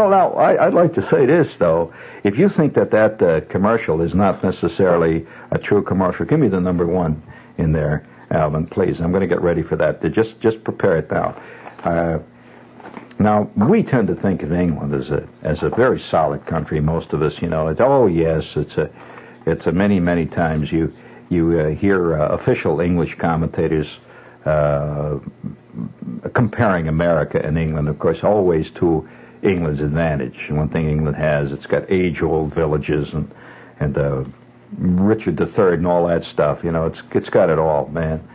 well, 0.00 0.10
now, 0.10 0.32
I, 0.32 0.64
would 0.66 0.74
like 0.74 0.94
to 0.94 1.08
say 1.10 1.26
this, 1.26 1.54
though. 1.58 1.92
If 2.24 2.38
you 2.38 2.48
think 2.48 2.74
that 2.74 2.90
that 2.92 3.20
uh, 3.22 3.40
commercial 3.50 4.00
is 4.00 4.14
not 4.14 4.42
necessarily 4.42 5.26
a 5.50 5.58
true 5.58 5.82
commercial, 5.82 6.24
give 6.24 6.40
me 6.40 6.48
the 6.48 6.60
number 6.60 6.86
one 6.86 7.22
in 7.58 7.72
there, 7.72 8.06
Alvin, 8.30 8.66
please. 8.66 9.00
I'm 9.00 9.10
going 9.10 9.20
to 9.20 9.26
get 9.26 9.42
ready 9.42 9.62
for 9.62 9.76
that. 9.76 10.02
Just, 10.12 10.40
just 10.40 10.64
prepare 10.64 10.98
it 10.98 11.10
now. 11.10 11.40
Uh, 11.84 12.18
now 13.18 13.50
we 13.68 13.82
tend 13.82 14.08
to 14.08 14.14
think 14.14 14.42
of 14.42 14.52
England 14.52 14.94
as 14.94 15.10
a 15.10 15.28
as 15.42 15.62
a 15.62 15.68
very 15.68 16.00
solid 16.10 16.46
country. 16.46 16.80
Most 16.80 17.12
of 17.12 17.20
us, 17.20 17.34
you 17.42 17.48
know, 17.48 17.74
oh 17.78 18.06
yes, 18.06 18.44
it's 18.56 18.72
a 18.78 18.90
it's 19.46 19.66
a 19.66 19.72
many 19.72 20.00
many 20.00 20.24
times 20.24 20.72
you 20.72 20.90
you 21.28 21.60
uh, 21.60 21.68
hear 21.74 22.18
uh, 22.18 22.28
official 22.28 22.80
English 22.80 23.16
commentators 23.18 23.86
uh, 24.46 25.18
comparing 26.34 26.88
America 26.88 27.40
and 27.44 27.58
England, 27.58 27.88
of 27.88 27.98
course, 27.98 28.18
always 28.22 28.70
to 28.76 29.06
England's 29.42 29.80
advantage. 29.80 30.36
And 30.48 30.58
one 30.58 30.68
thing 30.68 30.88
England 30.88 31.16
has, 31.16 31.52
it's 31.52 31.66
got 31.66 31.90
age-old 31.90 32.54
villages 32.54 33.08
and 33.12 33.32
and 33.78 33.96
uh, 33.96 34.24
Richard 34.78 35.40
III 35.40 35.74
and 35.74 35.86
all 35.86 36.06
that 36.08 36.24
stuff. 36.24 36.60
You 36.62 36.72
know, 36.72 36.86
it's 36.86 37.00
it's 37.12 37.30
got 37.30 37.50
it 37.50 37.58
all, 37.58 37.88
man. 37.88 38.26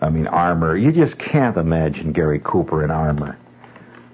I 0.00 0.10
mean, 0.10 0.26
armor. 0.26 0.76
You 0.76 0.92
just 0.92 1.18
can't 1.18 1.56
imagine 1.56 2.12
Gary 2.12 2.40
Cooper 2.42 2.84
in 2.84 2.90
armor 2.90 3.38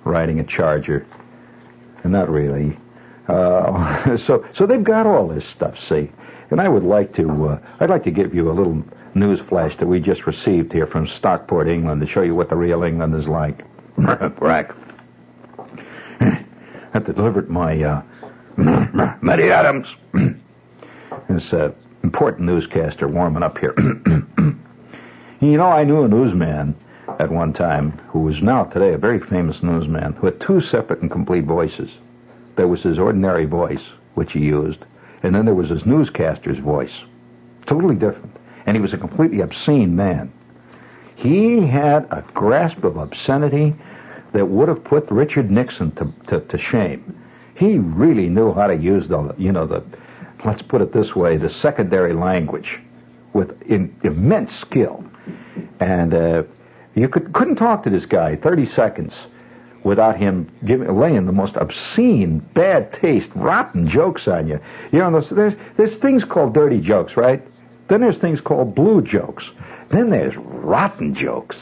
riding 0.05 0.40
a 0.40 0.44
Charger. 0.44 1.07
Not 2.05 2.30
really. 2.30 2.76
Uh, 3.28 4.16
so, 4.26 4.44
so 4.55 4.66
they've 4.66 4.84
got 4.84 5.07
all 5.07 5.28
this 5.28 5.44
stuff, 5.55 5.74
see. 5.88 6.11
And 6.51 6.61
I 6.61 6.68
would 6.68 6.82
like 6.82 7.14
to, 7.14 7.46
uh, 7.46 7.61
I'd 7.78 7.90
like 7.90 8.05
to 8.05 8.11
give 8.11 8.34
you 8.34 8.51
a 8.51 8.55
little 8.55 8.82
news 9.14 9.40
flash 9.48 9.76
that 9.78 9.86
we 9.86 10.01
just 10.01 10.26
received 10.26 10.72
here 10.72 10.86
from 10.86 11.07
Stockport, 11.07 11.68
England, 11.68 12.01
to 12.01 12.07
show 12.07 12.22
you 12.22 12.34
what 12.34 12.48
the 12.48 12.57
real 12.57 12.82
England 12.82 13.14
is 13.14 13.26
like. 13.26 13.64
I 16.93 16.99
delivered 16.99 17.51
my, 17.51 17.82
uh, 17.82 18.03
Matty 19.22 19.51
Adams. 19.51 19.86
this, 21.28 21.53
uh, 21.53 21.70
important 22.03 22.47
newscaster 22.47 23.09
warming 23.09 23.43
up 23.43 23.59
here. 23.59 23.74
you 23.78 25.57
know, 25.57 25.68
I 25.68 25.84
knew 25.84 26.03
a 26.03 26.09
newsman 26.09 26.74
at 27.18 27.30
one 27.30 27.53
time 27.53 27.93
who 28.09 28.28
is 28.28 28.41
now 28.43 28.64
today 28.64 28.93
a 28.93 28.99
very 28.99 29.20
famous 29.20 29.62
newsman 29.62 30.14
who 30.14 30.26
had 30.26 30.41
two 30.41 30.61
separate 30.61 31.01
and 31.01 31.11
complete 31.11 31.45
voices. 31.45 31.91
There 32.57 32.68
was 32.68 32.82
his 32.82 32.99
ordinary 32.99 33.45
voice, 33.45 33.82
which 34.14 34.32
he 34.32 34.41
used, 34.41 34.78
and 35.22 35.34
then 35.34 35.45
there 35.45 35.55
was 35.55 35.70
his 35.70 35.86
newscaster's 35.86 36.59
voice. 36.59 36.93
Totally 37.66 37.95
different. 37.97 38.36
And 38.66 38.76
he 38.76 38.80
was 38.80 38.93
a 38.93 38.99
completely 38.99 39.41
obscene 39.41 39.95
man. 39.97 40.32
He 41.16 41.66
had 41.66 42.07
a 42.11 42.24
grasp 42.34 42.82
of 42.84 42.97
obscenity 42.97 43.74
that 44.32 44.48
would 44.48 44.68
have 44.68 44.82
put 44.84 45.10
Richard 45.10 45.50
Nixon 45.50 45.90
to, 45.92 46.12
to, 46.28 46.40
to 46.46 46.58
shame. 46.58 47.16
He 47.56 47.78
really 47.78 48.28
knew 48.28 48.52
how 48.52 48.66
to 48.66 48.76
use 48.76 49.08
the, 49.08 49.34
you 49.36 49.52
know, 49.52 49.66
the, 49.66 49.84
let's 50.44 50.62
put 50.62 50.80
it 50.80 50.92
this 50.92 51.14
way, 51.14 51.36
the 51.36 51.50
secondary 51.50 52.12
language 52.12 52.78
with 53.32 53.60
in, 53.62 53.94
immense 54.02 54.52
skill. 54.60 55.04
And 55.78 56.14
uh, 56.14 56.42
you 56.94 57.08
could, 57.08 57.32
couldn't 57.32 57.56
talk 57.56 57.82
to 57.84 57.90
this 57.90 58.06
guy 58.06 58.36
30 58.36 58.66
seconds 58.70 59.12
without 59.84 60.16
him 60.16 60.50
giving, 60.64 60.98
laying 60.98 61.26
the 61.26 61.32
most 61.32 61.56
obscene, 61.56 62.38
bad 62.54 62.92
taste, 62.94 63.30
rotten 63.34 63.88
jokes 63.88 64.28
on 64.28 64.46
you. 64.46 64.60
You 64.92 64.98
know, 64.98 65.10
there's, 65.10 65.30
there's, 65.30 65.54
there's 65.76 65.96
things 66.00 66.24
called 66.24 66.54
dirty 66.54 66.80
jokes, 66.80 67.16
right? 67.16 67.42
Then 67.88 68.00
there's 68.00 68.18
things 68.18 68.40
called 68.40 68.74
blue 68.74 69.02
jokes. 69.02 69.44
Then 69.90 70.10
there's 70.10 70.36
rotten 70.36 71.14
jokes. 71.14 71.56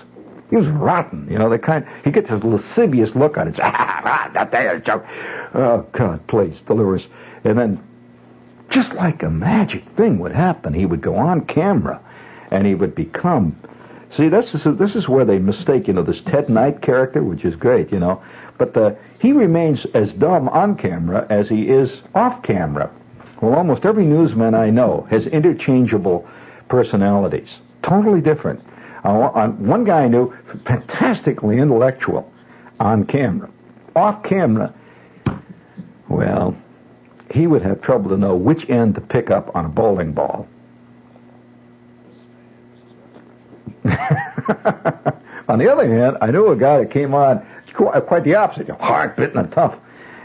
He 0.50 0.56
was 0.56 0.66
rotten, 0.66 1.28
you 1.30 1.38
know, 1.38 1.50
the 1.50 1.58
kind, 1.58 1.86
he 2.04 2.10
gets 2.10 2.30
this 2.30 2.42
lascivious 2.42 3.14
look 3.14 3.36
on 3.36 3.48
his, 3.48 3.56
ah, 3.62 4.30
that 4.32 4.84
joke. 4.84 5.04
Oh, 5.54 5.86
God, 5.92 6.26
please, 6.26 6.56
deliver 6.66 6.96
us. 6.96 7.06
And 7.44 7.58
then, 7.58 7.84
just 8.70 8.92
like 8.94 9.22
a 9.22 9.30
magic 9.30 9.84
thing 9.96 10.18
would 10.20 10.32
happen, 10.32 10.72
he 10.72 10.86
would 10.86 11.00
go 11.02 11.16
on 11.16 11.46
camera 11.46 12.00
and 12.50 12.66
he 12.66 12.74
would 12.74 12.94
become 12.94 13.56
See, 14.16 14.28
this 14.28 14.54
is 14.54 14.64
this 14.78 14.94
is 14.94 15.08
where 15.08 15.24
they 15.24 15.38
mistake, 15.38 15.86
you 15.86 15.92
know, 15.92 16.02
this 16.02 16.22
Ted 16.26 16.48
Knight 16.48 16.80
character, 16.80 17.22
which 17.22 17.44
is 17.44 17.54
great, 17.54 17.92
you 17.92 17.98
know, 17.98 18.22
but 18.56 18.74
the, 18.74 18.96
he 19.20 19.32
remains 19.32 19.86
as 19.94 20.12
dumb 20.14 20.48
on 20.48 20.76
camera 20.76 21.26
as 21.28 21.48
he 21.48 21.68
is 21.68 22.00
off 22.14 22.42
camera. 22.42 22.90
Well, 23.42 23.54
almost 23.54 23.84
every 23.84 24.04
newsman 24.04 24.54
I 24.54 24.70
know 24.70 25.06
has 25.10 25.26
interchangeable 25.26 26.26
personalities, 26.68 27.48
totally 27.82 28.20
different. 28.20 28.60
Uh, 29.08 29.48
one 29.48 29.84
guy 29.84 30.02
I 30.04 30.08
knew, 30.08 30.34
fantastically 30.66 31.58
intellectual 31.58 32.30
on 32.78 33.06
camera. 33.06 33.50
Off 33.96 34.22
camera, 34.22 34.74
well, 36.10 36.54
he 37.30 37.46
would 37.46 37.62
have 37.62 37.80
trouble 37.80 38.10
to 38.10 38.18
know 38.18 38.36
which 38.36 38.68
end 38.68 38.96
to 38.96 39.00
pick 39.00 39.30
up 39.30 39.50
on 39.56 39.64
a 39.64 39.68
bowling 39.70 40.12
ball. 40.12 40.46
on 45.48 45.58
the 45.58 45.72
other 45.72 45.88
hand, 45.88 46.18
I 46.20 46.30
knew 46.30 46.48
a 46.48 46.56
guy 46.56 46.80
that 46.80 46.90
came 46.90 47.14
on 47.14 47.46
quite 47.74 48.24
the 48.24 48.34
opposite, 48.34 48.68
hard 48.68 49.16
bitten 49.16 49.38
and 49.38 49.50
tough. 49.52 49.74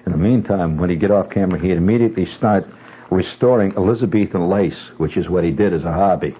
In 0.05 0.11
the 0.11 0.17
meantime, 0.17 0.75
when 0.75 0.89
he 0.89 0.97
get 0.97 1.09
off 1.09 1.29
camera, 1.29 1.57
he'd 1.57 1.77
immediately 1.77 2.25
start 2.35 2.67
restoring 3.09 3.73
Elizabethan 3.77 4.49
lace, 4.49 4.89
which 4.97 5.15
is 5.15 5.29
what 5.29 5.45
he 5.45 5.51
did 5.51 5.73
as 5.73 5.85
a 5.85 5.93
hobby. 5.93 6.35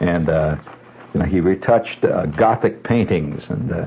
And, 0.00 0.30
uh, 0.30 0.56
know, 1.18 1.24
he 1.24 1.40
retouched 1.40 2.04
uh, 2.04 2.26
Gothic 2.26 2.82
paintings 2.84 3.42
and, 3.48 3.72
uh, 3.72 3.86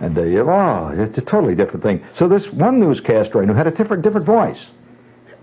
and, 0.00 0.16
uh, 0.16 0.22
oh, 0.22 0.94
it's 0.96 1.18
a 1.18 1.22
totally 1.22 1.54
different 1.54 1.82
thing. 1.82 2.04
So 2.16 2.28
this 2.28 2.46
one 2.52 2.80
newscaster 2.80 3.42
I 3.42 3.44
knew 3.44 3.54
had 3.54 3.66
a 3.66 3.70
different, 3.70 4.02
different 4.02 4.26
voice. 4.26 4.58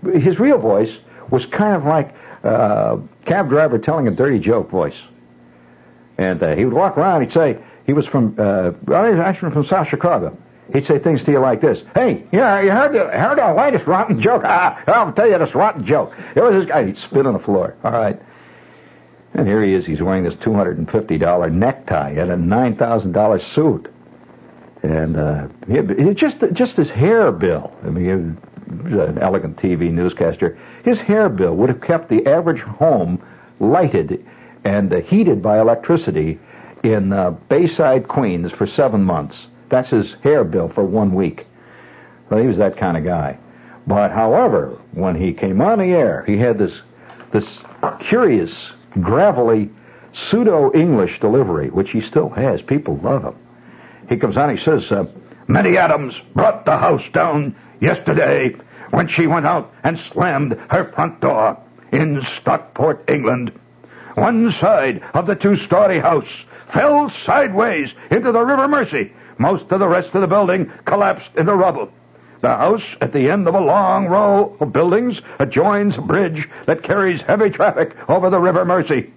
his 0.02 0.38
real 0.38 0.58
voice 0.58 0.90
was 1.30 1.46
kind 1.46 1.74
of 1.74 1.84
like 1.84 2.14
uh, 2.44 2.96
cab 3.26 3.48
driver 3.48 3.78
telling 3.78 4.08
a 4.08 4.10
dirty 4.10 4.38
joke 4.38 4.70
voice. 4.70 4.96
And 6.16 6.42
uh, 6.42 6.56
he 6.56 6.64
would 6.64 6.74
walk 6.74 6.98
around. 6.98 7.22
He'd 7.22 7.32
say 7.32 7.58
he 7.86 7.92
was 7.92 8.06
from 8.06 8.34
uh, 8.38 8.72
well, 8.86 9.20
actually 9.20 9.52
from 9.52 9.64
South 9.64 9.88
Chicago. 9.88 10.36
He'd 10.72 10.86
say 10.86 10.98
things 10.98 11.22
to 11.24 11.30
you 11.30 11.38
like 11.38 11.60
this: 11.60 11.78
"Hey, 11.94 12.26
yeah, 12.32 12.60
you 12.60 12.70
heard 12.70 12.92
the 12.92 13.06
heard 13.16 13.38
our 13.38 13.54
latest 13.54 13.86
rotten 13.86 14.20
joke? 14.20 14.42
Ah, 14.44 14.82
I'll 14.88 15.12
tell 15.12 15.28
you 15.28 15.38
this 15.38 15.54
rotten 15.54 15.86
joke. 15.86 16.12
There 16.34 16.44
was 16.44 16.54
this 16.54 16.68
guy. 16.68 16.86
He'd 16.86 16.98
spit 16.98 17.26
on 17.26 17.34
the 17.34 17.38
floor. 17.38 17.76
All 17.84 17.92
right." 17.92 18.20
And 19.38 19.46
here 19.46 19.62
he 19.62 19.72
is. 19.72 19.86
He's 19.86 20.02
wearing 20.02 20.24
this 20.24 20.34
two 20.42 20.52
hundred 20.52 20.78
and 20.78 20.90
fifty 20.90 21.16
dollar 21.16 21.48
necktie 21.48 22.10
and 22.10 22.32
a 22.32 22.36
nine 22.36 22.74
thousand 22.74 23.12
dollar 23.12 23.38
suit, 23.38 23.86
and 24.82 25.16
uh, 25.16 25.46
he, 25.68 26.12
just 26.12 26.38
just 26.54 26.74
his 26.74 26.90
hair 26.90 27.30
bill. 27.30 27.72
I 27.84 27.90
mean, 27.90 28.36
an 28.66 29.18
elegant 29.18 29.56
TV 29.58 29.92
newscaster. 29.92 30.58
His 30.84 30.98
hair 30.98 31.28
bill 31.28 31.54
would 31.54 31.68
have 31.68 31.80
kept 31.80 32.08
the 32.08 32.26
average 32.26 32.62
home 32.62 33.24
lighted 33.60 34.26
and 34.64 34.92
uh, 34.92 35.02
heated 35.02 35.40
by 35.40 35.60
electricity 35.60 36.40
in 36.82 37.12
uh, 37.12 37.30
Bayside, 37.48 38.08
Queens, 38.08 38.50
for 38.50 38.66
seven 38.66 39.04
months. 39.04 39.36
That's 39.70 39.90
his 39.90 40.16
hair 40.24 40.42
bill 40.42 40.68
for 40.74 40.82
one 40.82 41.14
week. 41.14 41.46
Well, 42.28 42.40
he 42.40 42.48
was 42.48 42.58
that 42.58 42.76
kind 42.76 42.96
of 42.96 43.04
guy. 43.04 43.38
But 43.86 44.10
however, 44.10 44.80
when 44.94 45.14
he 45.14 45.32
came 45.32 45.60
on 45.60 45.78
the 45.78 45.92
air, 45.92 46.24
he 46.26 46.38
had 46.38 46.58
this 46.58 46.72
this 47.32 47.44
curious, 48.08 48.50
gravelly, 49.00 49.70
pseudo 50.12 50.72
English 50.74 51.20
delivery, 51.20 51.70
which 51.70 51.90
he 51.90 52.00
still 52.00 52.30
has. 52.30 52.62
People 52.62 52.98
love 53.02 53.22
him. 53.24 53.36
He 54.08 54.16
comes 54.16 54.36
on, 54.36 54.56
he 54.56 54.62
says, 54.62 54.90
uh, 54.90 55.04
Minnie 55.46 55.76
Adams 55.76 56.14
brought 56.34 56.64
the 56.64 56.76
house 56.76 57.02
down 57.12 57.54
yesterday 57.80 58.54
when 58.90 59.08
she 59.08 59.26
went 59.26 59.46
out 59.46 59.72
and 59.84 59.98
slammed 60.12 60.58
her 60.70 60.92
front 60.92 61.20
door 61.20 61.58
in 61.92 62.22
Stockport, 62.40 63.08
England. 63.08 63.52
One 64.14 64.50
side 64.52 65.02
of 65.14 65.26
the 65.26 65.34
two-story 65.34 66.00
house 66.00 66.28
fell 66.72 67.10
sideways 67.10 67.92
into 68.10 68.32
the 68.32 68.44
River 68.44 68.68
Mersey. 68.68 69.12
Most 69.38 69.70
of 69.70 69.80
the 69.80 69.88
rest 69.88 70.14
of 70.14 70.20
the 70.20 70.26
building 70.26 70.70
collapsed 70.84 71.30
into 71.36 71.54
rubble. 71.54 71.92
The 72.40 72.48
house 72.48 72.84
at 73.00 73.12
the 73.12 73.30
end 73.30 73.48
of 73.48 73.54
a 73.54 73.60
long 73.60 74.06
row 74.06 74.56
of 74.60 74.72
buildings 74.72 75.20
adjoins 75.40 75.98
a 75.98 76.02
bridge 76.02 76.48
that 76.66 76.84
carries 76.84 77.20
heavy 77.22 77.50
traffic 77.50 77.96
over 78.08 78.30
the 78.30 78.38
River 78.38 78.64
Mersey. 78.64 79.12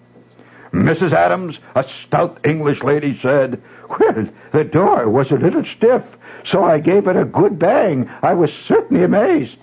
Mrs. 0.74 1.12
Adams, 1.12 1.60
a 1.76 1.86
stout 2.06 2.40
English 2.46 2.82
lady, 2.82 3.20
said, 3.22 3.62
Well, 3.90 4.28
the 4.54 4.64
door 4.64 5.10
was 5.10 5.30
a 5.30 5.36
little 5.36 5.66
stiff, 5.66 6.04
so 6.46 6.64
I 6.64 6.80
gave 6.80 7.08
it 7.08 7.18
a 7.18 7.26
good 7.26 7.60
bang. 7.60 8.10
I 8.24 8.34
was 8.34 8.50
certainly 8.68 9.04
amazed. 9.04 9.58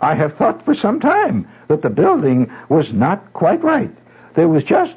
I 0.00 0.14
have 0.14 0.36
thought 0.36 0.64
for 0.64 0.74
some 0.74 1.00
time 1.00 1.46
that 1.68 1.82
the 1.82 1.90
building 1.90 2.50
was 2.68 2.92
not 2.92 3.32
quite 3.32 3.62
right. 3.62 3.90
There 4.34 4.48
was 4.48 4.64
just, 4.64 4.94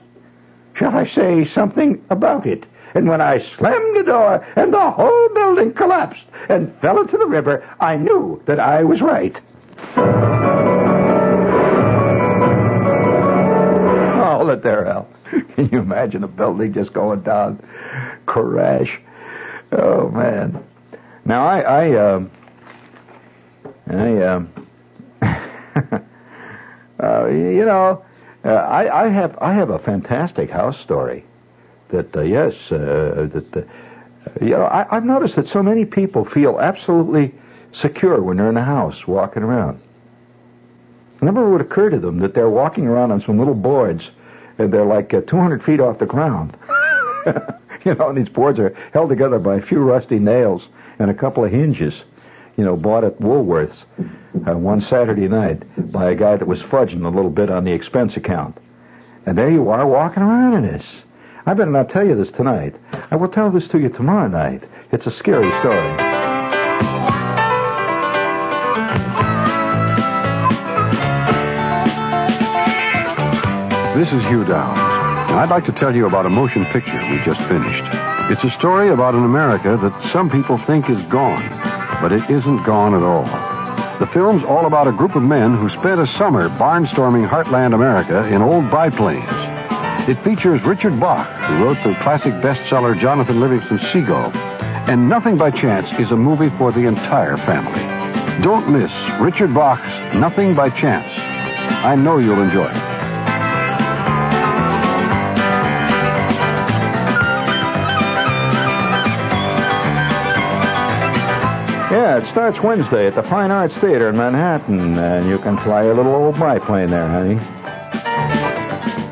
shall 0.76 0.96
I 0.96 1.08
say, 1.08 1.48
something 1.54 2.04
about 2.10 2.48
it. 2.48 2.66
And 2.94 3.08
when 3.08 3.22
I 3.22 3.40
slammed 3.58 3.96
the 3.96 4.04
door 4.04 4.46
and 4.56 4.74
the 4.74 4.92
whole 4.92 5.30
building 5.30 5.74
collapsed 5.74 6.24
and 6.50 6.74
fell 6.82 7.00
into 7.00 7.18
the 7.18 7.26
river, 7.26 7.68
I 7.80 7.96
knew 7.96 8.42
that 8.46 8.60
I 8.60 8.84
was 8.84 9.02
right. 9.02 9.36
Hold 14.18 14.50
it 14.50 14.64
there, 14.64 14.88
Al. 14.88 15.08
Can 15.56 15.70
you 15.72 15.80
imagine 15.80 16.24
a 16.24 16.28
building 16.28 16.74
just 16.74 16.94
going 16.94 17.22
down? 17.22 17.64
Crash. 18.26 19.00
Oh, 19.72 20.10
man. 20.10 20.62
Now, 21.24 21.46
I, 21.46 21.60
I, 21.62 22.14
um, 22.14 22.32
I, 23.88 24.22
um, 24.24 24.68
uh, 27.02 27.28
you 27.28 27.66
know, 27.66 28.04
uh, 28.44 28.50
I, 28.50 29.06
I 29.06 29.10
have, 29.10 29.38
I 29.40 29.54
have 29.54 29.70
a 29.70 29.80
fantastic 29.80 30.50
house 30.50 30.80
story 30.84 31.24
that 31.92 32.16
uh, 32.16 32.22
yes, 32.22 32.54
uh, 32.72 33.28
that 33.34 33.48
uh, 33.56 33.62
you 34.42 34.52
know, 34.52 34.64
I, 34.64 34.86
I've 34.96 35.06
noticed 35.06 35.36
that 35.36 35.48
so 35.48 35.64
many 35.64 35.86
people 35.86 36.26
feel 36.26 36.60
absolutely 36.60 37.34
secure 37.74 38.22
when 38.22 38.38
they're 38.38 38.50
in 38.50 38.56
the 38.56 38.64
house 38.64 39.08
walking 39.08 39.44
around. 39.44 39.80
It 41.22 41.26
never 41.26 41.50
would 41.50 41.62
occur 41.62 41.90
to 41.90 42.00
them 42.00 42.20
that 42.20 42.34
they're 42.34 42.50
walking 42.50 42.88
around 42.88 43.12
on 43.12 43.22
some 43.22 43.38
little 43.38 43.56
boards 43.56 44.10
and 44.58 44.74
they're 44.74 44.86
like 44.86 45.14
uh, 45.14 45.22
200 45.22 45.64
feet 45.64 45.80
off 45.80 46.00
the 46.00 46.06
ground. 46.06 46.58
you 47.86 47.96
know, 47.96 48.10
and 48.10 48.18
these 48.18 48.34
boards 48.34 48.60
are 48.60 48.76
held 48.94 49.10
together 49.10 49.40
by 49.40 49.56
a 49.56 49.62
few 49.62 49.80
rusty 49.80 50.20
nails 50.20 50.64
and 51.00 51.10
a 51.10 51.14
couple 51.14 51.44
of 51.44 51.52
hinges. 51.52 51.94
You 52.58 52.66
know, 52.66 52.76
bought 52.76 53.04
at 53.04 53.20
Woolworths 53.20 53.76
uh, 54.48 54.58
one 54.58 54.82
Saturday 54.82 55.28
night 55.28 55.64
by 55.92 56.12
a 56.12 56.16
guy 56.16 56.36
that 56.36 56.48
was 56.48 56.60
fudging 56.64 57.06
a 57.06 57.10
little 57.10 57.32
bit 57.32 57.50
on 57.50 57.64
the 57.64 57.72
expense 57.72 58.18
account. 58.18 58.58
And 59.26 59.38
there 59.38 59.50
you 59.50 59.70
are 59.70 59.88
walking 59.88 60.22
around 60.22 60.64
in 60.64 60.72
this. 60.72 60.86
I 61.46 61.54
better 61.54 61.72
not 61.72 61.90
tell 61.90 62.06
you 62.06 62.16
this 62.16 62.32
tonight. 62.32 62.76
I 63.10 63.16
will 63.16 63.30
tell 63.30 63.52
this 63.52 63.68
to 63.70 63.80
you 63.80 63.90
tomorrow 63.90 64.28
night. 64.28 64.64
It's 64.92 65.08
a 65.08 65.12
scary 65.12 65.50
story. 65.60 65.98
This 73.98 74.12
is 74.14 74.24
Hugh 74.30 74.46
Downs, 74.46 74.92
I'd 75.32 75.50
like 75.50 75.66
to 75.66 75.72
tell 75.72 75.96
you 75.96 76.06
about 76.06 76.26
a 76.26 76.30
motion 76.30 76.66
picture 76.66 77.02
we 77.10 77.18
just 77.24 77.40
finished. 77.48 77.84
It's 78.32 78.44
a 78.44 78.52
story 78.52 78.90
about 78.90 79.16
an 79.16 79.24
America 79.24 79.78
that 79.82 80.12
some 80.12 80.30
people 80.30 80.58
think 80.60 80.90
is 80.90 81.02
gone, 81.04 81.48
but 82.02 82.12
it 82.12 82.30
isn't 82.30 82.64
gone 82.64 82.94
at 82.94 83.04
all. 83.04 83.26
The 84.00 84.08
film's 84.08 84.44
all 84.44 84.66
about 84.66 84.88
a 84.88 84.92
group 84.92 85.16
of 85.16 85.24
men 85.24 85.56
who 85.58 85.70
spent 85.70 86.02
a 86.02 86.08
summer 86.08 86.50
barnstorming 86.50 87.30
Heartland 87.30 87.74
America 87.74 88.26
in 88.28 88.42
old 88.42 88.70
biplanes. 88.70 89.41
It 90.08 90.22
features 90.24 90.64
Richard 90.64 91.00
Bach, 91.00 91.28
who 91.46 91.64
wrote 91.64 91.78
the 91.84 91.94
classic 92.02 92.34
bestseller 92.42 93.00
Jonathan 93.00 93.40
Livingston 93.40 93.80
Seagull, 93.94 94.32
and 94.90 95.08
Nothing 95.08 95.38
by 95.38 95.52
Chance 95.52 95.92
is 96.00 96.10
a 96.10 96.18
movie 96.18 96.50
for 96.58 96.72
the 96.72 96.88
entire 96.88 97.38
family. 97.38 97.80
Don't 98.44 98.68
miss 98.70 98.92
Richard 99.22 99.54
Bach's 99.54 100.16
Nothing 100.16 100.56
by 100.56 100.72
Chance. 100.72 101.14
I 101.86 101.96
know 101.96 102.18
you'll 102.18 102.42
enjoy 102.42 102.66
it. 102.66 102.92
Yeah, 111.92 112.18
it 112.18 112.28
starts 112.32 112.60
Wednesday 112.60 113.06
at 113.06 113.14
the 113.14 113.24
Fine 113.24 113.52
Arts 113.52 113.76
Theater 113.76 114.10
in 114.10 114.18
Manhattan, 114.18 114.98
and 114.98 115.30
you 115.30 115.38
can 115.38 115.58
fly 115.60 115.84
a 115.84 115.94
little 115.94 116.16
old 116.16 116.40
biplane 116.40 116.90
there, 116.90 117.08
honey. 117.08 117.61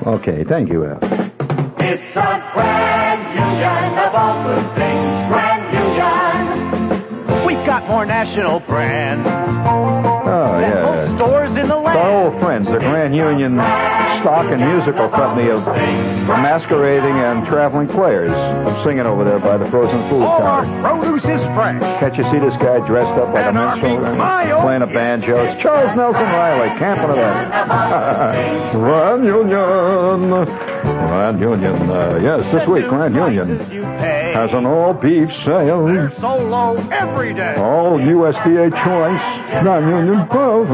Okay, 0.10 0.44
thank 0.44 0.70
you, 0.70 0.86
Al. 0.86 0.98
It's 1.78 2.16
a 2.16 2.52
grand 2.52 3.22
union 3.30 4.00
of 4.00 4.16
all 4.16 4.44
good 4.44 4.66
things. 4.74 5.08
Grand 5.30 5.64
union. 5.72 7.46
We've 7.46 7.64
got 7.64 7.88
more 7.88 8.08
national 8.08 8.60
brands. 8.62 9.28
Oh, 9.30 10.60
yeah. 10.60 10.82
most 10.82 11.16
stores 11.16 11.56
in 11.56 11.68
the 11.68 11.79
Old 12.10 12.40
friends, 12.42 12.66
the 12.66 12.80
Grand 12.80 13.16
Union 13.16 13.56
Stock 13.56 14.52
and 14.52 14.60
Musical 14.60 15.10
Company 15.10 15.50
of 15.50 15.64
masquerading 15.64 17.14
and 17.14 17.46
traveling 17.46 17.88
players 17.88 18.32
singing 18.84 19.06
over 19.06 19.24
there 19.24 19.40
by 19.40 19.58
the 19.58 19.70
frozen 19.70 20.10
food 20.10 20.24
counter. 20.24 21.00
produce 21.00 21.24
is 21.24 21.42
fresh. 21.54 21.80
Can't 22.00 22.16
you 22.18 22.24
see 22.32 22.40
this 22.40 22.54
guy 22.62 22.86
dressed 22.88 23.14
up 23.14 23.32
like 23.34 23.46
a 23.46 23.50
And 23.50 23.58
our 23.60 23.76
minstrel 23.76 24.12
meat, 24.12 24.18
my 24.18 24.52
own 24.52 24.62
playing 24.64 24.82
a 24.82 24.88
banjo? 24.88 25.38
It's 25.46 25.62
Charles 25.62 25.96
Nelson 25.96 26.22
Reilly, 26.24 26.70
camping 26.80 27.12
it 27.12 27.20
up. 27.20 28.72
Grand 28.74 29.24
Union. 29.26 30.69
Grand 30.82 31.40
Union. 31.40 31.90
Uh, 31.90 32.20
yes, 32.22 32.52
this 32.54 32.68
week, 32.68 32.88
Grand 32.88 33.16
Union 33.16 33.58
Prices 33.58 33.74
you 33.74 33.82
pay. 33.82 34.32
has 34.34 34.52
an 34.54 34.66
all 34.66 34.94
beef 34.94 35.30
sale. 35.44 35.86
They're 35.86 36.14
so 36.20 36.38
low 36.38 36.76
every 36.92 37.34
day. 37.34 37.56
All 37.56 37.98
USDA 37.98 38.72
choice. 38.72 39.62
Grand 39.64 39.90
Union. 39.90 40.28
Both 40.28 40.68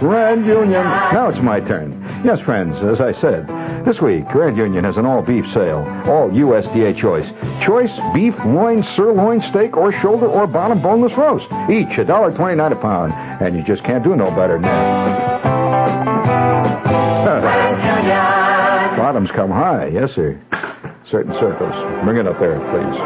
Grand 0.00 0.46
Union. 0.46 0.84
Now 0.84 1.28
it's 1.28 1.40
my 1.40 1.60
turn. 1.60 2.00
Yes, 2.24 2.40
friends, 2.40 2.74
as 2.82 3.00
I 3.00 3.12
said, 3.20 3.46
this 3.84 4.00
week, 4.00 4.26
Grand 4.28 4.56
Union 4.56 4.84
has 4.84 4.96
an 4.96 5.04
all 5.04 5.20
beef 5.20 5.44
sale. 5.52 5.80
All 6.06 6.30
USDA 6.30 6.96
choice. 6.96 7.26
Choice 7.62 7.92
beef, 8.14 8.34
loin, 8.46 8.82
sirloin, 8.82 9.42
steak, 9.42 9.76
or 9.76 9.92
shoulder, 10.00 10.26
or 10.26 10.46
bottom 10.46 10.80
boneless 10.80 11.12
roast. 11.18 11.44
Each 11.70 11.88
$1.29 11.88 12.72
a 12.72 12.76
pound. 12.76 13.12
And 13.42 13.56
you 13.56 13.62
just 13.62 13.84
can't 13.84 14.02
do 14.02 14.16
no 14.16 14.30
better 14.30 14.54
than 14.54 14.62
that. 14.62 15.23
Bottoms 19.24 19.36
come 19.36 19.50
high. 19.50 19.88
Yes, 19.88 20.10
sir. 20.14 20.38
Certain 21.10 21.32
circles. 21.40 21.72
Bring 22.04 22.18
it 22.18 22.26
up 22.26 22.38
there, 22.38 22.58
please. 22.58 22.98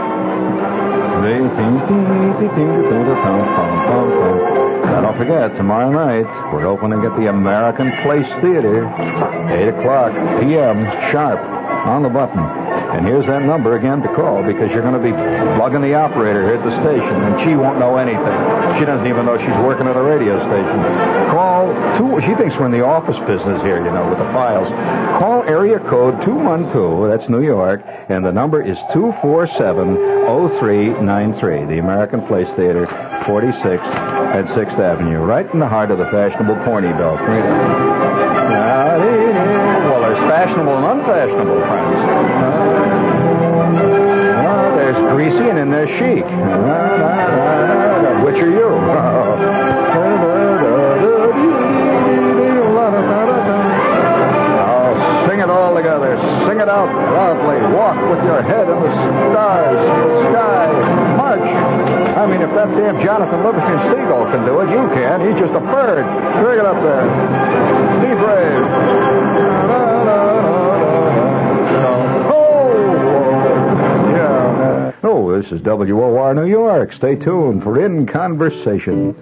Now 4.85 5.01
don't 5.03 5.19
forget, 5.19 5.55
tomorrow 5.57 5.93
night, 5.93 6.27
we're 6.53 6.62
to 6.91 7.09
get 7.09 7.16
the 7.16 7.29
American 7.29 7.93
Place 8.03 8.27
Theater, 8.41 8.89
8 9.51 9.69
o'clock 9.69 10.12
p.m. 10.41 10.85
sharp, 11.12 11.39
on 11.87 12.03
the 12.03 12.09
button. 12.09 12.68
And 12.89 13.05
here's 13.07 13.26
that 13.26 13.43
number 13.43 13.76
again 13.76 14.01
to 14.03 14.09
call 14.14 14.43
because 14.43 14.72
you're 14.72 14.80
going 14.82 14.97
to 14.97 15.03
be 15.05 15.12
plugging 15.57 15.82
the 15.82 15.95
operator 15.95 16.43
here 16.43 16.55
at 16.57 16.64
the 16.64 16.72
station, 16.80 17.22
and 17.22 17.39
she 17.45 17.55
won't 17.55 17.78
know 17.78 17.99
anything. 17.99 18.39
She 18.80 18.86
doesn't 18.86 19.07
even 19.07 19.26
know 19.26 19.36
she's 19.36 19.59
working 19.62 19.86
at 19.86 19.95
a 19.97 20.03
radio 20.03 20.41
station. 20.41 20.82
Call 21.28 21.68
two. 21.99 22.18
She 22.24 22.34
thinks 22.34 22.57
we're 22.57 22.64
in 22.66 22.72
the 22.72 22.84
office 22.84 23.18
business 23.28 23.61
here, 23.62 23.84
you 23.84 23.93
know, 23.93 24.09
with 24.09 24.18
the 24.18 24.24
files. 24.32 24.68
Call 25.20 25.43
area 25.45 25.78
code 25.78 26.22
212. 26.24 27.09
That's 27.09 27.28
New 27.28 27.43
York, 27.43 27.84
and 28.09 28.24
the 28.24 28.32
number 28.32 28.62
is 28.62 28.78
247-0393. 28.97 31.68
The 31.68 31.78
American 31.78 32.22
Place 32.26 32.49
Theater, 32.57 32.86
46 33.26 33.82
at 33.84 34.47
6th 34.47 34.78
Avenue, 34.78 35.18
right 35.18 35.47
in 35.53 35.59
the 35.61 35.68
heart 35.68 35.91
of 35.91 35.99
the 35.99 36.07
fashionable 36.07 36.57
porny 36.64 36.97
belt. 36.97 37.20
Well, 39.89 40.01
there's 40.01 40.18
fashionable 40.30 40.76
and 40.76 40.86
unfashionable, 41.01 41.61
friends. 41.66 42.08
Greasy 45.19 45.51
and 45.51 45.59
then 45.59 45.69
there's 45.69 45.91
chic. 45.99 46.23
Which 48.23 48.39
are 48.39 48.55
you? 48.55 48.71
Oh, 54.62 55.27
sing 55.27 55.41
it 55.41 55.51
all 55.51 55.75
together. 55.75 56.14
Sing 56.47 56.61
it 56.61 56.69
out 56.69 56.95
loudly. 56.95 57.59
Walk 57.75 57.99
with 58.09 58.23
your 58.23 58.43
head 58.43 58.71
in 58.71 58.79
the 58.79 58.95
stars, 59.35 59.75
the 59.75 60.31
sky. 60.31 60.71
March. 61.16 61.51
I 62.16 62.25
mean, 62.25 62.41
if 62.41 62.55
that 62.55 62.71
damn 62.79 63.03
Jonathan 63.05 63.43
Livingston 63.43 63.91
Seagull 63.91 64.31
can 64.31 64.47
do 64.47 64.61
it, 64.61 64.71
you 64.71 64.87
can. 64.95 65.27
He's 65.27 65.35
just 65.43 65.53
a 65.53 65.59
bird. 65.59 66.07
Bring 66.45 66.61
it 66.61 66.64
up 66.64 66.81
there. 66.81 67.11
Be 68.07 68.14
brave. 68.14 68.62
This 75.41 75.53
is 75.53 75.62
WOR 75.62 76.34
New 76.34 76.47
York. 76.47 76.93
Stay 76.95 77.14
tuned 77.14 77.62
for 77.62 77.80
In 77.80 78.09
Conversation. 78.09 79.14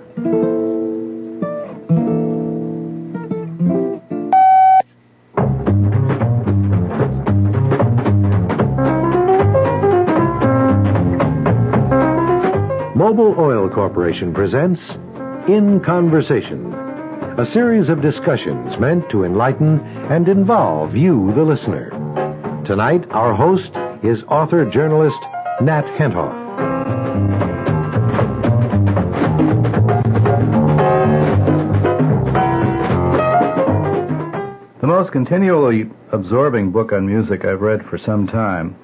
Mobil 12.94 13.36
Oil 13.36 13.68
Corporation 13.68 14.32
presents 14.32 14.88
In 15.48 15.80
Conversation, 15.80 16.72
a 17.36 17.44
series 17.44 17.90
of 17.90 18.00
discussions 18.00 18.78
meant 18.78 19.10
to 19.10 19.24
enlighten 19.24 19.80
and 20.10 20.30
involve 20.30 20.96
you, 20.96 21.30
the 21.34 21.44
listener. 21.44 21.90
Tonight, 22.64 23.04
our 23.10 23.34
host 23.34 23.72
is 24.02 24.22
author 24.22 24.64
journalist 24.64 25.20
Nat 25.60 25.86
Hentoff. 25.96 26.34
The 34.80 34.86
most 34.86 35.12
continually 35.12 35.90
absorbing 36.12 36.72
book 36.72 36.92
on 36.92 37.06
music 37.06 37.46
I've 37.46 37.62
read 37.62 37.86
for 37.86 37.96
some 37.96 38.26
time 38.26 38.76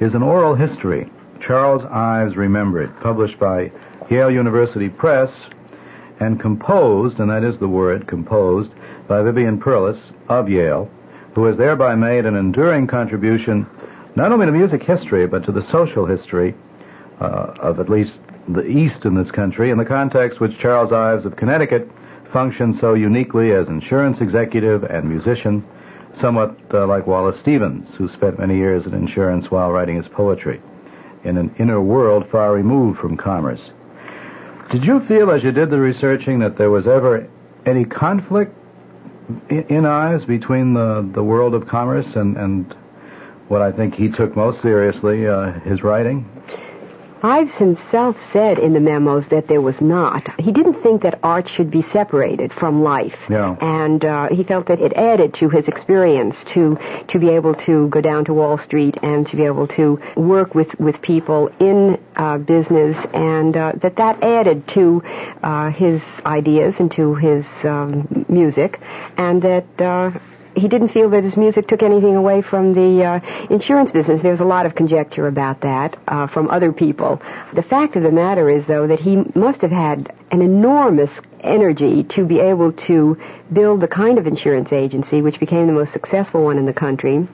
is 0.00 0.14
an 0.14 0.22
oral 0.22 0.54
history, 0.54 1.10
Charles 1.40 1.82
Ives 1.84 2.36
Remembered, 2.36 2.94
published 3.00 3.38
by 3.38 3.72
Yale 4.10 4.30
University 4.30 4.90
Press 4.90 5.46
and 6.20 6.38
composed, 6.38 7.20
and 7.20 7.30
that 7.30 7.42
is 7.42 7.58
the 7.58 7.68
word, 7.68 8.06
composed, 8.06 8.70
by 9.08 9.22
Vivian 9.22 9.58
Perlis 9.58 10.12
of 10.28 10.50
Yale, 10.50 10.90
who 11.34 11.46
has 11.46 11.56
thereby 11.56 11.94
made 11.94 12.26
an 12.26 12.36
enduring 12.36 12.86
contribution 12.86 13.66
not 14.14 14.32
only 14.32 14.46
to 14.46 14.52
music 14.52 14.82
history, 14.82 15.26
but 15.26 15.44
to 15.44 15.52
the 15.52 15.62
social 15.62 16.06
history 16.06 16.54
uh, 17.20 17.54
of 17.60 17.80
at 17.80 17.88
least 17.88 18.18
the 18.48 18.66
East 18.66 19.04
in 19.04 19.14
this 19.14 19.30
country, 19.30 19.70
in 19.70 19.78
the 19.78 19.84
context 19.84 20.40
which 20.40 20.58
Charles 20.58 20.92
Ives 20.92 21.24
of 21.24 21.36
Connecticut 21.36 21.90
functioned 22.32 22.76
so 22.76 22.94
uniquely 22.94 23.52
as 23.52 23.68
insurance 23.68 24.20
executive 24.20 24.84
and 24.84 25.08
musician, 25.08 25.64
somewhat 26.14 26.56
uh, 26.72 26.86
like 26.86 27.06
Wallace 27.06 27.38
Stevens, 27.38 27.94
who 27.94 28.08
spent 28.08 28.38
many 28.38 28.56
years 28.56 28.86
in 28.86 28.94
insurance 28.94 29.50
while 29.50 29.70
writing 29.70 29.96
his 29.96 30.08
poetry, 30.08 30.60
in 31.24 31.36
an 31.36 31.54
inner 31.58 31.80
world 31.80 32.28
far 32.30 32.52
removed 32.52 32.98
from 32.98 33.16
commerce. 33.16 33.70
Did 34.70 34.84
you 34.84 35.00
feel 35.06 35.30
as 35.30 35.44
you 35.44 35.52
did 35.52 35.70
the 35.70 35.78
researching 35.78 36.38
that 36.40 36.56
there 36.56 36.70
was 36.70 36.86
ever 36.86 37.28
any 37.66 37.84
conflict 37.84 38.56
in, 39.48 39.62
in 39.68 39.86
Ives 39.86 40.24
between 40.24 40.74
the, 40.74 41.08
the 41.12 41.22
world 41.22 41.54
of 41.54 41.68
commerce 41.68 42.16
and, 42.16 42.36
and 42.36 42.74
what 43.52 43.60
I 43.60 43.70
think 43.70 43.94
he 43.94 44.08
took 44.08 44.34
most 44.34 44.62
seriously, 44.62 45.28
uh, 45.28 45.52
his 45.60 45.82
writing? 45.82 46.24
Ives 47.22 47.52
himself 47.52 48.16
said 48.32 48.58
in 48.58 48.72
the 48.72 48.80
memos 48.80 49.28
that 49.28 49.46
there 49.46 49.60
was 49.60 49.78
not. 49.80 50.26
He 50.40 50.50
didn't 50.50 50.82
think 50.82 51.02
that 51.02 51.20
art 51.22 51.50
should 51.50 51.70
be 51.70 51.82
separated 51.82 52.50
from 52.54 52.82
life. 52.82 53.18
Yeah. 53.28 53.54
And 53.60 54.04
uh, 54.04 54.28
he 54.30 54.42
felt 54.42 54.66
that 54.68 54.80
it 54.80 54.94
added 54.94 55.34
to 55.34 55.50
his 55.50 55.68
experience 55.68 56.42
to 56.54 56.78
to 57.08 57.18
be 57.18 57.28
able 57.28 57.54
to 57.66 57.88
go 57.90 58.00
down 58.00 58.24
to 58.24 58.32
Wall 58.32 58.56
Street 58.56 58.96
and 59.02 59.26
to 59.28 59.36
be 59.36 59.44
able 59.44 59.68
to 59.68 60.00
work 60.16 60.54
with, 60.54 60.74
with 60.80 61.00
people 61.02 61.50
in 61.60 62.00
uh, 62.16 62.38
business 62.38 62.96
and 63.12 63.54
uh, 63.56 63.72
that 63.82 63.96
that 63.96 64.20
added 64.22 64.66
to 64.68 65.02
uh, 65.42 65.70
his 65.70 66.02
ideas 66.24 66.80
and 66.80 66.90
to 66.92 67.14
his 67.16 67.44
um, 67.64 68.24
music 68.28 68.80
and 69.18 69.42
that 69.42 69.80
uh, 69.80 70.10
he 70.54 70.68
didn't 70.68 70.88
feel 70.88 71.10
that 71.10 71.24
his 71.24 71.36
music 71.36 71.68
took 71.68 71.82
anything 71.82 72.16
away 72.16 72.42
from 72.42 72.74
the 72.74 73.04
uh, 73.04 73.46
insurance 73.50 73.90
business. 73.90 74.22
There's 74.22 74.40
a 74.40 74.44
lot 74.44 74.66
of 74.66 74.74
conjecture 74.74 75.26
about 75.26 75.60
that 75.62 75.96
uh, 76.08 76.26
from 76.26 76.50
other 76.50 76.72
people. 76.72 77.20
The 77.54 77.62
fact 77.62 77.96
of 77.96 78.02
the 78.02 78.12
matter 78.12 78.50
is, 78.50 78.66
though, 78.66 78.86
that 78.86 79.00
he 79.00 79.16
must 79.34 79.60
have 79.62 79.70
had 79.70 80.12
an 80.30 80.42
enormous 80.42 81.10
energy 81.40 82.04
to 82.04 82.24
be 82.24 82.40
able 82.40 82.72
to 82.72 83.16
build 83.52 83.80
the 83.80 83.88
kind 83.88 84.18
of 84.18 84.26
insurance 84.26 84.72
agency 84.72 85.20
which 85.20 85.38
became 85.40 85.66
the 85.66 85.72
most 85.72 85.92
successful 85.92 86.44
one 86.44 86.58
in 86.58 86.66
the 86.66 86.72
country 86.72 87.26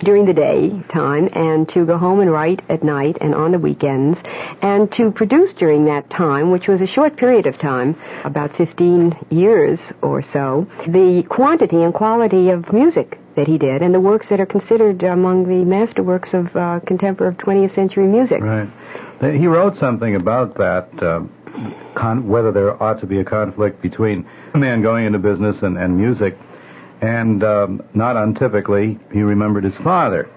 during 0.00 0.26
the 0.26 0.34
day 0.34 0.82
time 0.88 1.28
and 1.32 1.68
to 1.70 1.84
go 1.84 1.96
home 1.98 2.20
and 2.20 2.30
write 2.30 2.62
at 2.68 2.82
night 2.82 3.16
and 3.20 3.34
on 3.34 3.52
the 3.52 3.58
weekends 3.58 4.20
and 4.62 4.90
to 4.92 5.10
produce 5.10 5.52
during 5.54 5.84
that 5.86 6.08
time, 6.10 6.50
which 6.50 6.68
was 6.68 6.80
a 6.80 6.86
short 6.86 7.16
period 7.16 7.46
of 7.46 7.58
time, 7.58 7.96
about 8.24 8.54
15 8.56 9.16
years 9.30 9.80
or 10.02 10.22
so, 10.22 10.66
the 10.86 11.22
quantity 11.28 11.82
and 11.82 11.94
quality 11.94 12.50
of 12.50 12.72
music 12.72 13.18
that 13.36 13.46
he 13.46 13.58
did 13.58 13.82
and 13.82 13.94
the 13.94 14.00
works 14.00 14.28
that 14.28 14.40
are 14.40 14.46
considered 14.46 15.02
among 15.02 15.44
the 15.44 15.64
masterworks 15.64 16.34
of 16.34 16.54
uh, 16.56 16.80
contemporary 16.86 17.34
20th 17.34 17.74
century 17.74 18.06
music. 18.06 18.42
Right. 18.42 18.68
He 19.20 19.46
wrote 19.46 19.76
something 19.76 20.16
about 20.16 20.56
that, 20.56 20.88
uh, 21.02 21.20
con- 21.94 22.28
whether 22.28 22.52
there 22.52 22.82
ought 22.82 23.00
to 23.00 23.06
be 23.06 23.20
a 23.20 23.24
conflict 23.24 23.80
between 23.80 24.26
a 24.54 24.58
man 24.58 24.82
going 24.82 25.06
into 25.06 25.18
business 25.18 25.62
and, 25.62 25.78
and 25.78 25.96
music. 25.96 26.36
And 27.00 27.44
um, 27.44 27.82
not 27.94 28.16
untypically, 28.16 28.98
he 29.12 29.22
remembered 29.22 29.64
his 29.64 29.76
father. 29.76 30.28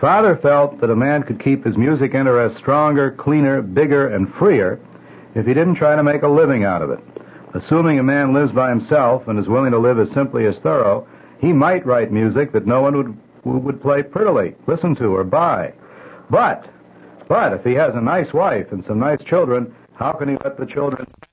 Father 0.00 0.36
felt 0.36 0.80
that 0.80 0.90
a 0.90 0.96
man 0.96 1.22
could 1.22 1.40
keep 1.40 1.64
his 1.64 1.76
music 1.76 2.14
interest 2.14 2.56
stronger, 2.56 3.10
cleaner, 3.12 3.62
bigger, 3.62 4.08
and 4.08 4.32
freer 4.34 4.78
if 5.34 5.46
he 5.46 5.54
didn't 5.54 5.74
try 5.76 5.96
to 5.96 6.02
make 6.02 6.22
a 6.22 6.28
living 6.28 6.64
out 6.64 6.82
of 6.82 6.90
it. 6.90 7.00
Assuming 7.54 7.98
a 7.98 8.02
man 8.02 8.34
lives 8.34 8.52
by 8.52 8.68
himself 8.68 9.28
and 9.28 9.38
is 9.38 9.48
willing 9.48 9.70
to 9.70 9.78
live 9.78 9.98
as 9.98 10.10
simply 10.10 10.46
as 10.46 10.58
Thoreau, 10.58 11.06
he 11.40 11.52
might 11.52 11.86
write 11.86 12.12
music 12.12 12.52
that 12.52 12.66
no 12.66 12.80
one 12.82 12.96
would 12.96 13.16
would 13.46 13.80
play 13.80 14.02
prettily, 14.02 14.54
listen 14.66 14.94
to, 14.96 15.14
or 15.14 15.22
buy. 15.22 15.72
But, 16.30 16.68
but 17.28 17.52
if 17.52 17.64
he 17.64 17.74
has 17.74 17.94
a 17.94 18.00
nice 18.00 18.32
wife 18.32 18.72
and 18.72 18.84
some 18.84 18.98
nice 18.98 19.22
children, 19.22 19.72
how 19.94 20.12
can 20.12 20.28
he 20.28 20.36
let 20.42 20.58
the 20.58 20.66
children 20.66 21.06